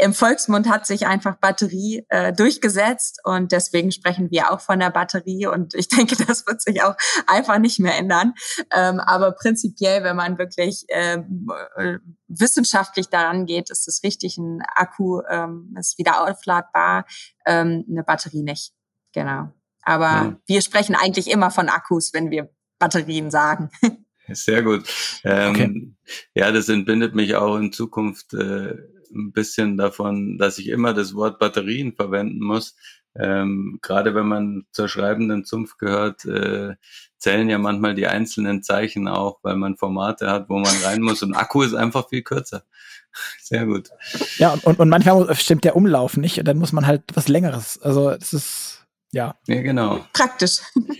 im 0.00 0.14
Volksmund 0.14 0.68
hat 0.68 0.86
sich 0.86 1.06
einfach 1.06 1.36
Batterie 1.36 2.04
äh, 2.08 2.32
durchgesetzt 2.32 3.20
und 3.24 3.52
deswegen 3.52 3.92
sprechen 3.92 4.30
wir 4.30 4.50
auch 4.50 4.60
von 4.60 4.80
der 4.80 4.90
Batterie 4.90 5.46
und 5.46 5.74
ich 5.74 5.88
denke, 5.96 6.16
das 6.16 6.46
wird 6.46 6.62
sich 6.62 6.82
auch 6.82 6.94
einfach 7.26 7.58
nicht 7.58 7.78
mehr 7.78 7.96
ändern. 7.96 8.34
Ähm, 8.74 9.00
aber 9.00 9.32
prinzipiell, 9.32 10.02
wenn 10.02 10.16
man 10.16 10.38
wirklich 10.38 10.86
ähm, 10.88 11.48
äh, 11.76 11.98
wissenschaftlich 12.28 13.08
daran 13.08 13.46
geht, 13.46 13.70
ist 13.70 13.88
es 13.88 14.02
richtig, 14.02 14.38
ein 14.38 14.62
Akku 14.74 15.20
ähm, 15.28 15.74
ist 15.78 15.98
wieder 15.98 16.22
aufladbar, 16.28 17.04
ähm, 17.46 17.84
eine 17.90 18.02
Batterie 18.02 18.42
nicht. 18.42 18.72
Genau. 19.12 19.52
Aber 19.82 20.06
ja. 20.06 20.36
wir 20.46 20.62
sprechen 20.62 20.94
eigentlich 20.94 21.30
immer 21.30 21.50
von 21.50 21.68
Akkus, 21.68 22.12
wenn 22.12 22.30
wir 22.30 22.50
Batterien 22.78 23.30
sagen. 23.30 23.70
Sehr 24.28 24.62
gut. 24.62 24.88
Ähm, 25.24 25.50
okay. 25.50 25.94
Ja, 26.34 26.52
das 26.52 26.68
entbindet 26.68 27.14
mich 27.14 27.34
auch 27.34 27.56
in 27.56 27.72
Zukunft 27.72 28.32
äh, 28.34 28.76
ein 29.12 29.32
bisschen 29.32 29.76
davon, 29.76 30.38
dass 30.38 30.58
ich 30.58 30.68
immer 30.68 30.94
das 30.94 31.14
Wort 31.14 31.38
Batterien 31.38 31.94
verwenden 31.94 32.40
muss. 32.40 32.76
Ähm, 33.16 33.78
Gerade 33.82 34.14
wenn 34.14 34.26
man 34.26 34.66
zur 34.70 34.88
schreibenden 34.88 35.44
Zunft 35.44 35.78
gehört, 35.78 36.24
äh, 36.24 36.74
zählen 37.18 37.48
ja 37.48 37.58
manchmal 37.58 37.94
die 37.94 38.06
einzelnen 38.06 38.62
Zeichen 38.62 39.08
auch, 39.08 39.40
weil 39.42 39.56
man 39.56 39.76
Formate 39.76 40.30
hat, 40.30 40.48
wo 40.48 40.58
man 40.58 40.74
rein 40.84 41.02
muss 41.02 41.22
und 41.22 41.34
Akku 41.34 41.62
ist 41.62 41.74
einfach 41.74 42.08
viel 42.08 42.22
kürzer. 42.22 42.64
Sehr 43.42 43.66
gut. 43.66 43.90
Ja, 44.38 44.56
und, 44.62 44.78
und 44.78 44.88
manchmal 44.88 45.34
stimmt 45.34 45.64
der 45.64 45.76
Umlauf 45.76 46.16
nicht 46.16 46.38
und 46.38 46.46
dann 46.46 46.58
muss 46.58 46.72
man 46.72 46.86
halt 46.86 47.02
was 47.14 47.28
Längeres. 47.28 47.80
Also 47.82 48.10
es 48.10 48.32
ist, 48.32 48.86
ja. 49.12 49.36
Ja, 49.46 49.60
genau. 49.62 50.04
Praktisch. 50.12 50.60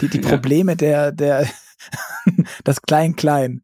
Die, 0.00 0.08
die 0.08 0.20
Probleme 0.20 0.72
ja. 0.72 0.76
der, 0.76 1.12
der, 1.12 1.48
das 2.64 2.80
Klein-Klein. 2.80 3.62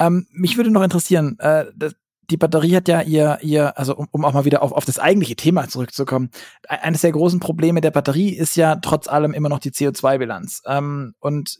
Ähm, 0.00 0.26
mich 0.32 0.56
würde 0.56 0.70
noch 0.70 0.82
interessieren, 0.82 1.38
äh, 1.38 1.66
das, 1.76 1.94
die 2.30 2.36
Batterie 2.36 2.76
hat 2.76 2.88
ja 2.88 3.02
ihr, 3.02 3.38
ihr 3.42 3.76
also 3.78 3.96
um, 3.96 4.08
um 4.10 4.24
auch 4.24 4.32
mal 4.32 4.44
wieder 4.44 4.62
auf, 4.62 4.72
auf 4.72 4.84
das 4.84 4.98
eigentliche 4.98 5.36
Thema 5.36 5.68
zurückzukommen, 5.68 6.30
e-, 6.64 6.74
eines 6.74 7.02
der 7.02 7.12
großen 7.12 7.40
Probleme 7.40 7.80
der 7.80 7.90
Batterie 7.90 8.30
ist 8.30 8.56
ja 8.56 8.76
trotz 8.76 9.08
allem 9.08 9.34
immer 9.34 9.48
noch 9.48 9.58
die 9.58 9.70
CO2-Bilanz. 9.70 10.62
Ähm, 10.66 11.14
und 11.20 11.58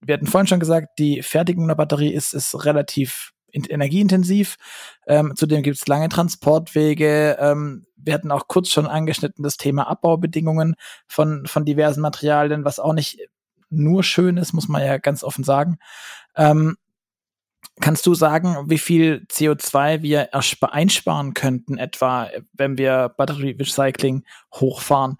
wir 0.00 0.14
hatten 0.14 0.26
vorhin 0.26 0.46
schon 0.46 0.60
gesagt, 0.60 0.98
die 0.98 1.22
Fertigung 1.22 1.68
der 1.68 1.74
Batterie 1.74 2.12
ist, 2.12 2.32
ist 2.32 2.64
relativ 2.64 3.32
energieintensiv. 3.52 4.56
Ähm, 5.06 5.34
zudem 5.34 5.62
gibt 5.62 5.76
es 5.76 5.88
lange 5.88 6.08
Transportwege. 6.08 7.36
Ähm, 7.40 7.86
wir 7.96 8.14
hatten 8.14 8.30
auch 8.30 8.46
kurz 8.46 8.68
schon 8.68 8.86
angeschnitten 8.86 9.42
das 9.42 9.56
Thema 9.56 9.88
Abbaubedingungen 9.88 10.76
von, 11.08 11.46
von 11.46 11.64
diversen 11.64 12.00
Materialien, 12.00 12.64
was 12.64 12.78
auch 12.78 12.92
nicht 12.92 13.18
nur 13.68 14.02
schön 14.04 14.36
ist, 14.36 14.52
muss 14.52 14.68
man 14.68 14.84
ja 14.84 14.98
ganz 14.98 15.24
offen 15.24 15.44
sagen. 15.44 15.78
Ähm, 16.36 16.76
Kannst 17.80 18.06
du 18.06 18.14
sagen, 18.14 18.56
wie 18.68 18.78
viel 18.78 19.26
CO2 19.30 20.02
wir 20.02 20.28
einsparen 20.34 21.34
könnten, 21.34 21.78
etwa 21.78 22.28
wenn 22.52 22.78
wir 22.78 23.08
Batterierecycling 23.16 24.24
hochfahren? 24.54 25.16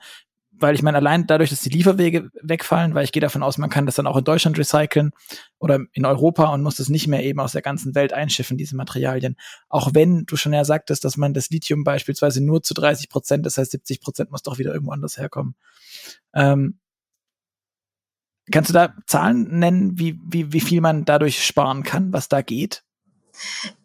Weil 0.52 0.74
ich 0.74 0.82
meine, 0.82 0.98
allein 0.98 1.26
dadurch, 1.26 1.48
dass 1.48 1.60
die 1.62 1.70
Lieferwege 1.70 2.28
wegfallen, 2.42 2.94
weil 2.94 3.04
ich 3.04 3.12
gehe 3.12 3.22
davon 3.22 3.42
aus, 3.42 3.56
man 3.56 3.70
kann 3.70 3.86
das 3.86 3.94
dann 3.94 4.06
auch 4.06 4.18
in 4.18 4.24
Deutschland 4.24 4.58
recyceln 4.58 5.12
oder 5.58 5.80
in 5.92 6.04
Europa 6.04 6.52
und 6.52 6.62
muss 6.62 6.76
das 6.76 6.90
nicht 6.90 7.06
mehr 7.06 7.24
eben 7.24 7.40
aus 7.40 7.52
der 7.52 7.62
ganzen 7.62 7.94
Welt 7.94 8.12
einschiffen, 8.12 8.58
diese 8.58 8.76
Materialien. 8.76 9.36
Auch 9.70 9.94
wenn 9.94 10.26
du 10.26 10.36
schon 10.36 10.52
ja 10.52 10.64
sagtest, 10.64 11.04
dass 11.04 11.16
man 11.16 11.32
das 11.32 11.48
Lithium 11.48 11.82
beispielsweise 11.82 12.44
nur 12.44 12.62
zu 12.62 12.74
30 12.74 13.08
Prozent, 13.08 13.46
das 13.46 13.56
heißt 13.56 13.70
70 13.70 14.02
Prozent 14.02 14.30
muss 14.30 14.42
doch 14.42 14.58
wieder 14.58 14.74
irgendwo 14.74 14.92
anders 14.92 15.16
herkommen. 15.16 15.54
Ähm, 16.34 16.79
Kannst 18.50 18.70
du 18.70 18.74
da 18.74 18.94
Zahlen 19.06 19.58
nennen, 19.58 19.98
wie, 19.98 20.20
wie, 20.26 20.52
wie 20.52 20.60
viel 20.60 20.80
man 20.80 21.04
dadurch 21.04 21.44
sparen 21.44 21.82
kann, 21.82 22.12
was 22.12 22.28
da 22.28 22.42
geht? 22.42 22.82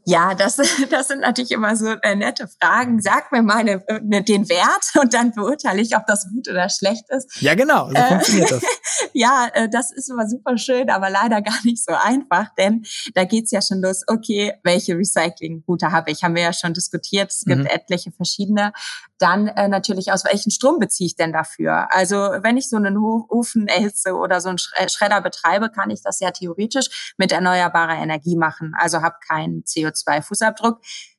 Ja, 0.08 0.36
das, 0.36 0.58
das 0.90 1.08
sind 1.08 1.22
natürlich 1.22 1.52
immer 1.52 1.76
so 1.76 1.88
äh, 1.88 2.16
nette 2.16 2.48
Fragen. 2.48 3.02
Sag 3.02 3.32
mir 3.32 3.42
mal 3.42 3.64
ne, 3.64 3.84
ne, 4.04 4.24
den 4.24 4.48
Wert 4.50 5.02
und 5.02 5.14
dann 5.14 5.32
beurteile 5.32 5.82
ich, 5.82 5.96
ob 5.96 6.06
das 6.06 6.30
gut 6.30 6.48
oder 6.48 6.70
schlecht 6.70 7.06
ist. 7.10 7.42
Ja, 7.42 7.56
genau, 7.56 7.88
so 7.88 7.96
äh, 7.96 8.08
funktioniert 8.08 8.52
das. 8.52 8.64
ja, 9.14 9.48
äh, 9.54 9.68
das 9.68 9.92
ist 9.92 10.10
immer 10.10 10.30
super 10.30 10.58
schön, 10.58 10.92
aber 10.92 11.10
leider 11.10 11.42
gar 11.42 11.58
nicht 11.64 11.84
so 11.84 11.94
einfach, 11.94 12.54
denn 12.58 12.86
da 13.16 13.24
geht's 13.24 13.50
ja 13.52 13.62
schon 13.62 13.82
los, 13.82 14.04
okay, 14.08 14.54
welche 14.64 14.96
Recyclingroute 14.96 15.92
habe 15.92 16.12
ich? 16.12 16.24
Haben 16.24 16.36
wir 16.36 16.44
ja 16.44 16.54
schon 16.54 16.74
diskutiert, 16.74 17.32
es 17.32 17.44
gibt 17.44 17.62
mhm. 17.62 17.68
etliche 17.68 18.12
verschiedene. 18.12 18.74
Dann 19.18 19.48
äh, 19.48 19.68
natürlich, 19.68 20.12
aus 20.12 20.24
welchem 20.26 20.52
Strom 20.52 20.78
beziehe 20.78 21.08
ich 21.08 21.16
denn 21.16 21.34
dafür? 21.34 21.88
Also 21.92 22.16
wenn 22.16 22.58
ich 22.58 22.70
so 22.70 22.76
einen 22.78 22.98
Ofen 22.98 23.68
erhitze 23.68 24.14
oder 24.14 24.40
so 24.40 24.50
einen 24.50 24.60
Schredder 24.60 25.22
betreibe, 25.22 25.70
kann 25.70 25.90
ich 25.90 26.04
das 26.04 26.20
ja 26.20 26.32
theoretisch 26.32 27.14
mit 27.18 27.32
erneuerbarer 27.32 27.96
Energie 27.96 28.36
machen, 28.36 28.74
also 28.78 29.02
habe 29.02 29.16
keinen 29.28 29.64
CO2 29.64 29.95
CO2-Fußabdruck. 29.96 30.78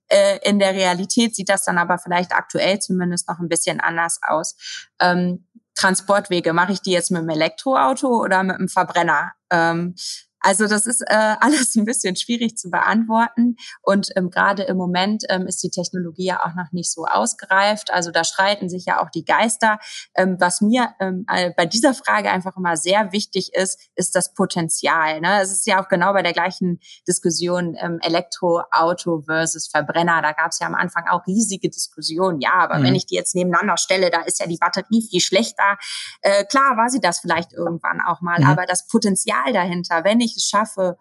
Äh, 0.08 0.38
in 0.48 0.58
der 0.58 0.72
Realität 0.72 1.34
sieht 1.34 1.48
das 1.48 1.64
dann 1.64 1.78
aber 1.78 1.98
vielleicht 1.98 2.32
aktuell 2.32 2.78
zumindest 2.78 3.28
noch 3.28 3.38
ein 3.38 3.48
bisschen 3.48 3.80
anders 3.80 4.20
aus. 4.22 4.56
Ähm, 5.00 5.46
Transportwege, 5.74 6.52
mache 6.52 6.72
ich 6.72 6.80
die 6.80 6.92
jetzt 6.92 7.10
mit 7.10 7.20
einem 7.20 7.28
Elektroauto 7.28 8.08
oder 8.08 8.42
mit 8.42 8.56
einem 8.56 8.68
Verbrenner? 8.68 9.32
Ähm, 9.50 9.94
also 10.40 10.66
das 10.66 10.86
ist 10.86 11.02
äh, 11.02 11.06
alles 11.40 11.74
ein 11.76 11.84
bisschen 11.84 12.16
schwierig 12.16 12.56
zu 12.56 12.70
beantworten 12.70 13.56
und 13.82 14.10
ähm, 14.16 14.30
gerade 14.30 14.64
im 14.64 14.76
Moment 14.76 15.24
ähm, 15.28 15.46
ist 15.46 15.62
die 15.62 15.70
Technologie 15.70 16.26
ja 16.26 16.44
auch 16.44 16.54
noch 16.54 16.72
nicht 16.72 16.92
so 16.92 17.06
ausgereift. 17.06 17.92
Also 17.92 18.10
da 18.10 18.24
streiten 18.24 18.68
sich 18.68 18.86
ja 18.86 19.02
auch 19.02 19.10
die 19.10 19.24
Geister. 19.24 19.78
Ähm, 20.14 20.36
was 20.38 20.60
mir 20.60 20.90
ähm, 21.00 21.26
bei 21.56 21.66
dieser 21.66 21.94
Frage 21.94 22.30
einfach 22.30 22.56
immer 22.56 22.76
sehr 22.76 23.12
wichtig 23.12 23.54
ist, 23.54 23.80
ist 23.94 24.14
das 24.14 24.34
Potenzial. 24.34 25.20
Ne? 25.20 25.40
Es 25.42 25.52
ist 25.52 25.66
ja 25.66 25.82
auch 25.82 25.88
genau 25.88 26.12
bei 26.12 26.22
der 26.22 26.32
gleichen 26.32 26.80
Diskussion 27.06 27.76
ähm, 27.80 27.98
Elektroauto 28.02 29.22
versus 29.26 29.68
Verbrenner. 29.68 30.22
Da 30.22 30.32
gab 30.32 30.52
es 30.52 30.58
ja 30.58 30.66
am 30.66 30.74
Anfang 30.74 31.04
auch 31.10 31.26
riesige 31.26 31.68
Diskussionen. 31.68 32.40
Ja, 32.40 32.54
aber 32.54 32.78
mhm. 32.78 32.84
wenn 32.84 32.94
ich 32.94 33.06
die 33.06 33.14
jetzt 33.14 33.34
nebeneinander 33.34 33.76
stelle, 33.76 34.10
da 34.10 34.20
ist 34.22 34.40
ja 34.40 34.46
die 34.46 34.58
Batterie 34.58 35.06
viel 35.08 35.20
schlechter. 35.20 35.78
Äh, 36.22 36.44
klar 36.44 36.76
war 36.76 36.88
sie 36.88 37.00
das 37.00 37.20
vielleicht 37.20 37.52
irgendwann 37.52 38.00
auch 38.00 38.20
mal, 38.20 38.40
mhm. 38.40 38.46
aber 38.46 38.66
das 38.66 38.86
Potenzial 38.86 39.52
dahinter, 39.52 40.04
wenn 40.04 40.20
ich 40.20 40.35
es 40.36 40.44
schaffe, 40.44 40.96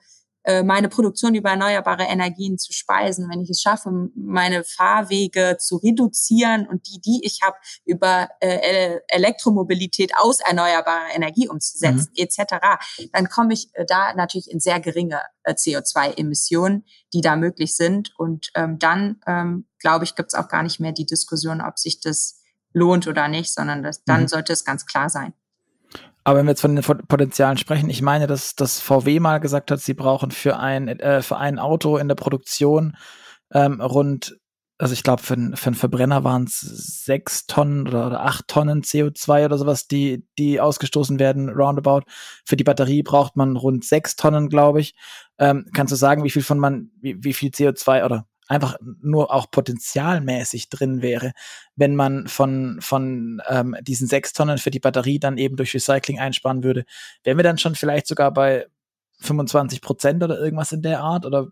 äh, 0.46 0.62
meine 0.62 0.90
Produktion 0.90 1.34
über 1.34 1.50
erneuerbare 1.50 2.04
Energien 2.04 2.60
zu 2.60 2.72
speisen, 2.72 3.28
wenn 3.32 3.42
ich 3.42 3.50
es 3.50 3.62
schaffe, 3.62 3.90
meine 4.16 4.64
Fahrwege 4.64 5.58
zu 5.60 5.78
reduzieren 5.78 6.68
und 6.68 6.86
die, 6.88 7.02
die 7.02 7.20
ich 7.24 7.40
habe, 7.42 7.58
über 7.84 8.30
äh, 8.42 9.00
Elektromobilität 9.08 10.12
aus 10.16 10.42
erneuerbarer 10.42 11.16
Energie 11.16 11.48
umzusetzen, 11.48 12.12
mhm. 12.16 12.24
etc., 12.24 12.54
dann 13.12 13.28
komme 13.28 13.54
ich 13.54 13.70
äh, 13.74 13.86
da 13.88 14.14
natürlich 14.14 14.52
in 14.52 14.60
sehr 14.60 14.80
geringe 14.80 15.20
äh, 15.44 15.54
CO2-Emissionen, 15.54 16.86
die 17.12 17.22
da 17.22 17.36
möglich 17.36 17.76
sind. 17.76 18.14
Und 18.16 18.52
ähm, 18.54 18.78
dann, 18.78 19.20
ähm, 19.26 19.66
glaube 19.80 20.06
ich, 20.06 20.14
gibt 20.14 20.32
es 20.32 20.40
auch 20.40 20.48
gar 20.48 20.62
nicht 20.62 20.80
mehr 20.80 20.92
die 20.92 21.08
Diskussion, 21.08 21.60
ob 21.60 21.80
sich 21.80 22.02
das 22.02 22.40
lohnt 22.72 23.08
oder 23.08 23.28
nicht, 23.30 23.52
sondern 23.52 23.82
das, 23.82 24.04
dann 24.04 24.24
mhm. 24.24 24.28
sollte 24.28 24.54
es 24.54 24.64
ganz 24.64 24.86
klar 24.86 25.10
sein. 25.10 25.34
Aber 26.26 26.40
wenn 26.40 26.48
wir 26.48 26.52
jetzt 26.52 26.62
von 26.62 26.76
den 26.76 26.84
Potenzialen 26.84 27.58
sprechen, 27.58 27.90
ich 27.90 28.02
meine, 28.02 28.28
dass 28.28 28.56
das 28.56 28.80
VW 28.80 29.20
mal 29.20 29.38
gesagt 29.38 29.72
hat, 29.72 29.80
sie 29.80 29.94
brauchen 29.94 30.32
für 30.32 30.58
ein, 30.58 30.88
äh, 30.88 31.22
für 31.22 31.38
ein 31.38 31.60
Auto 31.60 31.98
in 31.98 32.08
der 32.08 32.16
Produktion 32.16 32.98
ähm, 33.54 33.80
rund 33.80 34.38
also 34.78 34.94
ich 34.94 35.04
glaube, 35.04 35.22
für, 35.22 35.36
für 35.56 35.68
einen 35.68 35.76
Verbrenner 35.76 36.24
waren 36.24 36.44
es 36.44 36.60
sechs 36.60 37.46
Tonnen 37.46 37.88
oder, 37.88 38.08
oder 38.08 38.26
acht 38.26 38.48
Tonnen 38.48 38.82
CO2 38.82 39.46
oder 39.46 39.58
sowas, 39.58 39.88
die, 39.88 40.26
die 40.38 40.60
ausgestoßen 40.60 41.18
werden, 41.18 41.50
roundabout. 41.50 42.02
Für 42.44 42.58
die 42.58 42.66
Batterie 42.66 43.02
braucht 43.02 43.38
man 43.38 43.56
rund 43.56 43.86
sechs 43.86 44.16
Tonnen, 44.18 44.50
glaube 44.50 44.82
ich. 44.82 44.94
Ähm, 45.40 45.66
kannst 45.74 45.94
du 45.94 45.96
sagen, 45.96 46.24
wie 46.24 46.30
viel 46.30 46.44
von 46.44 46.60
man, 46.60 46.92
wie, 47.00 47.24
wie 47.24 47.34
viel 47.34 47.52
CO2 47.52 48.04
oder 48.04 48.28
einfach 48.48 48.78
nur 49.02 49.34
auch 49.34 49.50
potenzialmäßig 49.50 50.70
drin 50.70 51.02
wäre, 51.02 51.34
wenn 51.76 51.96
man 51.96 52.28
von, 52.28 52.78
von 52.82 53.42
ähm, 53.50 53.76
diesen 53.82 54.08
sechs 54.08 54.34
Tonnen 54.34 54.58
für 54.58 54.72
die 54.72 54.80
Batterie 54.80 55.20
dann 55.20 55.38
eben 55.38 55.56
durch 55.56 55.74
Recycling 55.74 56.20
einsparen 56.20 56.64
würde, 56.64 56.86
wären 57.24 57.38
wir 57.38 57.44
dann 57.44 57.58
schon 57.58 57.76
vielleicht 57.76 58.08
sogar 58.08 58.32
bei 58.32 58.68
25 59.20 59.82
Prozent 59.82 60.24
oder 60.24 60.40
irgendwas 60.40 60.72
in 60.72 60.82
der 60.82 61.02
Art? 61.02 61.26
Oder 61.26 61.48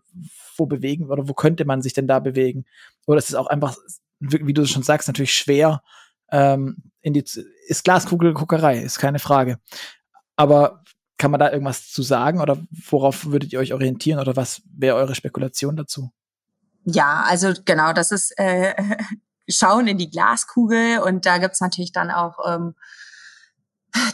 wo 0.56 0.66
bewegen 0.66 1.10
oder 1.10 1.28
wo 1.28 1.34
könnte 1.34 1.64
man 1.64 1.82
sich 1.82 1.92
denn 1.92 2.06
da 2.06 2.20
bewegen? 2.20 2.64
Oder 3.06 3.18
ist 3.18 3.28
es 3.28 3.34
auch 3.34 3.46
einfach, 3.46 3.76
wie 4.20 4.54
du 4.54 4.66
schon 4.66 4.82
sagst, 4.82 5.08
natürlich 5.08 5.34
schwer, 5.34 5.82
ähm, 6.30 6.76
in 7.00 7.12
die, 7.12 7.24
ist 7.66 7.84
Glaskugelguckerei, 7.84 8.78
ist 8.78 8.98
keine 8.98 9.18
Frage. 9.18 9.58
Aber 10.36 10.82
kann 11.18 11.30
man 11.30 11.40
da 11.40 11.50
irgendwas 11.52 11.90
zu 11.90 12.02
sagen 12.02 12.40
oder 12.40 12.58
worauf 12.88 13.26
würdet 13.26 13.52
ihr 13.52 13.58
euch 13.58 13.72
orientieren 13.72 14.18
oder 14.20 14.36
was 14.36 14.62
wäre 14.66 14.96
eure 14.96 15.14
Spekulation 15.14 15.76
dazu? 15.76 16.10
Ja, 16.84 17.24
also 17.26 17.52
genau, 17.64 17.92
das 17.92 18.12
ist 18.12 18.38
äh, 18.38 18.74
Schauen 19.48 19.86
in 19.86 19.98
die 19.98 20.08
Glaskugel 20.08 21.00
und 21.00 21.26
da 21.26 21.36
gibt's 21.36 21.60
natürlich 21.60 21.92
dann 21.92 22.10
auch 22.10 22.38
ähm, 22.46 22.74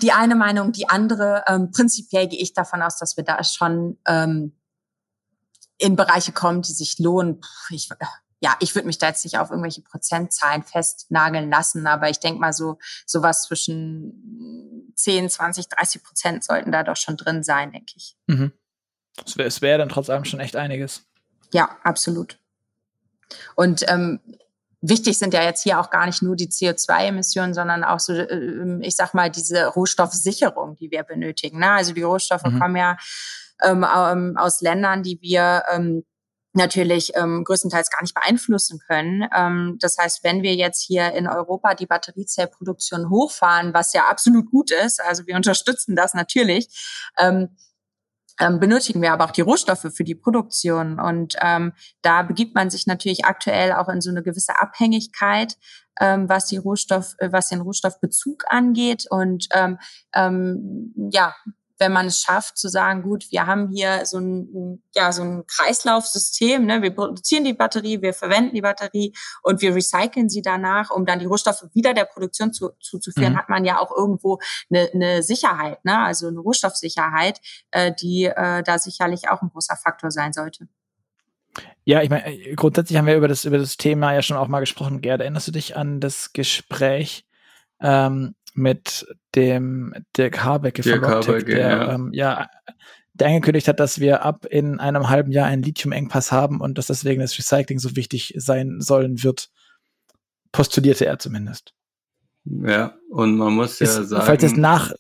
die 0.03 0.13
eine 0.13 0.35
Meinung, 0.35 0.73
die 0.73 0.89
andere. 0.89 1.45
Ähm, 1.47 1.71
prinzipiell 1.71 2.27
gehe 2.27 2.41
ich 2.41 2.53
davon 2.53 2.83
aus, 2.83 2.99
dass 2.99 3.17
wir 3.17 3.25
da 3.25 3.43
schon 3.45 3.99
ähm, 4.09 4.57
in 5.79 5.97
Bereiche 5.97 6.33
kommen, 6.33 6.63
die 6.63 6.73
sich 6.73 6.99
lohnen. 6.99 7.41
Ich, 7.71 7.89
ja, 8.41 8.57
ich 8.61 8.75
würde 8.75 8.87
mich 8.87 8.99
da 8.99 9.09
jetzt 9.09 9.25
nicht 9.25 9.39
auf 9.39 9.51
irgendwelche 9.51 9.83
Prozentzahlen 9.83 10.63
festnageln 10.63 11.51
lassen, 11.51 11.87
aber 11.87 12.11
ich 12.11 12.19
denke 12.19 12.41
mal 12.41 12.53
so 12.53 12.79
sowas 13.07 13.45
zwischen 13.45 14.93
10, 14.97 15.31
20, 15.31 15.69
30 15.69 16.03
Prozent 16.03 16.45
sollten 16.45 16.73
da 16.73 16.83
doch 16.83 16.97
schon 16.97 17.17
drin 17.17 17.43
sein, 17.43 17.73
denke 17.73 17.93
ich. 17.97 18.17
Mhm. 18.27 18.53
Es 19.25 19.37
wäre 19.37 19.61
wär 19.61 19.79
dann 19.79 19.89
trotz 19.89 20.11
allem 20.11 20.25
schon 20.25 20.41
echt 20.41 20.57
einiges. 20.57 21.05
Ja, 21.53 21.79
absolut. 21.83 22.40
Und 23.55 23.85
ähm, 23.89 24.21
wichtig 24.81 25.19
sind 25.19 25.35
ja 25.35 25.43
jetzt 25.43 25.63
hier 25.63 25.81
auch 25.81 25.91
gar 25.91 26.07
nicht 26.07 26.23
nur 26.23 26.37
die 26.37 26.49
CO2-Emissionen, 26.49 27.55
sondern 27.55 27.85
auch 27.85 28.01
so, 28.01 28.13
äh, 28.13 28.79
ich 28.81 28.97
sag 28.97 29.15
mal, 29.15 29.31
diese 29.31 29.67
Rohstoffsicherung, 29.67 30.77
die 30.77 30.91
wir 30.91 31.03
benötigen. 31.03 31.59
Ne? 31.59 31.71
Also 31.71 31.93
die 31.93 32.03
Rohstoffe 32.03 32.45
mhm. 32.45 32.59
kommen 32.59 32.77
ja 32.77 32.97
ähm, 33.63 33.85
ähm, 33.85 34.37
aus 34.37 34.61
Ländern, 34.61 35.03
die 35.03 35.21
wir 35.21 35.65
ähm, 35.73 36.05
natürlich 36.53 37.13
ähm, 37.15 37.45
größtenteils 37.45 37.91
gar 37.91 38.03
nicht 38.03 38.15
beeinflussen 38.15 38.81
können. 38.87 39.29
Ähm, 39.37 39.77
das 39.81 39.97
heißt, 39.99 40.25
wenn 40.25 40.43
wir 40.43 40.55
jetzt 40.55 40.83
hier 40.83 41.13
in 41.13 41.29
Europa 41.29 41.75
die 41.75 41.87
Batteriezellproduktion 41.87 43.09
hochfahren, 43.09 43.73
was 43.73 43.93
ja 43.93 44.07
absolut 44.09 44.51
gut 44.51 44.73
ist, 44.73 45.01
also 45.01 45.27
wir 45.27 45.37
unterstützen 45.37 45.95
das 45.95 46.15
natürlich, 46.15 46.69
ähm, 47.19 47.31
ähm, 47.31 47.57
benötigen 48.49 49.03
wir 49.03 49.13
aber 49.13 49.25
auch 49.25 49.31
die 49.31 49.43
Rohstoffe 49.43 49.87
für 49.95 50.05
die 50.05 50.15
Produktion. 50.15 50.99
Und 50.99 51.37
ähm, 51.43 51.73
da 52.03 52.23
begibt 52.23 52.55
man 52.55 52.71
sich 52.71 52.87
natürlich 52.87 53.25
aktuell 53.25 53.73
auch 53.73 53.89
in 53.89 54.01
so 54.01 54.11
eine 54.11 54.23
gewisse 54.23 54.61
Abhängigkeit, 54.61 55.57
ähm, 56.01 56.29
was 56.29 56.47
die 56.47 56.57
Rohstoff, 56.57 57.15
äh, 57.19 57.31
was 57.33 57.51
den 57.51 57.61
Rohstoffbezug 57.61 58.45
angeht. 58.49 59.05
Und 59.11 59.49
ähm, 59.53 59.79
ähm, 60.15 60.95
ja, 61.13 61.35
wenn 61.81 61.93
man 61.93 62.07
es 62.07 62.21
schafft 62.21 62.59
zu 62.59 62.69
sagen, 62.69 63.03
gut, 63.03 63.27
wir 63.31 63.47
haben 63.47 63.71
hier 63.71 64.05
so 64.05 64.19
ein, 64.19 64.83
ja, 64.95 65.11
so 65.13 65.23
ein 65.23 65.47
Kreislaufsystem, 65.47 66.67
ne? 66.67 66.83
wir 66.83 66.95
produzieren 66.95 67.45
die 67.45 67.55
Batterie, 67.55 68.03
wir 68.03 68.13
verwenden 68.13 68.55
die 68.55 68.61
Batterie 68.61 69.15
und 69.43 69.63
wir 69.63 69.75
recyceln 69.75 70.29
sie 70.29 70.43
danach, 70.43 70.91
um 70.91 71.07
dann 71.07 71.19
die 71.19 71.25
Rohstoffe 71.25 71.65
wieder 71.73 71.95
der 71.95 72.05
Produktion 72.05 72.53
zu, 72.53 72.71
zuzuführen, 72.81 73.33
mhm. 73.33 73.39
hat 73.39 73.49
man 73.49 73.65
ja 73.65 73.81
auch 73.81 73.97
irgendwo 73.97 74.39
eine, 74.71 74.91
eine 74.93 75.23
Sicherheit, 75.23 75.83
ne? 75.85 75.99
also 75.99 76.29
eine 76.29 76.41
Rohstoffsicherheit, 76.41 77.41
äh, 77.71 77.93
die 77.99 78.27
äh, 78.27 78.63
da 78.63 78.79
sicherlich 78.79 79.31
auch 79.31 79.41
ein 79.41 79.49
großer 79.49 79.77
Faktor 79.77 80.11
sein 80.11 80.35
sollte. 80.35 80.69
Ja, 81.85 82.03
ich 82.03 82.11
meine, 82.11 82.55
grundsätzlich 82.57 82.99
haben 82.99 83.07
wir 83.07 83.17
über 83.17 83.27
das, 83.27 83.47
über 83.47 83.59
das 83.59 83.79
Thema 83.79 84.13
ja 84.13 84.21
schon 84.21 84.37
auch 84.37 84.49
mal 84.49 84.61
gesprochen. 84.61 85.01
Gerd, 85.01 85.23
erinnerst 85.23 85.49
du 85.49 85.53
dich 85.53 85.77
an 85.77 85.99
das 85.99 86.35
Gespräch 86.35 87.27
ähm, 87.81 88.35
mit 88.61 89.07
dem 89.35 89.95
Dirk 90.17 90.45
Habecke 90.45 90.83
Dirk 90.83 91.05
von 91.05 91.13
Logtech, 91.13 91.45
der 91.47 91.59
ja. 91.59 91.95
Ähm, 91.95 92.11
ja 92.13 92.49
der 93.21 93.29
angekündigt 93.29 93.69
hat, 93.69 93.81
dass 93.81 94.01
wir 94.01 94.23
ab 94.23 94.47
in 94.47 94.81
einem 94.81 95.09
halben 95.09 95.31
Jahr 95.31 95.47
einen 95.47 95.63
Lithium-Engpass 95.63 96.33
haben 96.33 96.61
und 96.61 96.79
dass 96.79 96.87
deswegen 96.87 97.21
das 97.21 97.37
Recycling 97.37 97.79
so 97.79 97.95
wichtig 97.97 98.35
sein 98.37 98.81
sollen 98.81 99.23
wird, 99.23 99.51
postulierte 100.53 101.07
er 101.07 101.19
zumindest. 101.19 101.75
Ja, 102.45 102.97
und 103.11 103.37
man 103.37 103.53
muss 103.53 103.79
ja 103.79 103.87
Ist, 103.87 104.09
sagen. 104.09 104.25
Falls 104.25 104.43
ihr 104.43 104.49
es 104.49 104.57
nach, 104.57 104.93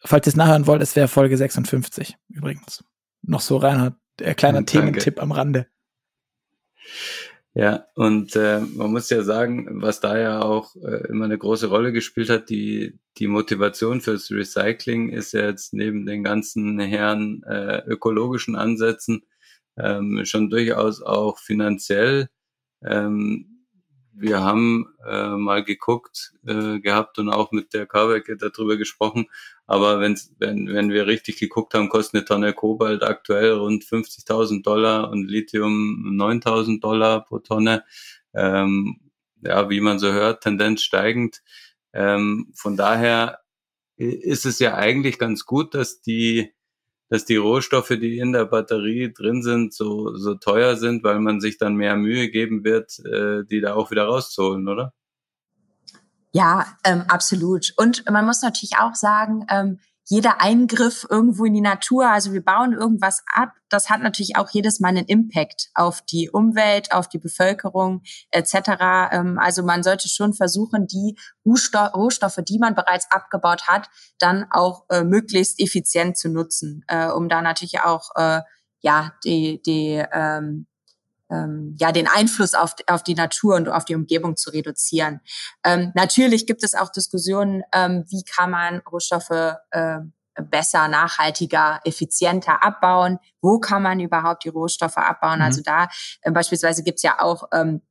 falls 0.00 0.26
ihr 0.26 0.30
es 0.30 0.36
nachhören 0.36 0.66
wollt, 0.66 0.82
es 0.82 0.94
wäre 0.94 1.08
Folge 1.08 1.36
56 1.36 2.16
übrigens. 2.28 2.84
Noch 3.22 3.40
so 3.40 3.56
Reinhard, 3.56 3.94
der 4.18 4.34
kleiner 4.34 4.64
Thementipp 4.64 5.20
am 5.20 5.32
Rande. 5.32 5.66
Ja, 7.58 7.88
und 7.96 8.36
äh, 8.36 8.60
man 8.60 8.92
muss 8.92 9.10
ja 9.10 9.24
sagen, 9.24 9.82
was 9.82 9.98
da 9.98 10.16
ja 10.16 10.42
auch 10.42 10.76
äh, 10.76 11.08
immer 11.08 11.24
eine 11.24 11.38
große 11.38 11.66
Rolle 11.66 11.92
gespielt 11.92 12.30
hat, 12.30 12.50
die, 12.50 13.00
die 13.16 13.26
Motivation 13.26 14.00
fürs 14.00 14.30
Recycling 14.30 15.08
ist 15.08 15.32
ja 15.32 15.46
jetzt 15.46 15.74
neben 15.74 16.06
den 16.06 16.22
ganzen 16.22 16.78
Herren 16.78 17.42
äh, 17.42 17.82
ökologischen 17.84 18.54
Ansätzen 18.54 19.22
ähm, 19.76 20.20
schon 20.24 20.50
durchaus 20.50 21.02
auch 21.02 21.38
finanziell. 21.40 22.28
Ähm, 22.84 23.57
wir 24.20 24.42
haben 24.42 24.86
äh, 25.06 25.30
mal 25.30 25.64
geguckt 25.64 26.34
äh, 26.46 26.80
gehabt 26.80 27.18
und 27.18 27.28
auch 27.28 27.52
mit 27.52 27.72
der 27.72 27.86
Carbeck 27.86 28.30
darüber 28.38 28.76
gesprochen. 28.76 29.26
Aber 29.66 30.00
wenn's, 30.00 30.34
wenn, 30.38 30.68
wenn 30.68 30.90
wir 30.90 31.06
richtig 31.06 31.38
geguckt 31.38 31.74
haben, 31.74 31.88
kostet 31.88 32.14
eine 32.14 32.24
Tonne 32.24 32.52
Kobalt 32.52 33.02
aktuell 33.02 33.52
rund 33.52 33.84
50.000 33.84 34.62
Dollar 34.62 35.10
und 35.10 35.28
Lithium 35.28 36.16
9.000 36.18 36.80
Dollar 36.80 37.24
pro 37.24 37.38
Tonne. 37.38 37.84
Ähm, 38.34 39.00
ja, 39.42 39.70
wie 39.70 39.80
man 39.80 39.98
so 39.98 40.12
hört, 40.12 40.42
Tendenz 40.42 40.82
steigend. 40.82 41.42
Ähm, 41.92 42.52
von 42.54 42.76
daher 42.76 43.40
ist 43.96 44.46
es 44.46 44.58
ja 44.58 44.74
eigentlich 44.74 45.18
ganz 45.18 45.44
gut, 45.44 45.74
dass 45.74 46.00
die 46.00 46.52
dass 47.08 47.24
die 47.24 47.36
Rohstoffe, 47.36 47.88
die 47.88 48.18
in 48.18 48.32
der 48.32 48.44
Batterie 48.44 49.12
drin 49.12 49.42
sind, 49.42 49.72
so, 49.72 50.14
so 50.16 50.34
teuer 50.34 50.76
sind, 50.76 51.02
weil 51.04 51.20
man 51.20 51.40
sich 51.40 51.58
dann 51.58 51.74
mehr 51.74 51.96
Mühe 51.96 52.28
geben 52.30 52.64
wird, 52.64 52.98
äh, 53.00 53.44
die 53.44 53.60
da 53.60 53.74
auch 53.74 53.90
wieder 53.90 54.04
rauszuholen, 54.04 54.68
oder? 54.68 54.92
Ja, 56.32 56.66
ähm, 56.84 57.04
absolut. 57.08 57.72
Und 57.76 58.04
man 58.10 58.26
muss 58.26 58.42
natürlich 58.42 58.76
auch 58.78 58.94
sagen, 58.94 59.46
ähm, 59.50 59.78
jeder 60.10 60.40
Eingriff 60.40 61.06
irgendwo 61.10 61.44
in 61.44 61.52
die 61.52 61.60
Natur, 61.60 62.10
also 62.10 62.32
wir 62.32 62.42
bauen 62.42 62.72
irgendwas 62.72 63.22
ab, 63.26 63.52
das 63.68 63.90
hat 63.90 64.00
natürlich 64.00 64.36
auch 64.36 64.48
jedes 64.48 64.80
Mal 64.80 64.88
einen 64.88 65.04
Impact 65.04 65.68
auf 65.74 66.00
die 66.00 66.30
Umwelt, 66.30 66.92
auf 66.92 67.08
die 67.10 67.18
Bevölkerung 67.18 68.00
etc. 68.30 68.54
Ähm, 69.12 69.38
also 69.38 69.62
man 69.62 69.82
sollte 69.82 70.08
schon 70.08 70.32
versuchen, 70.32 70.86
die 70.86 71.18
Rohstoffe, 71.44 72.38
die 72.42 72.58
man 72.58 72.74
bereits 72.74 73.10
abgebaut 73.10 73.68
hat, 73.68 73.90
dann 74.18 74.46
auch 74.50 74.86
äh, 74.88 75.04
möglichst 75.04 75.60
effizient 75.60 76.16
zu 76.16 76.30
nutzen, 76.30 76.84
äh, 76.88 77.08
um 77.08 77.28
da 77.28 77.42
natürlich 77.42 77.80
auch 77.80 78.10
äh, 78.16 78.40
ja 78.80 79.12
die 79.24 79.60
die 79.60 80.02
ähm, 80.10 80.66
ähm, 81.30 81.76
ja 81.78 81.92
den 81.92 82.08
Einfluss 82.08 82.54
auf, 82.54 82.74
auf 82.86 83.02
die 83.02 83.14
Natur 83.14 83.56
und 83.56 83.68
auf 83.68 83.84
die 83.84 83.94
Umgebung 83.94 84.36
zu 84.36 84.50
reduzieren. 84.50 85.20
Ähm, 85.64 85.92
natürlich 85.94 86.46
gibt 86.46 86.64
es 86.64 86.74
auch 86.74 86.90
Diskussionen, 86.90 87.62
ähm, 87.72 88.04
wie 88.08 88.22
kann 88.24 88.50
man 88.50 88.80
Rohstoffe 88.90 89.54
äh, 89.70 89.98
besser, 90.42 90.88
nachhaltiger, 90.88 91.80
effizienter 91.84 92.62
abbauen. 92.62 93.18
Wo 93.40 93.58
kann 93.58 93.82
man 93.82 94.00
überhaupt 94.00 94.44
die 94.44 94.48
Rohstoffe 94.48 94.96
abbauen? 94.96 95.38
Mhm. 95.38 95.44
Also 95.44 95.62
da 95.62 95.88
äh, 96.22 96.30
beispielsweise 96.30 96.82
gibt's 96.82 97.02
ja 97.02 97.20
auch 97.20 97.44
ähm, 97.52 97.82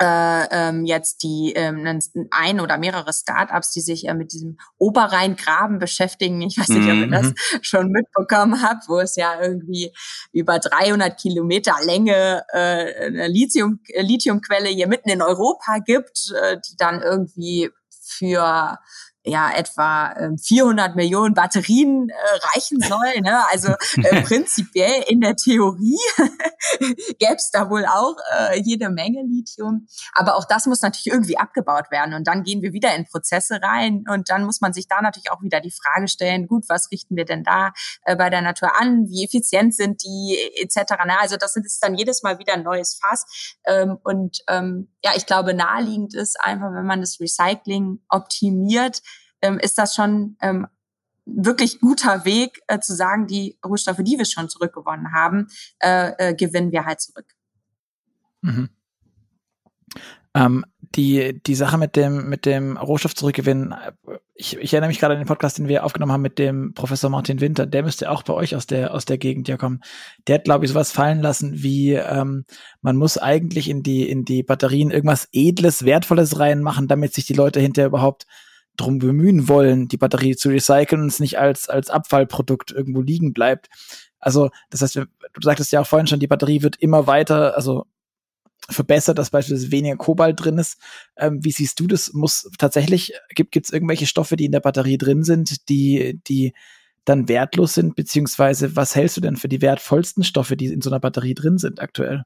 äh, 0.00 0.46
ähm, 0.50 0.84
jetzt 0.84 1.22
die 1.22 1.52
ähm, 1.54 2.00
ein 2.30 2.60
oder 2.60 2.78
mehrere 2.78 3.12
Startups, 3.12 3.70
die 3.70 3.80
sich 3.80 4.08
äh, 4.08 4.14
mit 4.14 4.32
diesem 4.32 4.58
Oberrheingraben 4.78 5.78
beschäftigen. 5.78 6.40
Ich 6.42 6.58
weiß 6.58 6.68
nicht, 6.68 6.88
ob 6.90 6.96
ihr 6.96 7.10
das 7.10 7.26
mhm. 7.26 7.34
schon 7.62 7.90
mitbekommen 7.90 8.62
habt, 8.62 8.88
wo 8.88 8.98
es 8.98 9.14
ja 9.16 9.40
irgendwie 9.40 9.92
über 10.32 10.58
300 10.58 11.18
Kilometer 11.18 11.76
Länge 11.84 12.44
äh, 12.52 13.06
eine 13.06 13.28
Lithium, 13.28 13.80
äh, 13.88 14.02
Lithiumquelle 14.02 14.68
hier 14.68 14.88
mitten 14.88 15.10
in 15.10 15.22
Europa 15.22 15.78
gibt, 15.78 16.32
äh, 16.42 16.56
die 16.58 16.76
dann 16.76 17.00
irgendwie 17.00 17.70
für 18.06 18.78
ja 19.24 19.50
etwa 19.54 20.14
400 20.42 20.90
ähm, 20.90 20.96
Millionen 20.96 21.34
Batterien 21.34 22.08
äh, 22.10 22.14
reichen 22.54 22.80
soll. 22.80 23.20
Ne? 23.22 23.40
Also 23.50 23.72
äh, 23.96 24.22
prinzipiell 24.24 25.02
in 25.08 25.20
der 25.20 25.34
Theorie 25.34 25.98
gäbe 27.18 27.34
es 27.36 27.50
da 27.50 27.70
wohl 27.70 27.86
auch 27.86 28.16
äh, 28.36 28.60
jede 28.60 28.90
Menge 28.90 29.22
Lithium. 29.26 29.86
Aber 30.12 30.36
auch 30.36 30.44
das 30.44 30.66
muss 30.66 30.82
natürlich 30.82 31.06
irgendwie 31.06 31.38
abgebaut 31.38 31.90
werden. 31.90 32.14
Und 32.14 32.26
dann 32.26 32.42
gehen 32.42 32.60
wir 32.60 32.72
wieder 32.72 32.94
in 32.94 33.06
Prozesse 33.06 33.60
rein. 33.62 34.04
Und 34.08 34.28
dann 34.28 34.44
muss 34.44 34.60
man 34.60 34.74
sich 34.74 34.88
da 34.88 35.00
natürlich 35.00 35.30
auch 35.30 35.42
wieder 35.42 35.60
die 35.60 35.72
Frage 35.72 36.08
stellen, 36.08 36.46
gut, 36.46 36.64
was 36.68 36.90
richten 36.90 37.16
wir 37.16 37.24
denn 37.24 37.44
da 37.44 37.72
äh, 38.04 38.16
bei 38.16 38.28
der 38.28 38.42
Natur 38.42 38.78
an? 38.78 39.08
Wie 39.08 39.24
effizient 39.24 39.74
sind 39.74 40.04
die 40.04 40.36
etc. 40.60 40.94
Na, 41.06 41.20
also 41.20 41.36
das 41.36 41.56
ist 41.56 41.82
dann 41.82 41.94
jedes 41.94 42.22
Mal 42.22 42.38
wieder 42.38 42.52
ein 42.54 42.62
neues 42.62 42.98
Fass. 43.00 43.24
Ähm, 43.66 43.96
und 44.04 44.38
ähm, 44.48 44.92
ja, 45.02 45.12
ich 45.16 45.24
glaube, 45.24 45.54
naheliegend 45.54 46.14
ist 46.14 46.38
einfach, 46.40 46.72
wenn 46.74 46.86
man 46.86 47.00
das 47.00 47.18
Recycling 47.20 48.00
optimiert, 48.08 49.00
ähm, 49.44 49.58
ist 49.58 49.78
das 49.78 49.94
schon 49.94 50.36
ähm, 50.40 50.66
wirklich 51.26 51.80
guter 51.80 52.24
Weg 52.24 52.60
äh, 52.66 52.80
zu 52.80 52.94
sagen, 52.94 53.26
die 53.26 53.58
Rohstoffe, 53.64 54.00
die 54.02 54.18
wir 54.18 54.24
schon 54.24 54.48
zurückgewonnen 54.48 55.12
haben, 55.12 55.48
äh, 55.80 56.12
äh, 56.18 56.34
gewinnen 56.34 56.72
wir 56.72 56.84
halt 56.84 57.00
zurück. 57.00 57.26
Mhm. 58.42 58.70
Ähm, 60.34 60.64
die, 60.96 61.40
die 61.42 61.54
Sache 61.54 61.78
mit 61.78 61.96
dem, 61.96 62.28
mit 62.28 62.44
dem 62.44 62.76
Rohstoff 62.76 63.14
zurückgewinnen, 63.14 63.72
äh, 63.72 63.92
ich, 64.34 64.56
ich 64.56 64.72
erinnere 64.72 64.88
mich 64.88 64.98
gerade 64.98 65.14
an 65.14 65.20
den 65.20 65.28
Podcast, 65.28 65.58
den 65.58 65.68
wir 65.68 65.84
aufgenommen 65.84 66.12
haben 66.12 66.22
mit 66.22 66.38
dem 66.38 66.74
Professor 66.74 67.08
Martin 67.08 67.40
Winter, 67.40 67.66
der 67.66 67.84
müsste 67.84 68.10
auch 68.10 68.22
bei 68.22 68.32
euch 68.32 68.56
aus 68.56 68.66
der, 68.66 68.92
aus 68.92 69.04
der 69.04 69.18
Gegend 69.18 69.48
ja 69.48 69.56
kommen. 69.56 69.80
Der 70.26 70.36
hat, 70.36 70.44
glaube 70.44 70.64
ich, 70.64 70.72
sowas 70.72 70.90
fallen 70.90 71.20
lassen 71.20 71.62
wie, 71.62 71.92
ähm, 71.92 72.44
man 72.82 72.96
muss 72.96 73.16
eigentlich 73.16 73.68
in 73.68 73.82
die, 73.82 74.08
in 74.08 74.24
die 74.24 74.42
Batterien 74.42 74.90
irgendwas 74.90 75.28
Edles, 75.32 75.84
Wertvolles 75.84 76.38
reinmachen, 76.38 76.88
damit 76.88 77.14
sich 77.14 77.26
die 77.26 77.34
Leute 77.34 77.60
hinterher 77.60 77.88
überhaupt 77.88 78.26
drum 78.76 78.98
bemühen 78.98 79.48
wollen, 79.48 79.88
die 79.88 79.96
Batterie 79.96 80.36
zu 80.36 80.48
recyceln 80.48 81.02
und 81.02 81.08
es 81.08 81.20
nicht 81.20 81.38
als, 81.38 81.68
als 81.68 81.90
Abfallprodukt 81.90 82.72
irgendwo 82.72 83.00
liegen 83.00 83.32
bleibt. 83.32 83.68
Also, 84.18 84.50
das 84.70 84.82
heißt, 84.82 84.96
du 84.96 85.06
sagtest 85.40 85.72
ja 85.72 85.80
auch 85.80 85.86
vorhin 85.86 86.06
schon, 86.06 86.20
die 86.20 86.26
Batterie 86.26 86.62
wird 86.62 86.76
immer 86.76 87.06
weiter, 87.06 87.56
also 87.56 87.86
verbessert, 88.68 89.18
dass 89.18 89.30
beispielsweise 89.30 89.70
weniger 89.72 89.96
Kobalt 89.96 90.42
drin 90.42 90.58
ist. 90.58 90.78
Ähm, 91.16 91.44
wie 91.44 91.50
siehst 91.50 91.78
du 91.80 91.86
das? 91.86 92.12
Muss 92.14 92.50
tatsächlich, 92.58 93.12
gibt 93.34 93.56
es 93.56 93.72
irgendwelche 93.72 94.06
Stoffe, 94.06 94.36
die 94.36 94.46
in 94.46 94.52
der 94.52 94.60
Batterie 94.60 94.98
drin 94.98 95.22
sind, 95.22 95.68
die, 95.68 96.20
die 96.26 96.54
dann 97.04 97.28
wertlos 97.28 97.74
sind, 97.74 97.96
beziehungsweise 97.96 98.76
was 98.76 98.94
hältst 98.94 99.16
du 99.16 99.20
denn 99.20 99.36
für 99.36 99.48
die 99.48 99.60
wertvollsten 99.60 100.24
Stoffe, 100.24 100.56
die 100.56 100.66
in 100.66 100.80
so 100.80 100.90
einer 100.90 101.00
Batterie 101.00 101.34
drin 101.34 101.58
sind 101.58 101.80
aktuell? 101.80 102.24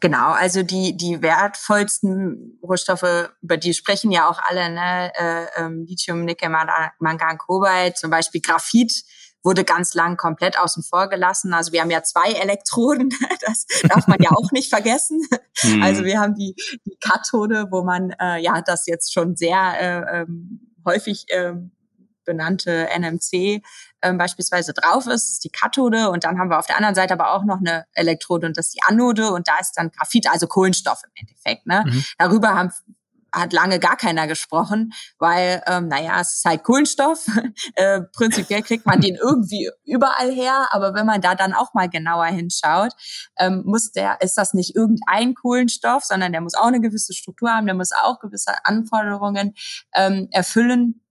Genau, 0.00 0.30
also 0.30 0.62
die, 0.62 0.96
die 0.96 1.22
wertvollsten 1.22 2.58
Rohstoffe, 2.62 3.30
über 3.42 3.56
die 3.56 3.74
sprechen 3.74 4.10
ja 4.10 4.28
auch 4.28 4.40
alle, 4.42 4.70
ne? 4.70 5.12
Äh, 5.14 5.46
ähm, 5.56 5.84
Lithium, 5.86 6.24
Nickel, 6.24 6.48
Mangan, 6.48 7.38
Kobalt, 7.38 7.96
zum 7.96 8.10
Beispiel 8.10 8.40
Graphit 8.40 9.04
wurde 9.42 9.64
ganz 9.64 9.94
lang 9.94 10.16
komplett 10.16 10.58
außen 10.58 10.82
vor 10.82 11.08
gelassen. 11.08 11.54
Also 11.54 11.72
wir 11.72 11.80
haben 11.80 11.90
ja 11.90 12.02
zwei 12.02 12.32
Elektroden, 12.32 13.10
das 13.46 13.66
darf 13.88 14.06
man 14.06 14.18
ja 14.20 14.30
auch 14.32 14.50
nicht 14.52 14.68
vergessen. 14.68 15.22
Mhm. 15.62 15.82
Also 15.82 16.04
wir 16.04 16.20
haben 16.20 16.34
die, 16.34 16.54
die 16.84 16.96
Kathode, 17.00 17.68
wo 17.70 17.82
man 17.82 18.10
äh, 18.20 18.38
ja 18.42 18.60
das 18.62 18.86
jetzt 18.86 19.12
schon 19.12 19.36
sehr 19.36 19.80
äh, 19.80 20.20
ähm, 20.20 20.74
häufig 20.84 21.26
äh, 21.30 21.54
benannte 22.24 22.88
NMC 22.96 23.62
ähm, 24.02 24.18
beispielsweise 24.18 24.72
drauf 24.72 25.06
ist, 25.06 25.30
ist 25.30 25.44
die 25.44 25.50
Kathode 25.50 26.10
und 26.10 26.24
dann 26.24 26.38
haben 26.38 26.50
wir 26.50 26.58
auf 26.58 26.66
der 26.66 26.76
anderen 26.76 26.94
Seite 26.94 27.14
aber 27.14 27.32
auch 27.32 27.44
noch 27.44 27.58
eine 27.58 27.84
Elektrode 27.94 28.46
und 28.46 28.56
das 28.56 28.68
ist 28.68 28.74
die 28.74 28.82
Anode 28.82 29.32
und 29.32 29.48
da 29.48 29.58
ist 29.60 29.72
dann 29.76 29.90
Graphit, 29.90 30.30
also 30.30 30.46
Kohlenstoff 30.46 31.02
im 31.04 31.10
Endeffekt. 31.14 31.66
Ne? 31.66 31.84
Mhm. 31.86 32.04
Darüber 32.18 32.54
haben 32.54 32.70
hat 33.32 33.52
lange 33.52 33.78
gar 33.78 33.96
keiner 33.96 34.26
gesprochen, 34.26 34.92
weil, 35.18 35.62
ähm, 35.66 35.88
naja, 35.88 36.20
es 36.20 36.34
ist 36.34 36.44
halt 36.44 36.64
Kohlenstoff. 36.64 37.26
äh, 37.74 38.00
prinzipiell 38.12 38.62
kriegt 38.62 38.86
man 38.86 39.00
den 39.00 39.16
irgendwie 39.16 39.70
überall 39.84 40.30
her, 40.32 40.68
aber 40.70 40.94
wenn 40.94 41.06
man 41.06 41.20
da 41.20 41.34
dann 41.34 41.52
auch 41.52 41.74
mal 41.74 41.88
genauer 41.88 42.26
hinschaut, 42.26 42.92
ähm, 43.38 43.62
muss 43.64 43.92
der, 43.92 44.20
ist 44.20 44.36
das 44.36 44.54
nicht 44.54 44.74
irgendein 44.74 45.34
Kohlenstoff, 45.34 46.04
sondern 46.04 46.32
der 46.32 46.40
muss 46.40 46.54
auch 46.54 46.66
eine 46.66 46.80
gewisse 46.80 47.12
Struktur 47.12 47.50
haben, 47.50 47.66
der 47.66 47.74
muss 47.74 47.92
auch 47.92 48.20
gewisse 48.20 48.52
Anforderungen 48.64 49.54
ähm, 49.94 50.28
erfüllen. 50.30 51.02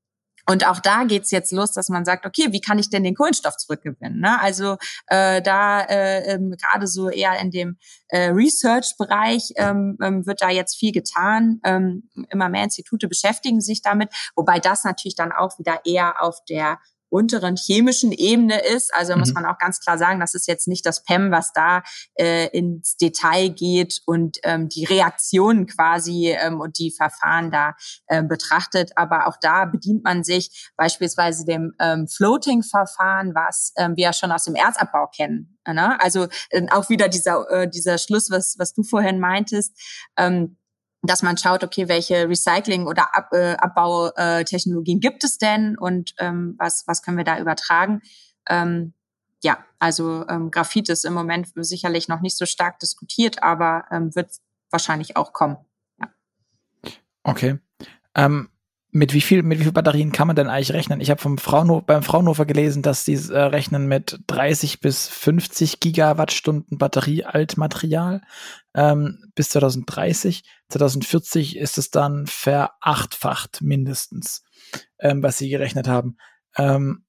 Und 0.50 0.66
auch 0.66 0.80
da 0.80 1.04
geht's 1.04 1.30
jetzt 1.30 1.52
los, 1.52 1.74
dass 1.74 1.90
man 1.90 2.06
sagt, 2.06 2.26
okay, 2.26 2.48
wie 2.50 2.60
kann 2.60 2.80
ich 2.80 2.90
denn 2.90 3.04
den 3.04 3.14
Kohlenstoff 3.14 3.56
zurückgewinnen? 3.58 4.20
Ne? 4.20 4.42
Also 4.42 4.78
äh, 5.06 5.44
da 5.44 5.82
äh, 5.82 6.34
ähm, 6.34 6.56
gerade 6.60 6.88
so 6.88 7.08
eher 7.08 7.40
in 7.40 7.52
dem 7.52 7.78
äh, 8.08 8.30
Research-Bereich 8.30 9.54
ähm, 9.58 9.96
ähm, 10.02 10.26
wird 10.26 10.42
da 10.42 10.50
jetzt 10.50 10.76
viel 10.76 10.92
getan. 10.92 11.62
Ähm, 11.64 12.10
immer 12.32 12.50
mehr 12.50 12.64
Institute 12.64 13.08
beschäftigen 13.08 13.62
sich 13.62 13.84
damit, 13.84 14.10
wobei 14.36 14.60
das 14.60 14.84
natürlich 14.84 15.16
dann 15.16 15.32
auch 15.32 15.60
wieder 15.60 15.82
eher 15.86 16.24
auf 16.24 16.40
der 16.50 16.80
unteren 17.10 17.56
chemischen 17.56 18.12
Ebene 18.12 18.60
ist. 18.60 18.94
Also 18.94 19.14
mhm. 19.14 19.20
muss 19.20 19.34
man 19.34 19.46
auch 19.46 19.58
ganz 19.58 19.80
klar 19.80 19.98
sagen, 19.98 20.20
das 20.20 20.34
ist 20.34 20.48
jetzt 20.48 20.68
nicht 20.68 20.86
das 20.86 21.04
PEM, 21.04 21.32
was 21.32 21.52
da 21.54 21.84
äh, 22.16 22.48
ins 22.48 22.98
Detail 22.98 23.50
geht 23.50 24.02
und 24.06 24.38
ähm, 24.44 24.70
die 24.70 24.86
Reaktionen 24.86 25.66
quasi 25.66 26.36
ähm, 26.40 26.60
und 26.60 26.78
die 26.78 26.92
Verfahren 26.92 27.52
da 27.52 27.76
äh, 28.08 28.24
betrachtet. 28.24 28.92
Aber 28.96 29.28
auch 29.28 29.38
da 29.42 29.66
bedient 29.66 30.04
man 30.04 30.24
sich 30.24 30.70
beispielsweise 30.78 31.46
dem 31.46 31.74
ähm, 31.80 32.08
Floating-Verfahren, 32.08 33.34
was 33.36 33.74
ähm, 33.78 33.96
wir 33.96 34.06
ja 34.06 34.14
schon 34.14 34.32
aus 34.32 34.44
dem 34.44 34.56
Erzabbau 34.56 35.08
kennen. 35.08 35.58
Ne? 35.68 36.00
Also 36.02 36.28
äh, 36.50 36.66
auch 36.72 36.90
wieder 36.90 37.10
dieser, 37.10 37.50
äh, 37.50 37.70
dieser 37.70 37.98
Schluss, 37.98 38.30
was, 38.32 38.56
was 38.58 38.74
du 38.74 38.84
vorhin 38.84 39.20
meintest. 39.20 39.76
Ähm, 40.18 40.58
dass 41.02 41.24
man 41.24 41.38
schaut, 41.38 41.64
okay, 41.64 41.88
welche 41.88 42.28
Recycling- 42.28 42.86
oder 42.86 43.16
Ab 43.16 43.30
äh, 43.32 43.56
Abbautechnologien 43.56 45.00
gibt 45.00 45.24
es 45.24 45.38
denn 45.38 45.78
und 45.78 46.14
ähm, 46.20 46.56
was, 46.58 46.84
was 46.88 47.02
können 47.02 47.18
wir 47.18 47.24
da 47.24 47.40
übertragen. 47.40 48.02
Ähm, 48.50 48.94
ja, 49.42 49.64
also 49.80 50.28
ähm, 50.28 50.52
Graphit 50.52 50.90
ist 50.90 51.06
im 51.06 51.14
Moment 51.14 51.50
sicherlich 51.56 52.10
noch 52.10 52.20
nicht 52.20 52.38
so 52.38 52.46
stark 52.46 52.80
diskutiert, 52.80 53.42
aber 53.42 53.86
ähm, 53.92 54.14
wird 54.16 54.36
wahrscheinlich 54.70 55.16
auch 55.16 55.32
kommen. 55.32 55.58
Ja. 56.00 56.10
Okay. 57.24 57.60
Ähm, 58.16 58.50
mit 58.92 59.14
wie 59.14 59.22
viel, 59.22 59.44
mit 59.44 59.60
wie 59.60 59.64
viel 59.64 59.72
Batterien 59.72 60.12
kann 60.12 60.28
man 60.28 60.36
denn 60.36 60.48
eigentlich 60.48 60.74
rechnen? 60.74 61.00
Ich 61.00 61.12
habe 61.12 61.22
vom 61.22 61.38
Fraunhofer, 61.38 61.86
beim 61.86 62.02
Fraunhofer 62.02 62.46
gelesen, 62.46 62.82
dass 62.82 63.06
sie 63.06 63.14
äh, 63.14 63.38
rechnen 63.38 63.88
mit 63.88 64.20
30 64.28 64.80
bis 64.80 65.08
50 65.08 65.80
Gigawattstunden 65.80 66.78
Batterie-Altmaterial 66.80 68.22
ähm, 68.74 69.32
bis 69.36 69.50
2030. 69.50 70.44
2040 70.70 71.58
ist 71.58 71.78
es 71.78 71.92
dann 71.92 72.26
verachtfacht 72.26 73.62
mindestens, 73.62 74.44
ähm, 75.00 75.22
was 75.22 75.38
sie 75.38 75.50
gerechnet 75.50 75.88
haben. 75.88 76.18
Ähm, 76.58 77.06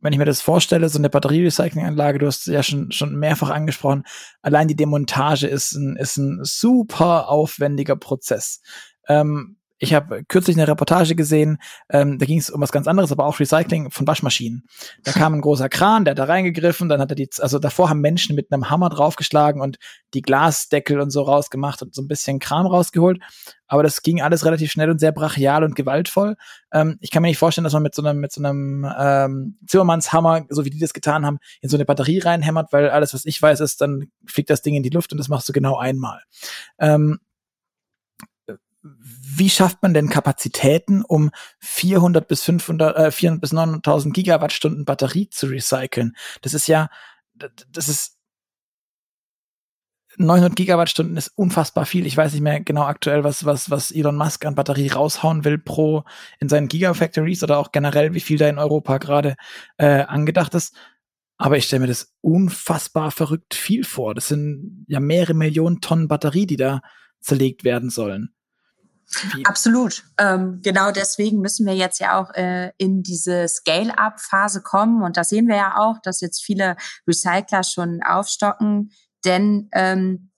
wenn 0.00 0.12
ich 0.12 0.18
mir 0.18 0.24
das 0.24 0.40
vorstelle, 0.40 0.88
so 0.88 0.98
eine 0.98 1.10
Batterierecyclinganlage, 1.10 2.18
du 2.18 2.26
hast 2.26 2.46
ja 2.46 2.62
schon, 2.62 2.90
schon 2.90 3.16
mehrfach 3.16 3.50
angesprochen, 3.50 4.04
allein 4.42 4.66
die 4.66 4.76
Demontage 4.76 5.46
ist 5.46 5.72
ein, 5.72 5.96
ist 5.96 6.16
ein 6.16 6.40
super 6.42 7.28
aufwendiger 7.28 7.96
Prozess. 7.96 8.62
Ähm, 9.06 9.59
ich 9.82 9.94
habe 9.94 10.24
kürzlich 10.28 10.56
eine 10.56 10.68
Reportage 10.68 11.14
gesehen, 11.14 11.58
ähm, 11.88 12.18
da 12.18 12.26
ging 12.26 12.38
es 12.38 12.50
um 12.50 12.60
was 12.60 12.70
ganz 12.70 12.86
anderes, 12.86 13.10
aber 13.12 13.24
auch 13.24 13.40
Recycling 13.40 13.90
von 13.90 14.06
Waschmaschinen. 14.06 14.64
Da 15.02 15.12
kam 15.12 15.34
ein 15.34 15.40
großer 15.40 15.70
Kran, 15.70 16.04
der 16.04 16.12
hat 16.12 16.18
da 16.18 16.24
reingegriffen, 16.24 16.90
dann 16.90 17.00
hat 17.00 17.10
er 17.10 17.14
die, 17.14 17.30
also 17.38 17.58
davor 17.58 17.88
haben 17.88 18.02
Menschen 18.02 18.36
mit 18.36 18.52
einem 18.52 18.68
Hammer 18.68 18.90
draufgeschlagen 18.90 19.62
und 19.62 19.78
die 20.12 20.20
Glasdeckel 20.20 21.00
und 21.00 21.10
so 21.10 21.22
rausgemacht 21.22 21.80
und 21.80 21.94
so 21.94 22.02
ein 22.02 22.08
bisschen 22.08 22.40
Kram 22.40 22.66
rausgeholt. 22.66 23.20
Aber 23.68 23.82
das 23.82 24.02
ging 24.02 24.20
alles 24.20 24.44
relativ 24.44 24.70
schnell 24.70 24.90
und 24.90 24.98
sehr 24.98 25.12
brachial 25.12 25.64
und 25.64 25.76
gewaltvoll. 25.76 26.36
Ähm, 26.72 26.98
ich 27.00 27.10
kann 27.10 27.22
mir 27.22 27.28
nicht 27.28 27.38
vorstellen, 27.38 27.64
dass 27.64 27.72
man 27.72 27.82
mit 27.82 27.94
so 27.94 28.02
einem, 28.02 28.20
mit 28.20 28.32
so 28.32 28.42
einem 28.42 28.86
ähm, 28.98 29.58
Zimmermannshammer, 29.66 30.44
so 30.50 30.66
wie 30.66 30.70
die 30.70 30.78
das 30.78 30.92
getan 30.92 31.24
haben, 31.24 31.38
in 31.62 31.70
so 31.70 31.78
eine 31.78 31.86
Batterie 31.86 32.18
reinhämmert, 32.18 32.70
weil 32.72 32.90
alles, 32.90 33.14
was 33.14 33.24
ich 33.24 33.40
weiß, 33.40 33.60
ist, 33.60 33.80
dann 33.80 34.10
fliegt 34.26 34.50
das 34.50 34.60
Ding 34.60 34.74
in 34.74 34.82
die 34.82 34.90
Luft 34.90 35.12
und 35.12 35.18
das 35.18 35.28
machst 35.28 35.48
du 35.48 35.54
genau 35.54 35.78
einmal. 35.78 36.20
Ähm, 36.78 37.20
wie 38.82 39.50
schafft 39.50 39.82
man 39.82 39.94
denn 39.94 40.08
Kapazitäten, 40.08 41.02
um 41.02 41.30
400 41.58 42.26
bis 42.26 42.42
500, 42.42 42.96
äh, 42.96 43.10
400 43.10 43.40
bis 43.40 43.52
900.000 43.52 44.12
Gigawattstunden 44.12 44.84
Batterie 44.84 45.28
zu 45.28 45.46
recyceln? 45.46 46.16
Das 46.42 46.54
ist 46.54 46.66
ja, 46.66 46.88
das 47.34 47.88
ist 47.88 48.16
900 50.16 50.56
Gigawattstunden 50.56 51.16
ist 51.16 51.28
unfassbar 51.28 51.86
viel. 51.86 52.06
Ich 52.06 52.16
weiß 52.16 52.32
nicht 52.32 52.42
mehr 52.42 52.60
genau 52.60 52.82
aktuell, 52.82 53.24
was, 53.24 53.44
was, 53.44 53.70
was 53.70 53.90
Elon 53.90 54.16
Musk 54.16 54.44
an 54.44 54.54
Batterie 54.54 54.88
raushauen 54.88 55.44
will 55.44 55.58
pro 55.58 56.04
in 56.40 56.48
seinen 56.48 56.68
Gigafactories 56.68 57.42
oder 57.42 57.58
auch 57.58 57.72
generell, 57.72 58.12
wie 58.14 58.20
viel 58.20 58.36
da 58.36 58.48
in 58.48 58.58
Europa 58.58 58.98
gerade 58.98 59.36
äh, 59.78 60.02
angedacht 60.02 60.54
ist. 60.54 60.74
Aber 61.38 61.56
ich 61.56 61.64
stelle 61.64 61.80
mir 61.80 61.86
das 61.86 62.14
unfassbar 62.20 63.12
verrückt 63.12 63.54
viel 63.54 63.84
vor. 63.84 64.14
Das 64.14 64.28
sind 64.28 64.84
ja 64.88 65.00
mehrere 65.00 65.34
Millionen 65.34 65.80
Tonnen 65.80 66.08
Batterie, 66.08 66.46
die 66.46 66.56
da 66.56 66.82
zerlegt 67.20 67.64
werden 67.64 67.88
sollen. 67.88 68.34
Wie? 69.34 69.44
Absolut. 69.44 70.04
Ähm, 70.18 70.60
genau 70.62 70.92
deswegen 70.92 71.40
müssen 71.40 71.66
wir 71.66 71.74
jetzt 71.74 71.98
ja 71.98 72.20
auch 72.20 72.32
äh, 72.34 72.72
in 72.78 73.02
diese 73.02 73.48
Scale-up-Phase 73.48 74.62
kommen. 74.62 75.02
Und 75.02 75.16
da 75.16 75.24
sehen 75.24 75.48
wir 75.48 75.56
ja 75.56 75.76
auch, 75.76 75.96
dass 76.02 76.20
jetzt 76.20 76.42
viele 76.42 76.76
Recycler 77.06 77.64
schon 77.64 78.00
aufstocken. 78.02 78.92
Denn 79.24 79.68
ähm, 79.72 80.29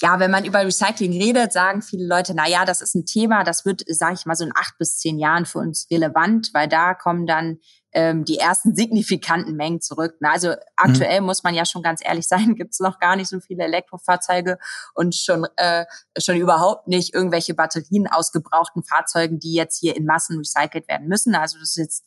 ja, 0.00 0.20
wenn 0.20 0.30
man 0.30 0.44
über 0.44 0.64
Recycling 0.64 1.12
redet, 1.12 1.52
sagen 1.52 1.82
viele 1.82 2.06
Leute, 2.06 2.32
na 2.34 2.48
ja, 2.48 2.64
das 2.64 2.80
ist 2.80 2.94
ein 2.94 3.04
Thema, 3.04 3.42
das 3.42 3.64
wird, 3.64 3.82
sage 3.86 4.14
ich 4.14 4.26
mal, 4.26 4.36
so 4.36 4.44
in 4.44 4.52
acht 4.54 4.78
bis 4.78 4.98
zehn 4.98 5.18
Jahren 5.18 5.44
für 5.44 5.58
uns 5.58 5.88
relevant, 5.90 6.50
weil 6.52 6.68
da 6.68 6.94
kommen 6.94 7.26
dann 7.26 7.58
ähm, 7.92 8.24
die 8.24 8.38
ersten 8.38 8.76
signifikanten 8.76 9.56
Mengen 9.56 9.80
zurück. 9.80 10.16
Na, 10.20 10.30
also 10.30 10.54
aktuell 10.76 11.20
mhm. 11.20 11.26
muss 11.26 11.42
man 11.42 11.54
ja 11.54 11.64
schon 11.64 11.82
ganz 11.82 12.00
ehrlich 12.04 12.28
sein, 12.28 12.54
gibt 12.54 12.74
es 12.74 12.80
noch 12.80 13.00
gar 13.00 13.16
nicht 13.16 13.28
so 13.28 13.40
viele 13.40 13.64
Elektrofahrzeuge 13.64 14.58
und 14.94 15.16
schon 15.16 15.46
äh, 15.56 15.84
schon 16.18 16.36
überhaupt 16.36 16.86
nicht 16.86 17.12
irgendwelche 17.12 17.54
Batterien 17.54 18.06
aus 18.06 18.30
gebrauchten 18.30 18.84
Fahrzeugen, 18.84 19.40
die 19.40 19.54
jetzt 19.54 19.78
hier 19.78 19.96
in 19.96 20.04
Massen 20.04 20.38
recycelt 20.38 20.86
werden 20.88 21.08
müssen. 21.08 21.34
Also 21.34 21.58
das 21.58 21.70
ist 21.70 21.76
jetzt 21.76 22.04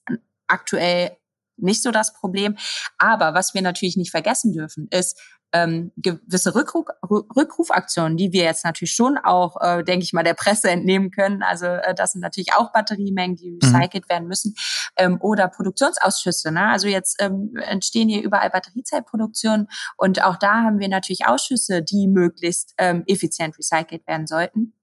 aktuell 0.48 1.18
nicht 1.58 1.84
so 1.84 1.92
das 1.92 2.14
Problem. 2.14 2.58
Aber 2.98 3.34
was 3.34 3.54
wir 3.54 3.62
natürlich 3.62 3.98
nicht 3.98 4.12
vergessen 4.12 4.54
dürfen, 4.54 4.88
ist, 4.92 5.20
ähm, 5.54 5.92
gewisse 5.98 6.56
Rückruf, 6.56 6.86
Rückrufaktionen, 7.10 8.18
die 8.18 8.32
wir 8.32 8.44
jetzt 8.44 8.64
natürlich 8.64 8.94
schon 8.94 9.18
auch, 9.18 9.58
äh, 9.62 9.84
denke 9.84 10.04
ich 10.04 10.14
mal, 10.14 10.24
der 10.24 10.34
Presse 10.34 10.70
entnehmen 10.70 11.12
können. 11.12 11.44
Also 11.44 11.66
äh, 11.66 11.94
das 11.94 12.14
sind 12.14 12.22
natürlich 12.22 12.54
auch 12.54 12.72
Batteriemengen, 12.72 13.36
die 13.36 13.52
mhm. 13.52 13.60
recycelt 13.62 14.06
mhm. 14.06 14.10
werden 14.10 14.28
müssen. 14.28 14.56
Ähm, 14.98 15.18
oder 15.22 15.48
Produktionsausschüsse. 15.48 16.52
Ne? 16.52 16.68
Also 16.68 16.88
jetzt 16.88 17.22
ähm, 17.22 17.54
entstehen 17.56 18.10
hier 18.10 18.24
überall 18.24 18.50
Batteriezellproduktionen 18.50 19.68
und 19.98 20.24
auch 20.24 20.38
da 20.38 20.64
haben 20.64 20.80
wir 20.80 20.90
natürlich 20.90 21.28
Ausschüsse, 21.28 21.82
die 21.82 22.08
möglichst 22.08 22.74
ähm, 22.78 23.04
effizient 23.08 23.58
recycelt 23.58 24.08
werden 24.08 24.28
sollten. 24.28 24.74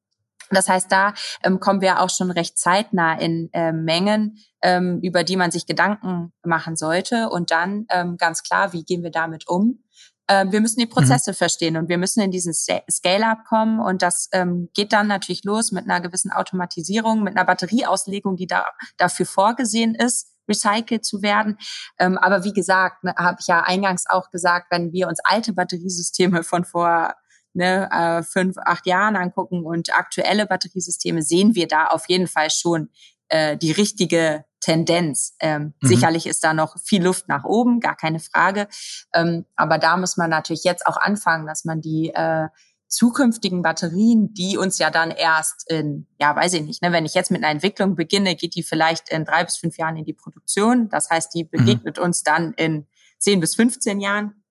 Das 0.51 0.69
heißt, 0.69 0.91
da 0.91 1.15
ähm, 1.43 1.61
kommen 1.61 1.81
wir 1.81 2.01
auch 2.01 2.11
schon 2.11 2.31
recht 2.31 2.59
zeitnah 2.59 3.19
in 3.19 3.51
äh, 3.53 3.73
Mengen, 3.73 4.39
ähm, 4.63 5.01
über 5.03 5.25
die 5.25 5.37
man 5.37 5.51
sich 5.51 5.67
Gedanken 5.67 6.33
machen 6.43 6.77
sollte. 6.77 7.29
Und 7.29 7.51
dann 7.51 7.87
ähm, 7.91 8.17
ganz 8.17 8.43
klar, 8.43 8.73
wie 8.73 8.85
gehen 8.85 9.03
wir 9.03 9.11
damit 9.11 9.47
um? 9.47 9.85
Ähm, 10.29 10.53
wir 10.53 10.61
müssen 10.61 10.81
die 10.81 10.87
mhm. 10.87 10.91
Prozesse 10.91 11.33
mhm. 11.33 11.37
verstehen 11.37 11.77
und 11.77 11.89
wir 11.89 11.99
müssen 11.99 12.21
in 12.21 12.31
diesen 12.31 12.53
Scale-up 12.53 13.45
kommen. 13.49 13.81
Und 13.81 14.03
das 14.03 14.29
ähm, 14.33 14.69
geht 14.75 14.93
dann 14.93 15.07
natürlich 15.07 15.45
los 15.45 15.73
mit 15.73 15.85
einer 15.85 16.01
gewissen 16.01 16.31
Automatisierung, 16.31 17.23
mit 17.23 17.37
einer 17.37 17.45
Batterieauslegung, 17.45 18.37
die 18.37 18.47
da 18.47 18.67
dafür 18.97 19.27
vorgesehen 19.27 19.95
ist 19.95 20.33
recycelt 20.49 21.05
zu 21.05 21.21
werden. 21.23 21.59
Ähm, 21.99 22.17
aber 22.17 22.43
wie 22.43 22.53
gesagt, 22.55 23.05
ne, 23.05 23.15
habe 23.19 23.37
ich 23.41 23.47
ja 23.47 23.61
eingangs 23.61 24.05
auch 24.09 24.31
gesagt, 24.31 24.69
wenn 24.71 24.93
wir 24.93 25.07
uns 25.07 25.21
alte 25.23 25.53
Batteriesysteme 25.53 26.43
von 26.43 26.65
vor 26.65 27.15
ne, 27.53 27.89
äh, 27.93 28.23
fünf, 28.23 28.57
acht 28.65 28.87
Jahren 28.87 29.17
angucken 29.17 29.65
und 29.65 29.95
aktuelle 29.95 30.47
Batteriesysteme, 30.47 31.23
sehen 31.23 31.55
wir 31.55 31.69
da 31.69 31.89
auf 31.89 32.09
jeden 32.09 32.27
Fall 32.27 32.51
schon 32.51 32.89
äh, 33.29 33.57
die 33.57 33.73
richtige 33.73 34.45
Tendenz. 34.61 35.35
Ähm, 35.41 35.75
mhm. 35.81 35.89
Sicherlich 35.89 36.27
ist 36.27 36.45
da 36.45 36.55
noch 36.55 36.77
viel 36.79 37.03
Luft 37.03 37.29
nach 37.29 37.45
oben, 37.45 37.81
gar 37.81 37.97
keine 37.97 38.21
Frage. 38.21 38.69
Ähm, 39.15 39.45
aber 39.57 39.79
da 39.79 39.97
muss 39.97 40.17
man 40.17 40.31
natürlich 40.31 40.65
jetzt 40.65 40.87
auch 40.87 40.97
anfangen, 40.97 41.47
dass 41.47 41.65
man 41.65 41.81
die 41.81 42.11
äh, 42.15 42.49
zukünftigen 42.89 43.63
Batterien, 43.63 44.33
die 44.33 44.57
uns 44.57 44.79
ja 44.79 44.91
dann 44.91 45.11
erst 45.11 45.71
in, 45.71 46.07
ja, 46.19 46.35
weiß 46.35 46.55
ich 46.55 46.63
nicht, 46.63 46.83
ne, 46.83 46.91
wenn 46.91 47.05
ich 47.05 47.15
jetzt 47.15 47.31
mit 47.31 47.43
einer 47.43 47.53
Entwicklung 47.53 47.97
beginne, 47.97 48.35
geht 48.35 48.55
die 48.55 48.63
vielleicht 48.63 49.11
in 49.11 49.25
drei 49.25 49.45
bis 49.45 49.57
fünf 49.57 49.77
Jahren 49.77 49.97
in 49.97 50.05
die 50.05 50.15
Produktion. 50.15 50.89
Das 50.89 51.11
heißt, 51.11 51.35
die 51.35 51.45
mhm. 51.45 51.51
begegnet 51.51 51.99
mhm. 51.99 52.05
uns 52.05 52.23
dann 52.23 52.53
in 52.55 52.87
zehn 53.19 53.41
bis 53.41 53.55
15 53.57 54.01
Jahren. 54.01 54.43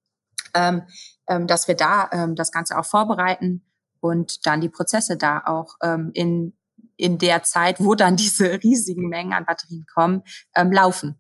Ähm, 0.53 0.84
ähm, 1.28 1.47
dass 1.47 1.68
wir 1.68 1.76
da 1.76 2.10
ähm, 2.12 2.36
das 2.36 2.51
Ganze 2.51 2.78
auch 2.78 2.86
vorbereiten 2.86 3.66
und 3.99 4.45
dann 4.45 4.62
die 4.62 4.70
Prozesse 4.70 5.18
da 5.18 5.43
auch 5.45 5.76
ähm, 5.84 6.12
in, 6.14 6.57
in 6.97 7.17
der 7.17 7.43
Zeit, 7.43 7.79
wo 7.79 7.95
dann 7.95 8.17
diese 8.17 8.61
riesigen 8.63 9.07
Mengen 9.07 9.33
an 9.33 9.45
Batterien 9.45 9.85
kommen, 9.91 10.23
ähm, 10.55 10.71
laufen. 10.71 11.15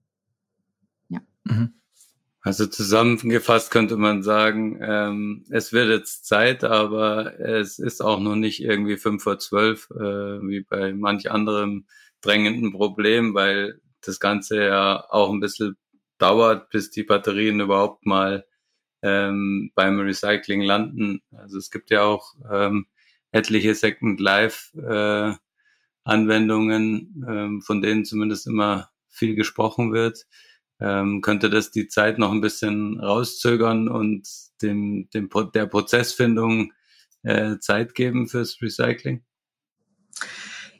Ja. 1.09 1.21
Mhm. 1.43 1.73
Also 2.41 2.65
zusammengefasst 2.65 3.71
könnte 3.71 3.97
man 3.97 4.23
sagen, 4.23 4.79
ähm, 4.81 5.45
es 5.49 5.73
wird 5.73 5.89
jetzt 5.89 6.25
Zeit, 6.25 6.63
aber 6.63 7.39
es 7.39 7.77
ist 7.77 8.01
auch 8.01 8.19
noch 8.19 8.35
nicht 8.35 8.61
irgendwie 8.63 8.97
fünf 8.97 9.23
vor 9.23 9.37
zwölf, 9.37 9.89
äh, 9.91 9.99
wie 9.99 10.61
bei 10.61 10.93
manch 10.93 11.29
anderem 11.29 11.87
drängenden 12.21 12.71
Problem, 12.71 13.33
weil 13.33 13.81
das 14.01 14.19
Ganze 14.19 14.63
ja 14.63 15.05
auch 15.09 15.31
ein 15.31 15.41
bisschen 15.41 15.75
dauert, 16.17 16.69
bis 16.69 16.89
die 16.89 17.03
Batterien 17.03 17.59
überhaupt 17.59 18.05
mal 18.05 18.45
ähm, 19.01 19.71
beim 19.75 19.99
Recycling 19.99 20.61
landen. 20.61 21.21
Also 21.31 21.57
es 21.57 21.69
gibt 21.69 21.89
ja 21.89 22.03
auch 22.03 22.33
ähm, 22.49 22.87
etliche 23.31 23.75
Second 23.75 24.19
Life 24.19 24.77
äh, 24.79 25.35
Anwendungen, 26.07 27.23
ähm, 27.27 27.61
von 27.61 27.81
denen 27.81 28.05
zumindest 28.05 28.47
immer 28.47 28.89
viel 29.09 29.35
gesprochen 29.35 29.93
wird. 29.93 30.25
Ähm, 30.79 31.21
könnte 31.21 31.49
das 31.49 31.71
die 31.71 31.87
Zeit 31.87 32.19
noch 32.19 32.31
ein 32.31 32.41
bisschen 32.41 32.99
rauszögern 32.99 33.89
und 33.89 34.27
dem, 34.61 35.09
dem 35.13 35.29
der 35.53 35.65
Prozessfindung 35.65 36.71
äh, 37.23 37.57
Zeit 37.59 37.95
geben 37.95 38.27
fürs 38.27 38.61
Recycling? 38.61 39.23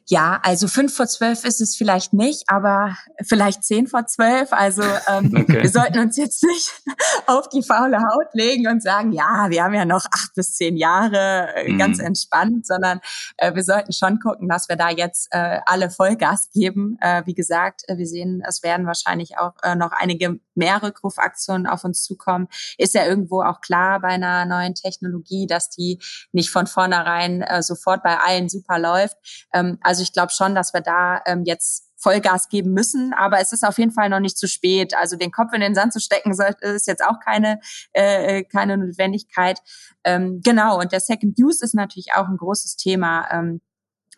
Ja, 0.10 0.40
also 0.42 0.70
fünf 0.70 0.96
vor 0.96 1.08
zwölf 1.08 1.44
ist 1.44 1.60
es 1.60 1.76
vielleicht 1.76 2.14
nicht, 2.14 2.44
aber 2.48 2.96
vielleicht 3.26 3.66
zehn 3.66 3.88
vor 3.88 4.06
zwölf. 4.06 4.54
Also 4.54 4.82
ähm, 4.82 5.34
okay. 5.38 5.64
wir 5.64 5.70
sollten 5.70 6.00
uns 6.00 6.16
jetzt 6.16 6.44
nicht 6.44 6.72
auf 7.28 7.50
die 7.50 7.62
faule 7.62 7.98
Haut 7.98 8.34
legen 8.34 8.68
und 8.68 8.82
sagen, 8.82 9.12
ja, 9.12 9.48
wir 9.50 9.66
haben 9.66 9.74
ja 9.74 9.84
noch 9.84 10.06
acht 10.06 10.34
bis 10.34 10.56
zehn 10.56 10.78
Jahre 10.78 11.54
äh, 11.56 11.70
mhm. 11.70 11.78
ganz 11.78 12.00
entspannt, 12.00 12.66
sondern 12.66 13.02
äh, 13.36 13.54
wir 13.54 13.64
sollten 13.64 13.92
schon 13.92 14.20
gucken, 14.20 14.48
dass 14.48 14.70
wir 14.70 14.78
da 14.78 14.90
jetzt 14.90 15.28
äh, 15.32 15.60
alle 15.66 15.90
Vollgas 15.90 16.50
geben. 16.54 16.98
Äh, 17.02 17.24
wie 17.26 17.36
gesagt, 17.36 17.82
äh, 17.88 17.98
wir 17.98 18.08
sehen, 18.08 18.42
es 18.48 18.64
werden 18.64 18.86
wahrscheinlich 18.86 19.38
auch 19.38 19.56
äh, 19.62 19.76
noch 19.76 19.92
einige 19.92 20.40
mehr 20.56 20.82
Rückrufaktionen 20.82 21.68
auf 21.68 21.84
uns 21.84 22.04
zukommen. 22.04 22.48
Ist 22.78 22.96
ja 22.96 23.06
irgendwo 23.06 23.42
auch 23.42 23.60
klar 23.60 24.00
bei 24.00 24.08
einer 24.08 24.46
neuen 24.46 24.74
Technologie, 24.74 25.48
dass 25.48 25.70
die 25.70 26.00
nicht 26.32 26.50
von 26.50 26.66
vornherein 26.66 27.46
sofort 27.60 28.02
bei 28.02 28.18
allen 28.18 28.50
super 28.50 28.80
läuft. 28.80 29.18
Ähm, 29.54 29.78
also 29.82 29.97
also 29.98 30.04
ich 30.04 30.14
glaube 30.14 30.32
schon, 30.32 30.54
dass 30.54 30.76
wir 30.76 30.82
da 30.82 31.22
ähm, 31.26 31.42
jetzt 31.44 31.86
Vollgas 32.00 32.50
geben 32.50 32.74
müssen, 32.74 33.14
aber 33.14 33.40
es 33.40 33.52
ist 33.52 33.66
auf 33.66 33.80
jeden 33.80 33.92
Fall 33.92 34.10
noch 34.10 34.20
nicht 34.20 34.38
zu 34.38 34.48
spät. 34.48 34.94
Also 34.96 35.18
den 35.18 35.32
Kopf 35.32 35.54
in 35.54 35.62
den 35.62 35.74
Sand 35.74 35.92
zu 35.92 36.00
stecken, 36.00 36.32
ist 36.62 36.86
jetzt 36.86 37.04
auch 37.04 37.20
keine 37.20 37.60
äh, 37.94 38.44
keine 38.44 38.78
Notwendigkeit. 38.78 39.60
Ähm, 40.04 40.42
genau. 40.44 40.80
Und 40.80 40.92
der 40.92 41.00
Second 41.00 41.40
Use 41.40 41.66
ist 41.66 41.74
natürlich 41.74 42.10
auch 42.14 42.28
ein 42.28 42.38
großes 42.38 42.76
Thema. 42.76 43.28
Ähm, 43.32 43.62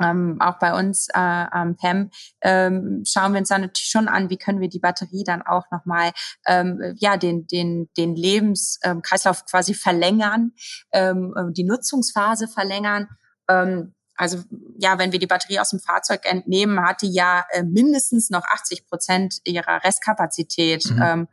ähm, 0.01 0.38
auch 0.41 0.59
bei 0.59 0.77
uns 0.77 1.07
äh, 1.13 1.17
am 1.17 1.77
PEM 1.77 2.09
ähm, 2.41 3.03
schauen 3.05 3.32
wir 3.32 3.39
uns 3.39 3.49
dann 3.49 3.61
natürlich 3.61 3.89
schon 3.89 4.09
an, 4.09 4.30
wie 4.30 4.38
können 4.38 4.59
wir 4.59 4.69
die 4.69 4.80
Batterie 4.80 5.23
dann 5.25 5.41
auch 5.41 5.63
nochmal 5.71 6.11
ähm, 6.47 6.95
ja 6.97 7.15
den 7.15 7.47
den 7.47 7.89
den 7.95 8.15
Lebenskreislauf 8.15 9.45
quasi 9.45 9.73
verlängern, 9.73 10.51
ähm, 10.91 11.34
die 11.55 11.63
Nutzungsphase 11.63 12.49
verlängern. 12.49 13.07
Ähm, 13.49 13.93
also 14.20 14.43
ja, 14.78 14.99
wenn 14.99 15.13
wir 15.13 15.20
die 15.20 15.28
Batterie 15.28 15.59
aus 15.59 15.70
dem 15.70 15.80
Fahrzeug 15.80 16.26
entnehmen, 16.26 16.86
hat 16.86 17.01
die 17.01 17.11
ja 17.11 17.45
äh, 17.51 17.63
mindestens 17.63 18.30
noch 18.30 18.43
80 18.43 18.86
Prozent 18.86 19.38
ihrer 19.45 19.82
Restkapazität. 19.86 20.91
Mhm. 20.91 21.01
Ähm, 21.01 21.28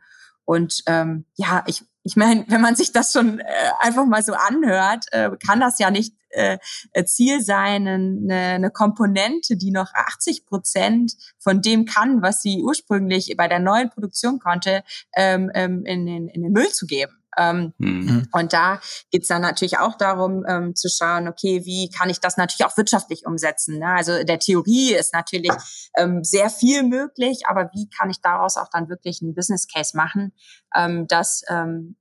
und 0.45 0.83
ähm, 0.85 1.25
ja, 1.35 1.65
ich, 1.67 1.83
ich 2.03 2.15
meine, 2.15 2.45
wenn 2.47 2.61
man 2.61 2.77
sich 2.77 2.93
das 2.93 3.11
schon 3.11 3.39
äh, 3.39 3.45
einfach 3.81 4.05
mal 4.05 4.23
so 4.23 4.33
anhört, 4.33 5.03
äh, 5.11 5.29
kann 5.45 5.59
das 5.59 5.79
ja 5.79 5.91
nicht 5.91 6.15
äh, 6.29 6.57
Ziel 7.03 7.41
sein, 7.41 7.87
eine, 7.87 8.55
eine 8.55 8.71
Komponente, 8.71 9.57
die 9.57 9.71
noch 9.71 9.93
80 9.93 10.45
Prozent 10.45 11.13
von 11.39 11.61
dem 11.61 11.83
kann, 11.83 12.21
was 12.21 12.41
sie 12.41 12.63
ursprünglich 12.63 13.33
bei 13.35 13.49
der 13.49 13.59
neuen 13.59 13.89
Produktion 13.89 14.39
konnte, 14.39 14.83
ähm, 15.13 15.51
ähm 15.53 15.83
in, 15.85 16.05
den, 16.05 16.27
in 16.29 16.43
den 16.43 16.53
Müll 16.53 16.69
zu 16.69 16.85
geben. 16.85 17.16
Ähm, 17.37 17.73
mhm. 17.77 18.27
Und 18.31 18.53
da 18.53 18.79
geht's 19.11 19.27
dann 19.27 19.41
natürlich 19.41 19.77
auch 19.77 19.95
darum 19.95 20.43
ähm, 20.47 20.75
zu 20.75 20.89
schauen, 20.89 21.27
okay, 21.27 21.63
wie 21.65 21.89
kann 21.89 22.09
ich 22.09 22.19
das 22.19 22.37
natürlich 22.37 22.65
auch 22.65 22.77
wirtschaftlich 22.77 23.25
umsetzen? 23.25 23.79
Ne? 23.79 23.87
Also 23.87 24.23
der 24.23 24.39
Theorie 24.39 24.93
ist 24.93 25.13
natürlich 25.13 25.51
ähm, 25.97 26.23
sehr 26.23 26.49
viel 26.49 26.83
möglich, 26.83 27.41
aber 27.47 27.69
wie 27.73 27.89
kann 27.89 28.09
ich 28.09 28.21
daraus 28.21 28.57
auch 28.57 28.69
dann 28.71 28.89
wirklich 28.89 29.21
einen 29.21 29.35
Business 29.35 29.67
Case 29.67 29.95
machen, 29.95 30.33
ähm, 30.75 31.07
dass 31.07 31.43
ähm, 31.49 31.95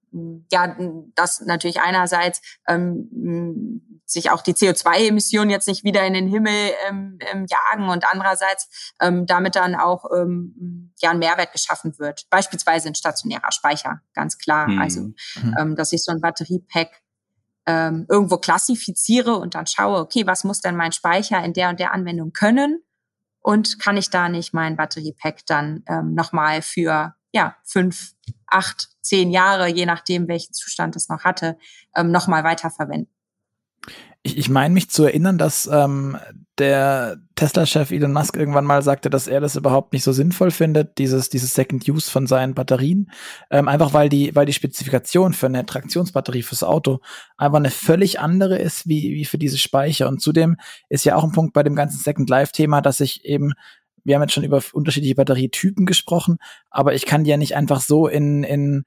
ja, 0.50 0.76
dass 1.14 1.40
natürlich 1.40 1.80
einerseits 1.80 2.40
ähm, 2.66 3.82
sich 4.06 4.30
auch 4.30 4.40
die 4.40 4.54
CO2-Emissionen 4.54 5.50
jetzt 5.50 5.66
nicht 5.66 5.84
wieder 5.84 6.06
in 6.06 6.14
den 6.14 6.28
Himmel 6.28 6.72
ähm, 6.88 7.18
ähm, 7.32 7.46
jagen 7.48 7.88
und 7.88 8.04
andererseits 8.10 8.94
ähm, 9.00 9.26
damit 9.26 9.56
dann 9.56 9.74
auch 9.74 10.04
ähm, 10.16 10.92
ja 11.00 11.10
ein 11.10 11.18
Mehrwert 11.18 11.52
geschaffen 11.52 11.98
wird. 11.98 12.26
Beispielsweise 12.30 12.88
ein 12.88 12.94
stationärer 12.94 13.50
Speicher, 13.50 14.00
ganz 14.14 14.38
klar. 14.38 14.68
Mhm. 14.68 14.80
Also, 14.80 15.00
mhm. 15.00 15.56
ähm, 15.58 15.76
dass 15.76 15.92
ich 15.92 16.04
so 16.04 16.12
ein 16.12 16.20
Batteriepack 16.20 17.02
ähm, 17.66 18.06
irgendwo 18.08 18.38
klassifiziere 18.38 19.36
und 19.36 19.54
dann 19.56 19.66
schaue, 19.66 19.98
okay, 19.98 20.26
was 20.26 20.44
muss 20.44 20.60
denn 20.60 20.76
mein 20.76 20.92
Speicher 20.92 21.42
in 21.42 21.52
der 21.52 21.70
und 21.70 21.80
der 21.80 21.92
Anwendung 21.92 22.32
können? 22.32 22.82
Und 23.40 23.78
kann 23.78 23.96
ich 23.96 24.10
da 24.10 24.28
nicht 24.28 24.54
mein 24.54 24.76
Batteriepack 24.76 25.46
dann 25.46 25.84
ähm, 25.88 26.14
nochmal 26.14 26.62
für 26.62 27.14
ja, 27.36 27.54
fünf, 27.64 28.14
acht, 28.46 28.88
zehn 29.02 29.30
Jahre, 29.30 29.68
je 29.68 29.84
nachdem, 29.84 30.26
welchen 30.26 30.54
Zustand 30.54 30.96
es 30.96 31.10
noch 31.10 31.24
hatte, 31.24 31.58
ähm, 31.94 32.10
nochmal 32.10 32.44
weiterverwenden. 32.44 33.12
Ich, 34.22 34.38
ich 34.38 34.48
meine 34.48 34.72
mich 34.72 34.88
zu 34.88 35.04
erinnern, 35.04 35.36
dass 35.36 35.68
ähm, 35.70 36.16
der 36.58 37.18
Tesla-Chef 37.34 37.90
Elon 37.90 38.14
Musk 38.14 38.36
irgendwann 38.36 38.64
mal 38.64 38.82
sagte, 38.82 39.10
dass 39.10 39.28
er 39.28 39.40
das 39.40 39.54
überhaupt 39.54 39.92
nicht 39.92 40.02
so 40.02 40.12
sinnvoll 40.12 40.50
findet, 40.50 40.96
dieses, 40.96 41.28
dieses 41.28 41.54
Second 41.54 41.86
Use 41.86 42.10
von 42.10 42.26
seinen 42.26 42.54
Batterien. 42.54 43.12
Ähm, 43.50 43.68
einfach 43.68 43.92
weil 43.92 44.08
die, 44.08 44.34
weil 44.34 44.46
die 44.46 44.54
Spezifikation 44.54 45.34
für 45.34 45.46
eine 45.46 45.66
Traktionsbatterie 45.66 46.42
fürs 46.42 46.64
Auto 46.64 47.00
einfach 47.36 47.58
eine 47.58 47.70
völlig 47.70 48.18
andere 48.18 48.56
ist 48.56 48.88
wie, 48.88 49.12
wie 49.12 49.26
für 49.26 49.38
diese 49.38 49.58
Speicher. 49.58 50.08
Und 50.08 50.22
zudem 50.22 50.56
ist 50.88 51.04
ja 51.04 51.16
auch 51.16 51.24
ein 51.24 51.32
Punkt 51.32 51.52
bei 51.52 51.62
dem 51.62 51.76
ganzen 51.76 51.98
Second 51.98 52.30
Life-Thema, 52.30 52.80
dass 52.80 53.00
ich 53.00 53.26
eben 53.26 53.52
wir 54.06 54.14
haben 54.14 54.22
jetzt 54.22 54.32
schon 54.32 54.44
über 54.44 54.62
unterschiedliche 54.72 55.16
Batterietypen 55.16 55.84
gesprochen, 55.84 56.38
aber 56.70 56.94
ich 56.94 57.06
kann 57.06 57.24
die 57.24 57.30
ja 57.30 57.36
nicht 57.36 57.56
einfach 57.56 57.80
so 57.80 58.06
in, 58.06 58.44
in 58.44 58.84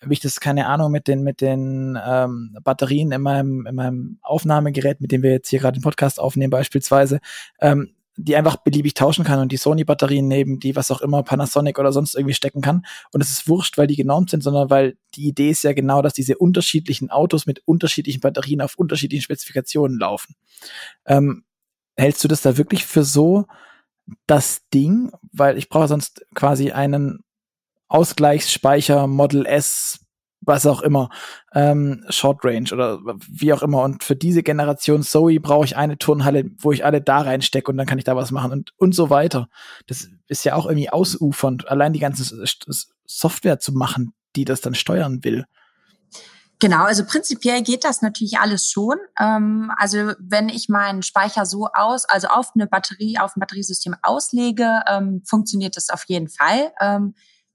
wie 0.00 0.14
ich 0.14 0.20
das, 0.20 0.40
keine 0.40 0.66
Ahnung, 0.66 0.90
mit 0.90 1.06
den, 1.08 1.22
mit 1.22 1.40
den 1.40 1.98
ähm, 2.04 2.56
Batterien 2.62 3.12
in 3.12 3.22
meinem, 3.22 3.66
in 3.66 3.74
meinem 3.74 4.18
Aufnahmegerät, 4.22 5.00
mit 5.00 5.12
dem 5.12 5.22
wir 5.22 5.32
jetzt 5.32 5.48
hier 5.48 5.60
gerade 5.60 5.78
den 5.78 5.82
Podcast 5.82 6.20
aufnehmen, 6.20 6.50
beispielsweise, 6.50 7.20
ähm, 7.60 7.94
die 8.16 8.36
einfach 8.36 8.56
beliebig 8.56 8.94
tauschen 8.94 9.24
kann 9.24 9.40
und 9.40 9.50
die 9.50 9.56
Sony-Batterien 9.56 10.28
neben 10.28 10.60
die, 10.60 10.76
was 10.76 10.90
auch 10.90 11.00
immer, 11.00 11.22
Panasonic 11.22 11.78
oder 11.78 11.92
sonst 11.92 12.14
irgendwie 12.14 12.34
stecken 12.34 12.60
kann. 12.60 12.86
Und 13.12 13.22
es 13.22 13.30
ist 13.30 13.48
wurscht, 13.48 13.76
weil 13.76 13.86
die 13.86 13.96
genormt 13.96 14.30
sind, 14.30 14.42
sondern 14.42 14.70
weil 14.70 14.96
die 15.14 15.26
Idee 15.26 15.50
ist 15.50 15.64
ja 15.64 15.72
genau, 15.72 16.00
dass 16.00 16.12
diese 16.12 16.38
unterschiedlichen 16.38 17.10
Autos 17.10 17.46
mit 17.46 17.62
unterschiedlichen 17.66 18.20
Batterien 18.20 18.60
auf 18.60 18.76
unterschiedlichen 18.76 19.24
Spezifikationen 19.24 19.98
laufen. 19.98 20.36
Ähm, 21.06 21.44
hältst 21.96 22.22
du 22.22 22.28
das 22.28 22.42
da 22.42 22.56
wirklich 22.56 22.86
für 22.86 23.04
so 23.04 23.46
das 24.26 24.68
Ding? 24.72 25.12
Weil 25.32 25.58
ich 25.58 25.68
brauche 25.68 25.88
sonst 25.88 26.24
quasi 26.34 26.72
einen 26.72 27.24
Ausgleichsspeicher, 27.88 29.06
Model 29.06 29.46
S, 29.46 30.00
was 30.46 30.66
auch 30.66 30.82
immer, 30.82 31.10
ähm, 31.54 32.04
Short 32.08 32.44
Range 32.44 32.68
oder 32.72 33.00
wie 33.30 33.52
auch 33.52 33.62
immer. 33.62 33.82
Und 33.82 34.04
für 34.04 34.16
diese 34.16 34.42
Generation 34.42 35.02
Zoe 35.02 35.40
brauche 35.40 35.64
ich 35.64 35.76
eine 35.76 35.98
Turnhalle, 35.98 36.50
wo 36.58 36.72
ich 36.72 36.84
alle 36.84 37.00
da 37.00 37.20
reinstecke 37.20 37.70
und 37.70 37.76
dann 37.76 37.86
kann 37.86 37.98
ich 37.98 38.04
da 38.04 38.16
was 38.16 38.30
machen 38.30 38.52
und, 38.52 38.72
und 38.76 38.94
so 38.94 39.10
weiter. 39.10 39.48
Das 39.86 40.08
ist 40.28 40.44
ja 40.44 40.54
auch 40.54 40.66
irgendwie 40.66 40.90
ausufernd, 40.90 41.68
allein 41.68 41.92
die 41.92 42.00
ganze 42.00 42.44
Software 43.06 43.58
zu 43.58 43.72
machen, 43.72 44.12
die 44.36 44.44
das 44.44 44.60
dann 44.60 44.74
steuern 44.74 45.24
will. 45.24 45.44
Genau, 46.60 46.84
also 46.84 47.04
prinzipiell 47.04 47.62
geht 47.62 47.84
das 47.84 48.00
natürlich 48.00 48.38
alles 48.38 48.68
schon. 48.68 48.96
Ähm, 49.20 49.72
also 49.76 50.12
wenn 50.18 50.48
ich 50.48 50.68
meinen 50.68 51.02
Speicher 51.02 51.46
so 51.46 51.68
aus, 51.74 52.04
also 52.04 52.28
auf 52.28 52.52
eine 52.54 52.66
Batterie, 52.66 53.18
auf 53.18 53.36
ein 53.36 53.40
Batteriesystem 53.40 53.96
auslege, 54.02 54.82
ähm, 54.88 55.22
funktioniert 55.26 55.76
das 55.76 55.90
auf 55.90 56.04
jeden 56.06 56.28
Fall. 56.28 56.72
Ähm, 56.80 57.14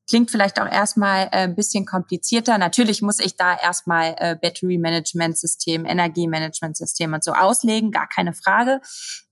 Klingt 0.10 0.32
vielleicht 0.32 0.60
auch 0.60 0.66
erstmal 0.66 1.26
äh, 1.26 1.44
ein 1.44 1.56
bisschen 1.56 1.86
komplizierter. 1.86 2.58
Natürlich 2.58 3.04
muss 3.04 3.20
ich 3.20 3.36
da 3.36 3.56
erstmal 3.56 4.16
äh, 4.18 4.36
Battery 4.36 4.80
Management 4.80 5.38
System, 5.38 5.86
Energiemanagement 5.86 6.76
System 6.76 7.14
und 7.14 7.24
so 7.24 7.34
auslegen, 7.34 7.92
gar 7.92 8.08
keine 8.08 8.34
Frage. 8.34 8.82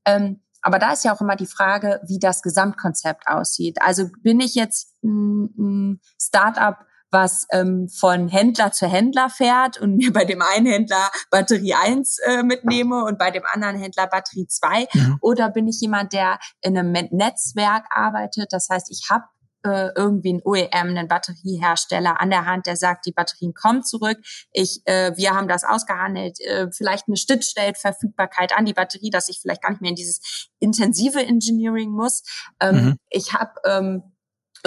Ähm, 0.06 0.44
aber 0.62 0.78
da 0.78 0.94
ist 0.94 1.04
ja 1.04 1.16
auch 1.16 1.22
immer 1.22 1.36
die 1.36 1.48
Frage, 1.48 2.00
wie 2.06 2.20
das 2.20 2.44
Gesamtkonzept 2.44 3.28
aussieht. 3.28 3.78
Also 3.82 4.10
bin 4.22 4.40
ich 4.40 4.54
jetzt 4.54 4.94
ein 5.04 6.00
Startup, 6.22 6.78
was 7.12 7.48
ähm, 7.52 7.88
von 7.90 8.28
Händler 8.28 8.72
zu 8.72 8.88
Händler 8.88 9.30
fährt 9.30 9.80
und 9.80 9.98
mir 9.98 10.12
bei 10.12 10.26
dem 10.26 10.42
einen 10.42 10.66
Händler 10.66 11.10
Batterie 11.32 11.74
1 11.74 12.20
äh, 12.20 12.44
mitnehme 12.44 13.04
und 13.04 13.18
bei 13.18 13.32
dem 13.32 13.44
anderen 13.52 13.78
Händler 13.78 14.08
Batterie 14.08 14.48
2? 14.48 14.88
Mhm. 14.94 15.18
Oder 15.22 15.50
bin 15.50 15.68
ich 15.68 15.80
jemand, 15.82 16.14
der 16.14 16.40
in 16.62 16.78
einem 16.78 16.92
Netzwerk 16.92 17.86
arbeitet? 17.90 18.52
Das 18.52 18.70
heißt, 18.70 18.92
ich 18.92 19.10
habe 19.10 19.26
äh, 19.64 19.90
irgendwie 19.96 20.34
ein 20.34 20.42
OEM, 20.44 20.70
einen 20.72 21.08
Batteriehersteller 21.08 22.22
an 22.22 22.30
der 22.30 22.46
Hand, 22.46 22.68
der 22.68 22.76
sagt, 22.76 23.06
die 23.06 23.12
Batterien 23.12 23.54
kommen 23.54 23.84
zurück. 23.84 24.18
Ich, 24.52 24.82
äh, 24.86 25.16
wir 25.16 25.32
haben 25.32 25.48
das 25.48 25.64
ausgehandelt, 25.64 26.40
äh, 26.42 26.68
vielleicht 26.72 27.08
eine 27.08 27.18
Schnittstellenverfügbarkeit 27.18 28.56
an 28.58 28.66
die 28.66 28.74
Batterie, 28.74 29.10
dass 29.10 29.30
ich 29.30 29.40
vielleicht 29.42 29.62
gar 29.62 29.72
nicht 29.72 29.82
mehr 29.82 29.90
in 29.90 29.96
dieses 29.96 30.50
intensive 30.60 31.20
Engineering 31.20 31.92
muss. 31.92 32.24
Ähm, 32.62 32.76
mhm. 32.76 32.98
Ich 33.10 33.34
habe 33.34 33.52
ähm, 33.66 34.04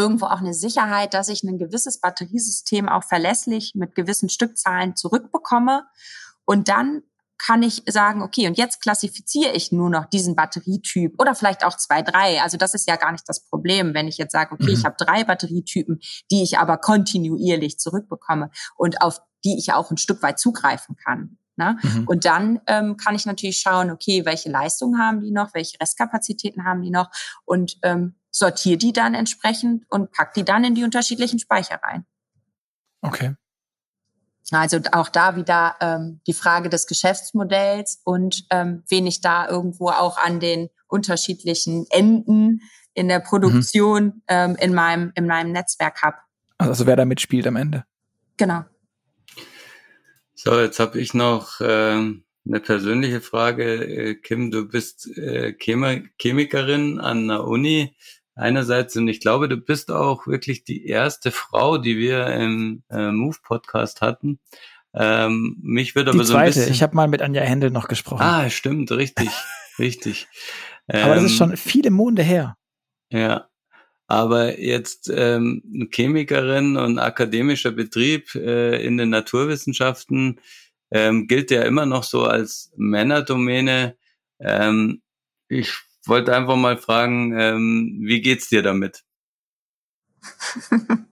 irgendwo 0.01 0.27
auch 0.27 0.41
eine 0.41 0.55
Sicherheit, 0.55 1.13
dass 1.13 1.29
ich 1.29 1.43
ein 1.43 1.59
gewisses 1.59 2.01
Batteriesystem 2.01 2.89
auch 2.89 3.05
verlässlich 3.05 3.73
mit 3.75 3.95
gewissen 3.95 4.31
Stückzahlen 4.31 4.97
zurückbekomme. 4.97 5.85
Und 6.47 6.69
dann 6.69 7.03
kann 7.39 7.63
ich 7.63 7.83
sagen, 7.87 8.23
okay, 8.23 8.47
und 8.47 8.59
jetzt 8.59 8.83
klassifiziere 8.83 9.53
ich 9.53 9.73
nur 9.73 9.89
noch 9.89 10.07
diesen 10.07 10.37
Batterietyp 10.37 11.15
oder 11.19 11.35
vielleicht 11.35 11.65
auch 11.65 11.77
zwei, 11.77 12.03
drei. 12.03 12.43
Also 12.43 12.57
das 12.57 12.75
ist 12.75 12.87
ja 12.87 12.97
gar 12.97 13.13
nicht 13.13 13.29
das 13.29 13.41
Problem, 13.41 13.95
wenn 13.95 14.09
ich 14.09 14.19
jetzt 14.19 14.33
sage, 14.33 14.53
okay, 14.53 14.65
mhm. 14.65 14.75
ich 14.75 14.85
habe 14.85 14.97
drei 14.99 15.25
Batterietypen, 15.25 16.01
die 16.31 16.43
ich 16.43 16.59
aber 16.59 16.77
kontinuierlich 16.77 17.79
zurückbekomme 17.79 18.51
und 18.77 19.01
auf 19.01 19.21
die 19.45 19.57
ich 19.59 19.73
auch 19.73 19.91
ein 19.91 19.97
Stück 19.97 20.23
weit 20.23 20.39
zugreifen 20.39 20.97
kann. 20.97 21.39
Ne? 21.57 21.79
Mhm. 21.83 22.09
Und 22.09 22.25
dann 22.27 22.61
ähm, 22.67 22.97
kann 22.97 23.15
ich 23.15 23.25
natürlich 23.27 23.59
schauen, 23.59 23.91
okay, 23.91 24.25
welche 24.27 24.51
Leistungen 24.51 24.99
haben 24.99 25.21
die 25.21 25.31
noch, 25.31 25.55
welche 25.55 25.81
Restkapazitäten 25.81 26.65
haben 26.65 26.83
die 26.83 26.91
noch 26.91 27.11
und 27.45 27.79
ähm, 27.83 28.17
sortiere 28.31 28.79
die 28.79 28.93
dann 28.93 29.15
entsprechend 29.15 29.85
und 29.91 30.13
pack 30.13 30.35
die 30.35 30.45
dann 30.45 30.65
in 30.65 30.75
die 30.75 30.85
unterschiedlichen 30.85 31.39
Speicher 31.39 31.81
rein. 31.83 32.07
Okay. 33.03 33.35
Also 34.53 34.81
auch 34.93 35.09
da 35.09 35.37
wieder 35.37 35.77
ähm, 35.81 36.21
die 36.27 36.33
Frage 36.33 36.69
des 36.69 36.87
Geschäftsmodells 36.87 38.01
und 38.05 38.47
ähm, 38.51 38.83
wen 38.89 39.07
ich 39.07 39.21
da 39.21 39.49
irgendwo 39.49 39.91
auch 39.91 40.19
an 40.19 40.41
den 40.41 40.71
unterschiedlichen 40.89 41.87
Enden 41.91 42.63
in 42.95 43.09
der 43.09 43.21
Produktion 43.21 44.05
mhm. 44.05 44.23
ähm, 44.27 44.57
in 44.59 44.75
meinem 44.75 45.13
in 45.15 45.27
meinem 45.27 45.53
Netzwerk 45.53 46.03
habe. 46.03 46.17
Also 46.59 46.87
wer 46.87 46.97
da 46.97 47.05
mitspielt 47.05 47.47
am 47.47 47.57
Ende. 47.57 47.85
Genau. 48.37 48.65
So, 50.35 50.59
jetzt 50.59 50.81
habe 50.81 50.99
ich 50.99 51.15
noch 51.15 51.61
ähm, 51.61 52.25
eine 52.47 52.61
persönliche 52.61 53.21
Frage. 53.21 53.85
Äh, 53.85 54.15
Kim, 54.17 54.51
du 54.51 54.67
bist 54.67 55.07
äh, 55.17 55.55
Chemikerin 55.55 56.99
an 56.99 57.29
der 57.29 57.45
Uni 57.45 57.95
einerseits 58.41 58.97
und 58.97 59.07
ich 59.09 59.21
glaube, 59.21 59.49
du 59.49 59.57
bist 59.57 59.91
auch 59.91 60.27
wirklich 60.27 60.65
die 60.65 60.87
erste 60.87 61.31
Frau, 61.31 61.79
die 61.79 61.99
wir 61.99 62.27
im 62.29 62.83
äh, 62.91 63.11
Move 63.11 63.37
Podcast 63.43 64.01
hatten. 64.01 64.41
Ähm, 64.95 65.57
mich 65.63 65.95
würde 65.95 66.11
aber 66.11 66.25
so 66.25 66.35
ein 66.35 66.47
bisschen. 66.47 66.73
Ich 66.73 66.83
habe 66.83 66.97
mal 66.97 67.07
mit 67.07 67.23
Anja 67.23 67.43
Händel 67.43 67.71
noch 67.71 67.87
gesprochen. 67.87 68.23
Ah, 68.23 68.51
stimmt, 68.51 68.91
richtig, 68.91 69.29
richtig. 69.79 70.27
Ähm, 70.89 71.05
aber 71.05 71.15
das 71.17 71.25
ist 71.25 71.37
schon 71.37 71.57
viele 71.57 71.91
Monde 71.91 72.23
her. 72.23 72.57
Ja, 73.11 73.49
aber 74.09 74.59
jetzt 74.59 75.11
ähm, 75.15 75.89
Chemikerin 75.93 76.77
und 76.77 76.99
akademischer 76.99 77.71
Betrieb 77.71 78.35
äh, 78.35 78.85
in 78.85 78.97
den 78.97 79.11
Naturwissenschaften 79.11 80.41
ähm, 80.91 81.29
gilt 81.29 81.51
ja 81.53 81.63
immer 81.63 81.87
noch 81.87 82.03
so 82.03 82.25
als 82.25 82.73
Männerdomäne. 82.77 83.97
Ähm, 84.41 85.03
ich 85.49 85.73
wollte 86.07 86.35
einfach 86.35 86.57
mal 86.57 86.79
fragen, 86.79 87.39
ähm, 87.39 88.01
wie 88.03 88.21
geht's 88.21 88.49
dir 88.49 88.63
damit? 88.63 89.03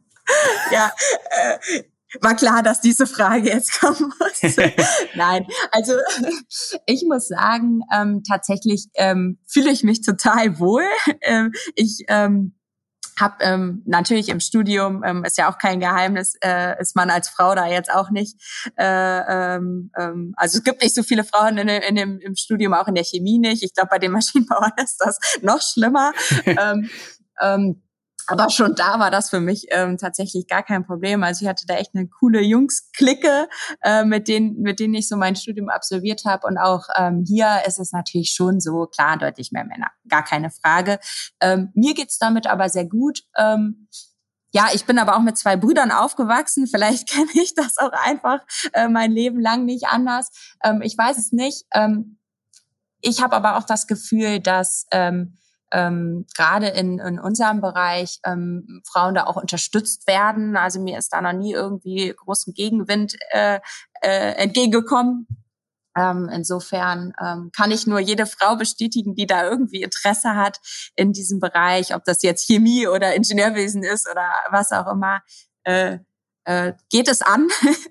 ja, 0.71 0.93
äh, 1.31 1.83
war 2.21 2.35
klar, 2.35 2.63
dass 2.63 2.81
diese 2.81 3.07
Frage 3.07 3.49
jetzt 3.49 3.81
kommen 3.81 4.13
muss. 4.19 4.57
Nein, 5.15 5.47
also 5.73 5.93
ich 6.87 7.05
muss 7.07 7.29
sagen, 7.29 7.81
ähm, 7.93 8.23
tatsächlich 8.27 8.87
ähm, 8.95 9.39
fühle 9.47 9.71
ich 9.71 9.83
mich 9.83 10.01
total 10.01 10.59
wohl. 10.59 10.85
Ähm, 11.21 11.53
ich 11.75 12.05
ähm, 12.09 12.58
habe 13.21 13.37
ähm, 13.41 13.83
natürlich 13.87 14.29
im 14.29 14.41
Studium, 14.41 15.03
ähm, 15.05 15.25
ist 15.25 15.39
ja 15.39 15.51
auch 15.51 15.59
kein 15.59 15.81
Geheimnis, 15.81 16.35
äh, 16.43 16.81
ist 16.81 16.97
man 16.97 17.11
als 17.11 17.29
Frau 17.29 17.55
da 17.55 17.67
jetzt 17.67 17.93
auch 17.93 18.11
nicht. 18.11 18.37
Äh, 18.77 18.85
ähm, 18.87 19.91
ähm, 19.99 20.35
also 20.37 20.59
es 20.59 20.65
gibt 20.65 20.83
nicht 20.83 20.95
so 20.95 21.03
viele 21.03 21.25
Frauen 21.25 21.59
in, 21.59 21.69
in 21.69 21.95
dem, 21.95 22.21
im 22.21 22.37
Studium, 22.37 22.75
auch 22.75 22.89
in 22.89 22.95
der 22.95 23.05
Chemie 23.05 23.39
nicht. 23.39 23.63
Ich 23.63 23.75
glaube, 23.75 23.91
bei 23.91 23.99
den 23.99 24.13
Maschinenbauern 24.19 24.73
ist 24.83 24.99
das 24.99 25.19
noch 25.43 25.61
schlimmer. 25.61 26.13
ähm, 26.47 26.89
ähm, 27.41 27.83
aber 28.29 28.51
schon 28.51 28.75
da 28.75 28.99
war 28.99 29.11
das 29.11 29.31
für 29.31 29.41
mich 29.41 29.67
ähm, 29.71 29.97
tatsächlich 29.97 30.47
gar 30.47 30.63
kein 30.63 30.85
Problem. 30.85 31.23
Also 31.23 31.45
ich 31.45 31.49
hatte 31.49 31.67
da 31.67 31.75
echt 31.75 31.95
eine 31.95 32.07
coole 32.09 32.43
Jungs-Clique, 32.43 33.49
äh, 33.83 34.05
mit 34.05 34.29
denen, 34.29 34.61
mit 34.61 34.81
denen 34.81 34.95
ich 34.95 35.09
so 35.09 35.17
mein 35.17 35.35
Studium 35.35 35.71
absolviert 35.71 36.27
habe. 36.27 36.47
Und 36.47 36.59
auch 36.59 36.85
ähm, 36.97 37.25
hier 37.27 37.63
ist 37.67 37.79
es 37.79 37.93
natürlich 37.93 38.33
schon 38.33 38.61
so 38.61 38.87
klar 38.87 39.17
deutlich 39.17 39.51
mehr 39.51 39.65
Männer, 39.65 39.91
gar 40.09 40.23
keine 40.23 40.51
Frage. 40.51 40.99
Ähm, 41.41 41.73
mir 41.75 41.95
geht's 41.95 42.19
damit 42.19 42.47
aber 42.47 42.69
sehr 42.69 42.85
gut. 42.85 43.23
Ähm, 43.37 43.89
ja, 44.53 44.69
ich 44.75 44.85
bin 44.85 44.99
aber 44.99 45.17
auch 45.17 45.23
mit 45.23 45.39
zwei 45.39 45.57
Brüdern 45.57 45.91
aufgewachsen. 45.91 46.67
Vielleicht 46.67 47.09
kenne 47.11 47.31
ich 47.33 47.55
das 47.55 47.79
auch 47.79 47.93
einfach 47.93 48.41
äh, 48.75 48.89
mein 48.89 49.11
Leben 49.11 49.41
lang 49.41 49.65
nicht 49.65 49.87
anders. 49.87 50.31
Ähm, 50.63 50.83
ich 50.83 50.97
weiß 50.99 51.17
es 51.17 51.33
nicht. 51.33 51.65
Ähm, 51.73 52.19
ich 53.01 53.23
habe 53.23 53.37
aber 53.37 53.57
auch 53.57 53.65
das 53.65 53.87
Gefühl, 53.87 54.41
dass 54.41 54.87
ähm, 54.91 55.39
ähm, 55.73 56.27
gerade 56.37 56.69
in, 56.69 56.99
in 56.99 57.19
unserem 57.19 57.61
Bereich 57.61 58.21
ähm, 58.25 58.83
Frauen 58.87 59.15
da 59.15 59.25
auch 59.25 59.37
unterstützt 59.37 60.07
werden. 60.07 60.57
Also 60.57 60.81
mir 60.81 60.99
ist 60.99 61.13
da 61.13 61.21
noch 61.21 61.33
nie 61.33 61.53
irgendwie 61.53 62.15
großen 62.17 62.55
Gegenwind 62.55 63.17
äh, 63.31 63.61
äh, 64.01 64.33
entgegengekommen. 64.35 65.27
Ähm, 65.97 66.29
insofern 66.33 67.13
ähm, 67.21 67.51
kann 67.55 67.71
ich 67.71 67.87
nur 67.87 67.99
jede 67.99 68.27
Frau 68.27 68.57
bestätigen, 68.57 69.15
die 69.15 69.27
da 69.27 69.49
irgendwie 69.49 69.83
Interesse 69.83 70.37
hat 70.37 70.61
in 70.95 71.13
diesem 71.13 71.41
Bereich, 71.41 71.95
ob 71.95 72.05
das 72.05 72.23
jetzt 72.23 72.47
Chemie 72.47 72.87
oder 72.87 73.15
Ingenieurwesen 73.15 73.83
ist 73.83 74.09
oder 74.09 74.31
was 74.51 74.71
auch 74.71 74.87
immer. 74.87 75.23
Äh, 75.65 75.99
äh, 76.45 76.73
geht 76.91 77.09
es 77.09 77.21
an. 77.21 77.49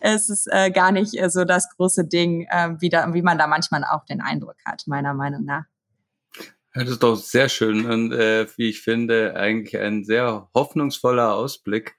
es 0.00 0.28
ist 0.28 0.48
äh, 0.50 0.70
gar 0.70 0.92
nicht 0.92 1.18
äh, 1.18 1.30
so 1.30 1.44
das 1.44 1.68
große 1.76 2.06
Ding, 2.06 2.46
äh, 2.50 2.74
wie, 2.80 2.90
da, 2.90 3.14
wie 3.14 3.22
man 3.22 3.38
da 3.38 3.46
manchmal 3.46 3.84
auch 3.84 4.04
den 4.04 4.20
Eindruck 4.20 4.56
hat, 4.66 4.86
meiner 4.86 5.14
Meinung 5.14 5.44
nach. 5.44 5.64
Das 6.74 6.88
ist 6.88 7.02
doch 7.02 7.16
sehr 7.16 7.48
schön 7.48 7.86
und 7.86 8.12
äh, 8.12 8.46
wie 8.56 8.68
ich 8.68 8.80
finde, 8.80 9.36
eigentlich 9.36 9.78
ein 9.78 10.04
sehr 10.04 10.48
hoffnungsvoller 10.54 11.34
Ausblick. 11.34 11.96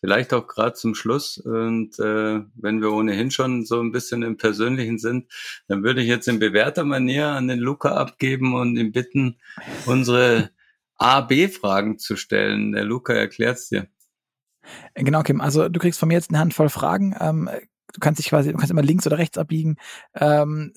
Vielleicht 0.00 0.32
auch 0.32 0.46
gerade 0.46 0.72
zum 0.72 0.94
Schluss. 0.94 1.36
Und 1.36 1.98
äh, 1.98 2.40
wenn 2.54 2.80
wir 2.80 2.90
ohnehin 2.90 3.30
schon 3.30 3.66
so 3.66 3.80
ein 3.80 3.92
bisschen 3.92 4.22
im 4.22 4.38
Persönlichen 4.38 4.98
sind, 4.98 5.30
dann 5.68 5.82
würde 5.82 6.00
ich 6.00 6.08
jetzt 6.08 6.26
in 6.26 6.38
bewährter 6.38 6.84
Manier 6.84 7.28
an 7.28 7.48
den 7.48 7.58
Luca 7.58 7.94
abgeben 7.96 8.54
und 8.54 8.76
ihn 8.78 8.92
bitten, 8.92 9.38
unsere 9.84 10.50
A-B-Fragen 10.96 11.98
zu 11.98 12.16
stellen. 12.16 12.72
Der 12.72 12.84
Luca 12.84 13.12
erklärt's 13.12 13.68
dir. 13.68 13.88
Genau, 14.94 15.22
Kim. 15.22 15.40
Also 15.40 15.68
du 15.68 15.78
kriegst 15.80 15.98
von 15.98 16.08
mir 16.08 16.14
jetzt 16.14 16.30
eine 16.30 16.38
Handvoll 16.38 16.70
Fragen. 16.70 17.14
Ähm, 17.20 17.50
du 17.92 18.00
kannst 18.00 18.18
dich 18.18 18.28
quasi, 18.28 18.52
du 18.52 18.56
kannst 18.56 18.70
immer 18.70 18.82
links 18.82 19.06
oder 19.06 19.18
rechts 19.18 19.38
abbiegen 19.38 19.76
ähm, 20.14 20.72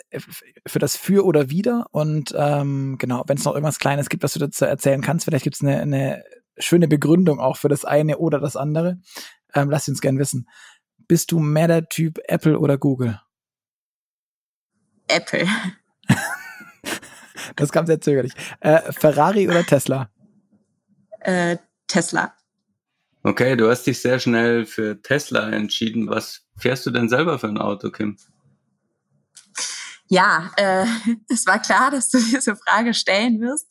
für 0.65 0.79
das 0.79 0.95
Für 0.95 1.25
oder 1.25 1.49
Wider. 1.49 1.85
Und 1.91 2.33
ähm, 2.37 2.97
genau, 2.99 3.23
wenn 3.27 3.37
es 3.37 3.45
noch 3.45 3.53
irgendwas 3.53 3.79
Kleines 3.79 4.09
gibt, 4.09 4.23
was 4.23 4.33
du 4.33 4.39
dazu 4.39 4.65
erzählen 4.65 5.01
kannst, 5.01 5.25
vielleicht 5.25 5.43
gibt 5.43 5.55
es 5.55 5.61
eine, 5.61 5.79
eine 5.81 6.23
schöne 6.57 6.87
Begründung 6.87 7.39
auch 7.39 7.57
für 7.57 7.69
das 7.69 7.85
eine 7.85 8.17
oder 8.17 8.39
das 8.39 8.55
andere. 8.55 8.99
Ähm, 9.53 9.69
lass 9.69 9.87
uns 9.87 10.01
gern 10.01 10.19
wissen. 10.19 10.47
Bist 11.07 11.31
du 11.31 11.39
mehr 11.39 11.67
der 11.67 11.87
Typ 11.89 12.19
Apple 12.27 12.59
oder 12.59 12.77
Google? 12.77 13.19
Apple. 15.07 15.47
das 17.55 17.71
kam 17.71 17.85
sehr 17.85 18.01
zögerlich. 18.01 18.33
Äh, 18.61 18.91
Ferrari 18.91 19.47
oder 19.47 19.63
Tesla? 19.63 20.09
Äh, 21.19 21.57
Tesla. 21.87 22.35
Okay, 23.25 23.55
du 23.55 23.69
hast 23.69 23.83
dich 23.87 24.01
sehr 24.01 24.19
schnell 24.19 24.65
für 24.65 25.01
Tesla 25.01 25.49
entschieden. 25.49 26.09
Was 26.09 26.41
fährst 26.57 26.85
du 26.85 26.91
denn 26.91 27.07
selber 27.07 27.39
für 27.39 27.47
ein 27.47 27.57
Auto, 27.57 27.89
Kim? 27.89 28.17
Ja, 30.09 30.51
äh, 30.57 30.85
es 31.29 31.47
war 31.47 31.59
klar, 31.59 31.89
dass 31.89 32.09
du 32.09 32.17
diese 32.31 32.57
Frage 32.57 32.93
stellen 32.93 33.39
wirst. 33.39 33.65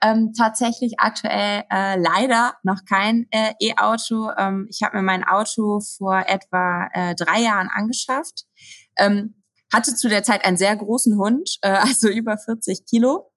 Ähm, 0.00 0.32
tatsächlich 0.36 0.94
aktuell 0.98 1.64
äh, 1.70 2.00
leider 2.00 2.54
noch 2.62 2.80
kein 2.88 3.26
äh, 3.30 3.52
E-Auto. 3.60 4.30
Ähm, 4.38 4.68
ich 4.70 4.82
habe 4.82 4.96
mir 4.96 5.02
mein 5.02 5.22
Auto 5.22 5.80
vor 5.80 6.24
etwa 6.26 6.88
äh, 6.94 7.14
drei 7.14 7.42
Jahren 7.42 7.68
angeschafft. 7.72 8.44
Ähm, 8.96 9.42
hatte 9.70 9.94
zu 9.94 10.08
der 10.08 10.22
Zeit 10.22 10.46
einen 10.46 10.56
sehr 10.56 10.74
großen 10.74 11.18
Hund, 11.18 11.58
äh, 11.60 11.68
also 11.72 12.08
über 12.08 12.38
40 12.38 12.86
Kilo, 12.86 13.30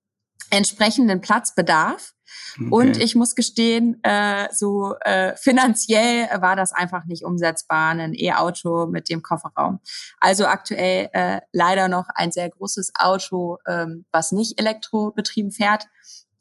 entsprechenden 0.49 1.19
Platzbedarf 1.19 2.13
Okay. 2.55 2.67
Und 2.69 2.97
ich 2.97 3.15
muss 3.15 3.35
gestehen, 3.35 3.99
äh, 4.03 4.47
so 4.51 4.95
äh, 5.01 5.35
finanziell 5.35 6.27
war 6.41 6.55
das 6.55 6.73
einfach 6.73 7.05
nicht 7.05 7.23
umsetzbar, 7.23 7.91
ein 7.91 8.13
E-Auto 8.13 8.87
mit 8.87 9.09
dem 9.09 9.21
Kofferraum. 9.21 9.79
Also 10.19 10.45
aktuell 10.45 11.09
äh, 11.13 11.41
leider 11.51 11.87
noch 11.87 12.07
ein 12.13 12.31
sehr 12.31 12.49
großes 12.49 12.93
Auto, 12.97 13.57
ähm, 13.67 14.05
was 14.11 14.31
nicht 14.31 14.59
elektrobetrieben 14.59 15.51
fährt. 15.51 15.87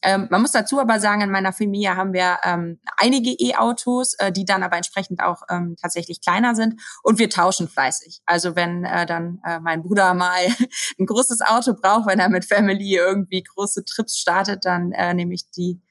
Ähm, 0.07 0.29
man 0.31 0.41
muss 0.41 0.53
dazu 0.53 0.79
aber 0.79 1.01
sagen, 1.01 1.23
in 1.23 1.33
meiner 1.33 1.53
Familie 1.53 1.97
haben 1.97 2.13
wir 2.13 2.39
ähm, 2.45 2.79
einige 2.97 3.31
E-Autos, 3.31 4.15
äh, 4.21 4.31
die 4.31 4.45
dann 4.45 4.63
aber 4.63 4.77
entsprechend 4.77 5.21
auch 5.21 5.43
ähm, 5.51 5.75
tatsächlich 5.83 6.21
kleiner 6.21 6.55
sind 6.55 6.81
und 7.03 7.19
wir 7.19 7.29
tauschen 7.29 7.67
fleißig. 7.67 8.23
Also 8.25 8.55
wenn 8.55 8.85
äh, 8.85 9.05
dann 9.05 9.41
äh, 9.45 9.59
mein 9.59 9.83
Bruder 9.83 10.15
mal 10.15 10.39
ein 11.01 11.07
großes 11.07 11.41
Auto 11.41 11.75
braucht, 11.75 12.07
wenn 12.07 12.21
er 12.21 12.29
mit 12.29 12.45
Family 12.45 12.95
irgendwie 12.95 13.43
große 13.43 13.85
Trips 13.85 14.17
startet, 14.17 14.65
dann 14.65 14.93
äh, 14.93 15.13
nehme 15.13 15.35
ich 15.35 15.51
die 15.51 15.83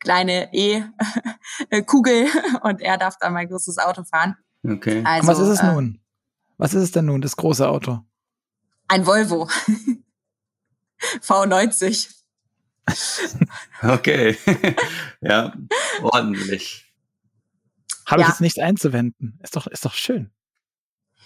kleine 0.00 0.52
E-Kugel 0.52 2.26
und 2.62 2.80
er 2.80 2.98
darf 2.98 3.18
dann 3.20 3.34
mein 3.34 3.48
großes 3.48 3.78
Auto 3.78 4.02
fahren. 4.02 4.34
Okay. 4.68 5.04
Also, 5.04 5.28
was 5.28 5.38
ist 5.38 5.48
es 5.48 5.60
äh, 5.60 5.72
nun? 5.72 6.00
Was 6.58 6.74
ist 6.74 6.82
es 6.82 6.90
denn 6.90 7.04
nun, 7.04 7.20
das 7.20 7.36
große 7.36 7.68
Auto? 7.68 8.00
Ein 8.88 9.06
Volvo. 9.06 9.48
V90. 11.22 12.19
Okay. 13.82 14.36
ja, 15.20 15.52
ordentlich. 16.02 16.92
Habe 18.06 18.22
ja. 18.22 18.26
ich 18.26 18.32
jetzt 18.32 18.40
nichts 18.40 18.58
einzuwenden. 18.58 19.38
Ist 19.42 19.56
doch, 19.56 19.66
ist 19.66 19.84
doch 19.84 19.94
schön. 19.94 20.30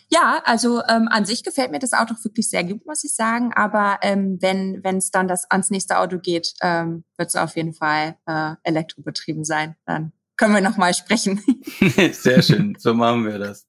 Ja, 0.09 0.43
also 0.45 0.83
ähm, 0.89 1.09
an 1.11 1.25
sich 1.25 1.43
gefällt 1.43 1.71
mir 1.71 1.79
das 1.79 1.93
Auto 1.93 2.15
wirklich 2.23 2.49
sehr 2.49 2.63
gut, 2.63 2.87
muss 2.87 3.03
ich 3.05 3.15
sagen. 3.15 3.53
Aber 3.55 3.99
ähm, 4.03 4.39
wenn 4.41 4.85
wenn 4.85 4.99
es 4.99 5.11
dann 5.11 5.27
das 5.27 5.51
ans 5.51 5.71
nächste 5.71 5.99
Auto 5.99 6.19
geht, 6.19 6.55
ähm, 6.61 7.05
wird 7.17 7.31
es 7.31 7.37
auf 7.37 7.57
jeden 7.57 7.75
Fall 7.75 8.17
äh, 8.27 8.55
elektrobetrieben 8.63 9.45
sein. 9.45 9.77
Dann 9.87 10.13
können 10.37 10.55
wir 10.55 10.61
noch 10.61 10.77
mal 10.77 10.95
sprechen. 10.95 11.43
sehr 12.13 12.43
schön, 12.43 12.77
so 12.79 12.95
machen 12.95 13.25
wir 13.25 13.39
das. 13.39 13.67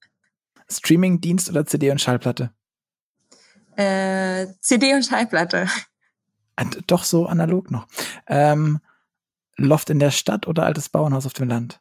Streaming-Dienst 0.70 1.50
oder 1.50 1.66
CD 1.66 1.92
und 1.92 2.02
Schallplatte? 2.02 2.52
Äh, 3.76 4.48
CD 4.62 4.94
und 4.94 5.04
Schallplatte. 5.04 5.68
Äh, 6.56 6.66
doch 6.88 7.04
so 7.04 7.26
analog 7.26 7.72
noch. 7.72 7.88
Ähm, 8.28 8.80
Loft 9.58 9.90
in 9.90 10.00
der 10.00 10.12
Stadt 10.12 10.48
oder 10.48 10.64
altes 10.64 10.90
Bauernhaus 10.90 11.26
auf 11.26 11.34
dem 11.34 11.48
Land? 11.48 11.80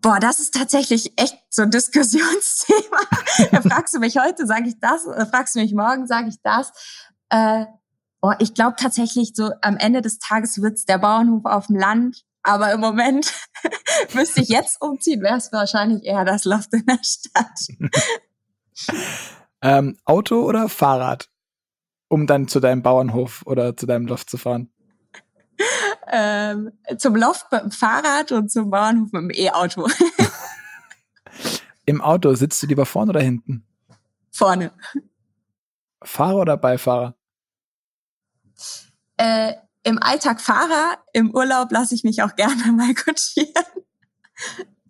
Boah, 0.00 0.20
das 0.20 0.38
ist 0.38 0.54
tatsächlich 0.54 1.18
echt 1.18 1.36
so 1.50 1.62
ein 1.62 1.70
Diskussionsthema. 1.70 3.00
da 3.50 3.60
fragst 3.62 3.94
du 3.94 3.98
mich 3.98 4.16
heute, 4.18 4.46
sage 4.46 4.68
ich 4.68 4.78
das, 4.80 5.06
oder 5.06 5.26
fragst 5.26 5.54
du 5.54 5.60
mich 5.60 5.74
morgen, 5.74 6.06
sage 6.06 6.28
ich 6.28 6.36
das. 6.42 6.72
Äh, 7.30 7.66
boah, 8.20 8.36
ich 8.38 8.54
glaube 8.54 8.76
tatsächlich, 8.78 9.32
so 9.34 9.50
am 9.60 9.76
Ende 9.76 10.00
des 10.00 10.18
Tages 10.18 10.62
wird's 10.62 10.84
der 10.84 10.98
Bauernhof 10.98 11.44
auf 11.44 11.66
dem 11.66 11.76
Land. 11.76 12.24
Aber 12.42 12.72
im 12.72 12.80
Moment 12.80 13.34
müsste 14.14 14.40
ich 14.40 14.48
jetzt 14.48 14.80
umziehen, 14.80 15.20
wäre 15.22 15.36
es 15.36 15.52
wahrscheinlich 15.52 16.04
eher 16.04 16.24
das 16.24 16.44
Loft 16.44 16.72
in 16.72 16.86
der 16.86 17.00
Stadt. 17.02 17.90
ähm, 19.62 19.98
Auto 20.04 20.42
oder 20.42 20.68
Fahrrad, 20.68 21.28
um 22.08 22.26
dann 22.26 22.48
zu 22.48 22.60
deinem 22.60 22.82
Bauernhof 22.82 23.42
oder 23.46 23.76
zu 23.76 23.86
deinem 23.86 24.06
Loft 24.06 24.30
zu 24.30 24.38
fahren? 24.38 24.70
ähm, 26.10 26.72
zum 26.98 27.16
Loft 27.16 27.50
mit 27.52 27.62
dem 27.62 27.70
Fahrrad 27.70 28.32
und 28.32 28.50
zum 28.50 28.70
Bauernhof 28.70 29.12
mit 29.12 29.22
dem 29.22 29.30
E-Auto. 29.30 29.88
Im 31.84 32.00
Auto 32.00 32.34
sitzt 32.34 32.62
du 32.62 32.66
lieber 32.66 32.86
vorne 32.86 33.10
oder 33.10 33.20
hinten? 33.20 33.66
Vorne. 34.30 34.72
Fahrer 36.02 36.36
oder 36.36 36.56
Beifahrer? 36.56 37.16
Äh, 39.16 39.54
Im 39.82 39.98
Alltag 40.00 40.40
Fahrer, 40.40 40.98
im 41.12 41.34
Urlaub 41.34 41.72
lasse 41.72 41.94
ich 41.94 42.04
mich 42.04 42.22
auch 42.22 42.36
gerne 42.36 42.72
mal 42.72 42.94
kutschieren. 42.94 43.64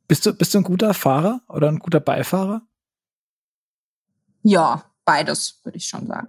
Bist 0.07 0.27
du, 0.27 0.35
bist 0.35 0.55
du 0.55 0.59
ein 0.59 0.65
guter 0.65 0.93
Fahrer 0.95 1.41
oder 1.49 1.69
ein 1.69 1.79
guter 1.79 2.01
Beifahrer? 2.01 2.63
Ja, 4.43 4.85
beides, 5.05 5.61
würde 5.65 5.79
ich 5.79 5.87
schon 5.87 6.07
sagen. 6.07 6.29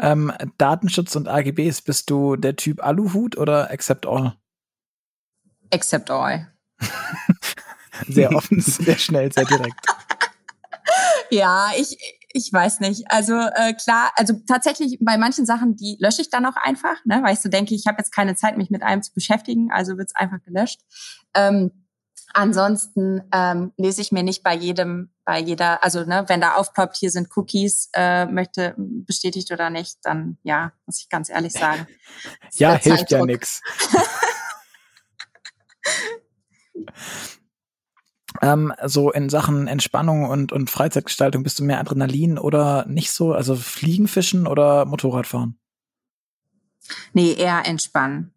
Ähm, 0.00 0.32
Datenschutz 0.58 1.16
und 1.16 1.28
AGBs, 1.28 1.82
bist 1.82 2.08
du 2.10 2.36
der 2.36 2.56
Typ 2.56 2.84
Aluhut 2.84 3.36
oder 3.36 3.70
Accept 3.70 4.06
All? 4.06 4.36
Accept 5.72 6.10
All. 6.10 6.52
sehr 8.08 8.32
offen, 8.32 8.60
sehr 8.60 8.96
schnell, 8.98 9.32
sehr 9.32 9.44
direkt. 9.44 9.86
ja, 11.30 11.70
ich, 11.76 11.98
ich 12.32 12.52
weiß 12.52 12.80
nicht. 12.80 13.10
Also 13.10 13.34
äh, 13.34 13.72
klar, 13.74 14.12
also 14.16 14.34
tatsächlich 14.46 14.98
bei 15.00 15.18
manchen 15.18 15.46
Sachen, 15.46 15.76
die 15.76 15.96
lösche 16.00 16.22
ich 16.22 16.30
dann 16.30 16.46
auch 16.46 16.56
einfach, 16.56 17.04
ne, 17.04 17.20
weil 17.24 17.34
ich 17.34 17.40
so 17.40 17.48
denke, 17.48 17.74
ich 17.74 17.86
habe 17.86 17.98
jetzt 17.98 18.14
keine 18.14 18.36
Zeit, 18.36 18.56
mich 18.56 18.70
mit 18.70 18.82
einem 18.82 19.02
zu 19.02 19.12
beschäftigen, 19.12 19.70
also 19.72 19.98
wird's 19.98 20.14
einfach 20.14 20.42
gelöscht. 20.44 20.80
Ähm, 21.34 21.87
Ansonsten 22.34 23.22
ähm, 23.32 23.72
lese 23.76 24.00
ich 24.00 24.12
mir 24.12 24.22
nicht 24.22 24.42
bei 24.42 24.54
jedem, 24.54 25.10
bei 25.24 25.40
jeder, 25.40 25.82
also 25.82 26.04
ne, 26.04 26.24
wenn 26.28 26.40
da 26.40 26.54
aufploppt, 26.54 26.96
hier 26.96 27.10
sind 27.10 27.28
Cookies, 27.36 27.90
äh, 27.94 28.26
möchte 28.26 28.74
bestätigt 28.76 29.50
oder 29.50 29.70
nicht, 29.70 29.98
dann 30.02 30.38
ja, 30.42 30.72
muss 30.86 31.00
ich 31.00 31.08
ganz 31.08 31.30
ehrlich 31.30 31.52
sagen. 31.52 31.86
ja, 32.52 32.74
hilft 32.74 33.10
ja 33.10 33.24
nix. 33.24 33.62
ähm, 38.42 38.72
so 38.84 39.10
in 39.10 39.30
Sachen 39.30 39.66
Entspannung 39.66 40.28
und, 40.28 40.52
und 40.52 40.70
Freizeitgestaltung 40.70 41.42
bist 41.42 41.58
du 41.58 41.64
mehr 41.64 41.80
Adrenalin 41.80 42.38
oder 42.38 42.84
nicht 42.86 43.10
so? 43.10 43.32
Also 43.32 43.56
Fliegen, 43.56 44.06
Fischen 44.06 44.46
oder 44.46 44.84
Motorradfahren? 44.84 45.58
Nee, 47.12 47.34
eher 47.34 47.66
entspannen. 47.66 48.32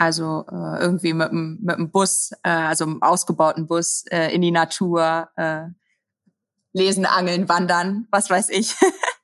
Also 0.00 0.46
äh, 0.50 0.80
irgendwie 0.80 1.12
mit 1.12 1.30
dem, 1.30 1.58
mit 1.60 1.76
dem 1.76 1.90
Bus, 1.90 2.32
äh, 2.42 2.48
also 2.48 2.84
einem 2.86 3.02
ausgebauten 3.02 3.66
Bus 3.66 4.06
äh, 4.10 4.34
in 4.34 4.40
die 4.40 4.50
Natur, 4.50 5.28
äh, 5.36 5.66
lesen, 6.72 7.04
angeln, 7.04 7.50
wandern, 7.50 8.08
was 8.10 8.30
weiß 8.30 8.48
ich. 8.48 8.74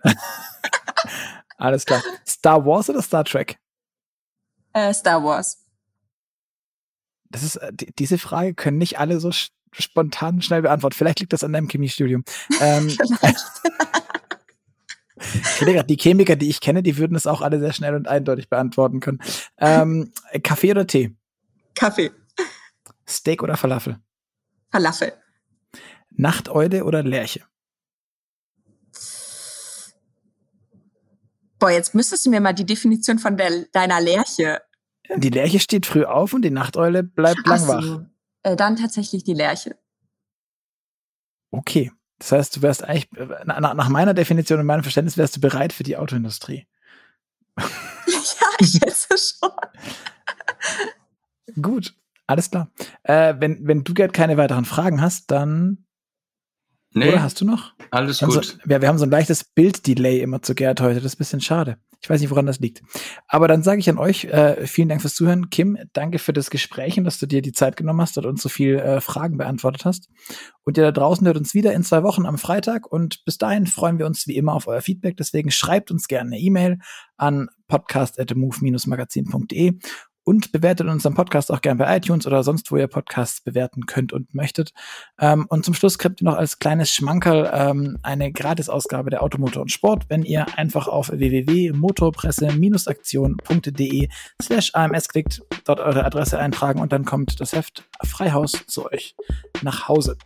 Alles 1.56 1.86
klar. 1.86 2.02
Star 2.28 2.66
Wars 2.66 2.90
oder 2.90 3.00
Star 3.00 3.24
Trek? 3.24 3.58
Äh, 4.74 4.92
Star 4.92 5.24
Wars. 5.24 5.64
Das 7.30 7.42
ist, 7.42 7.56
äh, 7.56 7.72
die, 7.72 7.94
diese 7.94 8.18
Frage 8.18 8.52
können 8.52 8.76
nicht 8.76 8.98
alle 8.98 9.18
so 9.18 9.30
spontan 9.72 10.42
schnell 10.42 10.60
beantworten. 10.60 10.94
Vielleicht 10.94 11.20
liegt 11.20 11.32
das 11.32 11.42
an 11.42 11.54
deinem 11.54 11.68
Chemiestudium. 11.68 12.22
Ähm, 12.60 12.88
Ich 15.18 15.82
die 15.86 15.96
Chemiker, 15.96 16.36
die 16.36 16.48
ich 16.48 16.60
kenne, 16.60 16.82
die 16.82 16.98
würden 16.98 17.16
es 17.16 17.26
auch 17.26 17.40
alle 17.40 17.58
sehr 17.58 17.72
schnell 17.72 17.94
und 17.94 18.06
eindeutig 18.06 18.50
beantworten 18.50 19.00
können. 19.00 19.20
Ähm, 19.58 20.12
Kaffee 20.42 20.70
oder 20.70 20.86
Tee? 20.86 21.16
Kaffee. 21.74 22.10
Steak 23.08 23.42
oder 23.42 23.56
Falafel? 23.56 23.98
Falafel. 24.70 25.12
Nachteule 26.10 26.84
oder 26.84 27.02
Lerche? 27.02 27.44
Boah, 31.58 31.70
jetzt 31.70 31.94
müsstest 31.94 32.26
du 32.26 32.30
mir 32.30 32.40
mal 32.40 32.52
die 32.52 32.66
Definition 32.66 33.18
von 33.18 33.36
der, 33.36 33.64
deiner 33.72 34.00
Lerche. 34.00 34.60
Die 35.16 35.30
Lerche 35.30 35.60
steht 35.60 35.86
früh 35.86 36.04
auf 36.04 36.34
und 36.34 36.42
die 36.42 36.50
Nachteule 36.50 37.02
bleibt 37.02 37.40
Ach 37.44 37.50
lang 37.50 37.60
so. 37.60 37.68
wach. 37.68 38.00
Äh, 38.42 38.56
dann 38.56 38.76
tatsächlich 38.76 39.24
die 39.24 39.34
Lerche. 39.34 39.76
Okay. 41.50 41.92
Das 42.18 42.32
heißt, 42.32 42.56
du 42.56 42.62
wärst 42.62 42.82
eigentlich, 42.84 43.08
nach, 43.44 43.74
nach 43.74 43.88
meiner 43.88 44.14
Definition 44.14 44.60
und 44.60 44.66
meinem 44.66 44.82
Verständnis 44.82 45.18
wärst 45.18 45.36
du 45.36 45.40
bereit 45.40 45.72
für 45.72 45.82
die 45.82 45.96
Autoindustrie. 45.96 46.66
ja, 47.58 47.64
ich 48.58 48.70
schätze 48.70 49.16
schon. 49.18 49.50
Gut, 51.62 51.94
alles 52.26 52.50
klar. 52.50 52.70
Äh, 53.02 53.34
wenn, 53.38 53.66
wenn 53.66 53.84
du, 53.84 53.94
Gerd, 53.94 54.12
keine 54.12 54.36
weiteren 54.36 54.64
Fragen 54.64 55.00
hast, 55.00 55.30
dann 55.30 55.86
Nee. 56.96 57.10
Oder 57.10 57.22
hast 57.22 57.42
du 57.42 57.44
noch? 57.44 57.74
Alles 57.90 58.20
gut. 58.20 58.32
So, 58.32 58.58
wir, 58.64 58.80
wir 58.80 58.88
haben 58.88 58.96
so 58.96 59.04
ein 59.04 59.10
leichtes 59.10 59.44
Bilddelay 59.44 60.20
immer 60.20 60.40
zu 60.40 60.54
Gerd 60.54 60.80
heute. 60.80 60.94
Das 60.94 61.04
ist 61.04 61.16
ein 61.16 61.18
bisschen 61.18 61.42
schade. 61.42 61.76
Ich 62.00 62.10
weiß 62.10 62.20
nicht, 62.20 62.30
woran 62.30 62.46
das 62.46 62.60
liegt. 62.60 62.82
Aber 63.26 63.48
dann 63.48 63.62
sage 63.62 63.80
ich 63.80 63.88
an 63.88 63.98
euch, 63.98 64.24
äh, 64.24 64.66
vielen 64.66 64.88
Dank 64.88 65.00
fürs 65.00 65.14
Zuhören. 65.14 65.50
Kim, 65.50 65.78
danke 65.92 66.18
für 66.18 66.32
das 66.32 66.50
Gespräch 66.50 66.98
und 66.98 67.04
dass 67.04 67.18
du 67.18 67.26
dir 67.26 67.42
die 67.42 67.52
Zeit 67.52 67.76
genommen 67.76 68.00
hast 68.00 68.18
und 68.18 68.26
uns 68.26 68.42
so 68.42 68.48
viel 68.48 68.76
äh, 68.76 69.00
Fragen 69.00 69.38
beantwortet 69.38 69.84
hast. 69.84 70.08
Und 70.64 70.78
ihr 70.78 70.84
da 70.84 70.92
draußen 70.92 71.26
hört 71.26 71.36
uns 71.36 71.54
wieder 71.54 71.72
in 71.72 71.82
zwei 71.82 72.02
Wochen 72.02 72.26
am 72.26 72.38
Freitag. 72.38 72.90
Und 72.90 73.24
bis 73.24 73.38
dahin 73.38 73.66
freuen 73.66 73.98
wir 73.98 74.06
uns 74.06 74.26
wie 74.26 74.36
immer 74.36 74.54
auf 74.54 74.66
euer 74.66 74.82
Feedback. 74.82 75.16
Deswegen 75.16 75.50
schreibt 75.50 75.90
uns 75.90 76.08
gerne 76.08 76.30
eine 76.30 76.38
E-Mail 76.38 76.78
an 77.16 77.48
podcast.move-magazin.de 77.68 79.78
und 80.26 80.50
bewertet 80.50 80.88
unseren 80.88 81.14
Podcast 81.14 81.52
auch 81.52 81.60
gern 81.60 81.78
bei 81.78 81.96
iTunes 81.96 82.26
oder 82.26 82.42
sonst, 82.42 82.72
wo 82.72 82.76
ihr 82.76 82.88
Podcasts 82.88 83.40
bewerten 83.40 83.86
könnt 83.86 84.12
und 84.12 84.34
möchtet. 84.34 84.72
Ähm, 85.20 85.46
und 85.48 85.64
zum 85.64 85.72
Schluss 85.72 85.98
kriegt 85.98 86.20
ihr 86.20 86.24
noch 86.24 86.36
als 86.36 86.58
kleines 86.58 86.92
Schmankerl 86.92 87.48
ähm, 87.54 88.00
eine 88.02 88.32
Gratisausgabe 88.32 89.10
der 89.10 89.22
Automotor 89.22 89.62
und 89.62 89.70
Sport, 89.70 90.06
wenn 90.08 90.24
ihr 90.24 90.58
einfach 90.58 90.88
auf 90.88 91.10
www.motorpresse-aktion.de 91.10 94.08
slash 94.42 94.72
AMS 94.74 95.08
klickt, 95.08 95.42
dort 95.64 95.78
eure 95.78 96.04
Adresse 96.04 96.40
eintragen 96.40 96.80
und 96.80 96.92
dann 96.92 97.04
kommt 97.04 97.40
das 97.40 97.52
Heft 97.52 97.84
Freihaus 98.02 98.64
zu 98.66 98.90
euch 98.90 99.14
nach 99.62 99.86
Hause. 99.86 100.18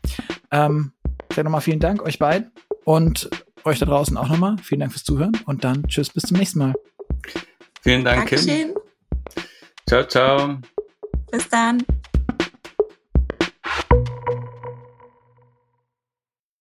Ähm, 0.50 0.92
dann 1.36 1.44
nochmal 1.44 1.60
vielen 1.60 1.80
Dank 1.80 2.02
euch 2.02 2.18
beiden 2.18 2.52
und 2.84 3.28
euch 3.64 3.78
da 3.78 3.84
draußen 3.84 4.16
auch 4.16 4.28
nochmal. 4.28 4.56
Vielen 4.62 4.80
Dank 4.80 4.92
fürs 4.92 5.04
Zuhören 5.04 5.36
und 5.44 5.62
dann 5.62 5.86
tschüss, 5.88 6.08
bis 6.08 6.22
zum 6.22 6.38
nächsten 6.38 6.60
Mal. 6.60 6.72
Vielen 7.82 8.02
Dank, 8.02 8.30
Dankeschön. 8.30 8.72
Kim. 8.72 8.80
Ciao, 9.86 10.04
ciao. 10.04 10.58
Bis 11.30 11.48
dann. 11.48 11.84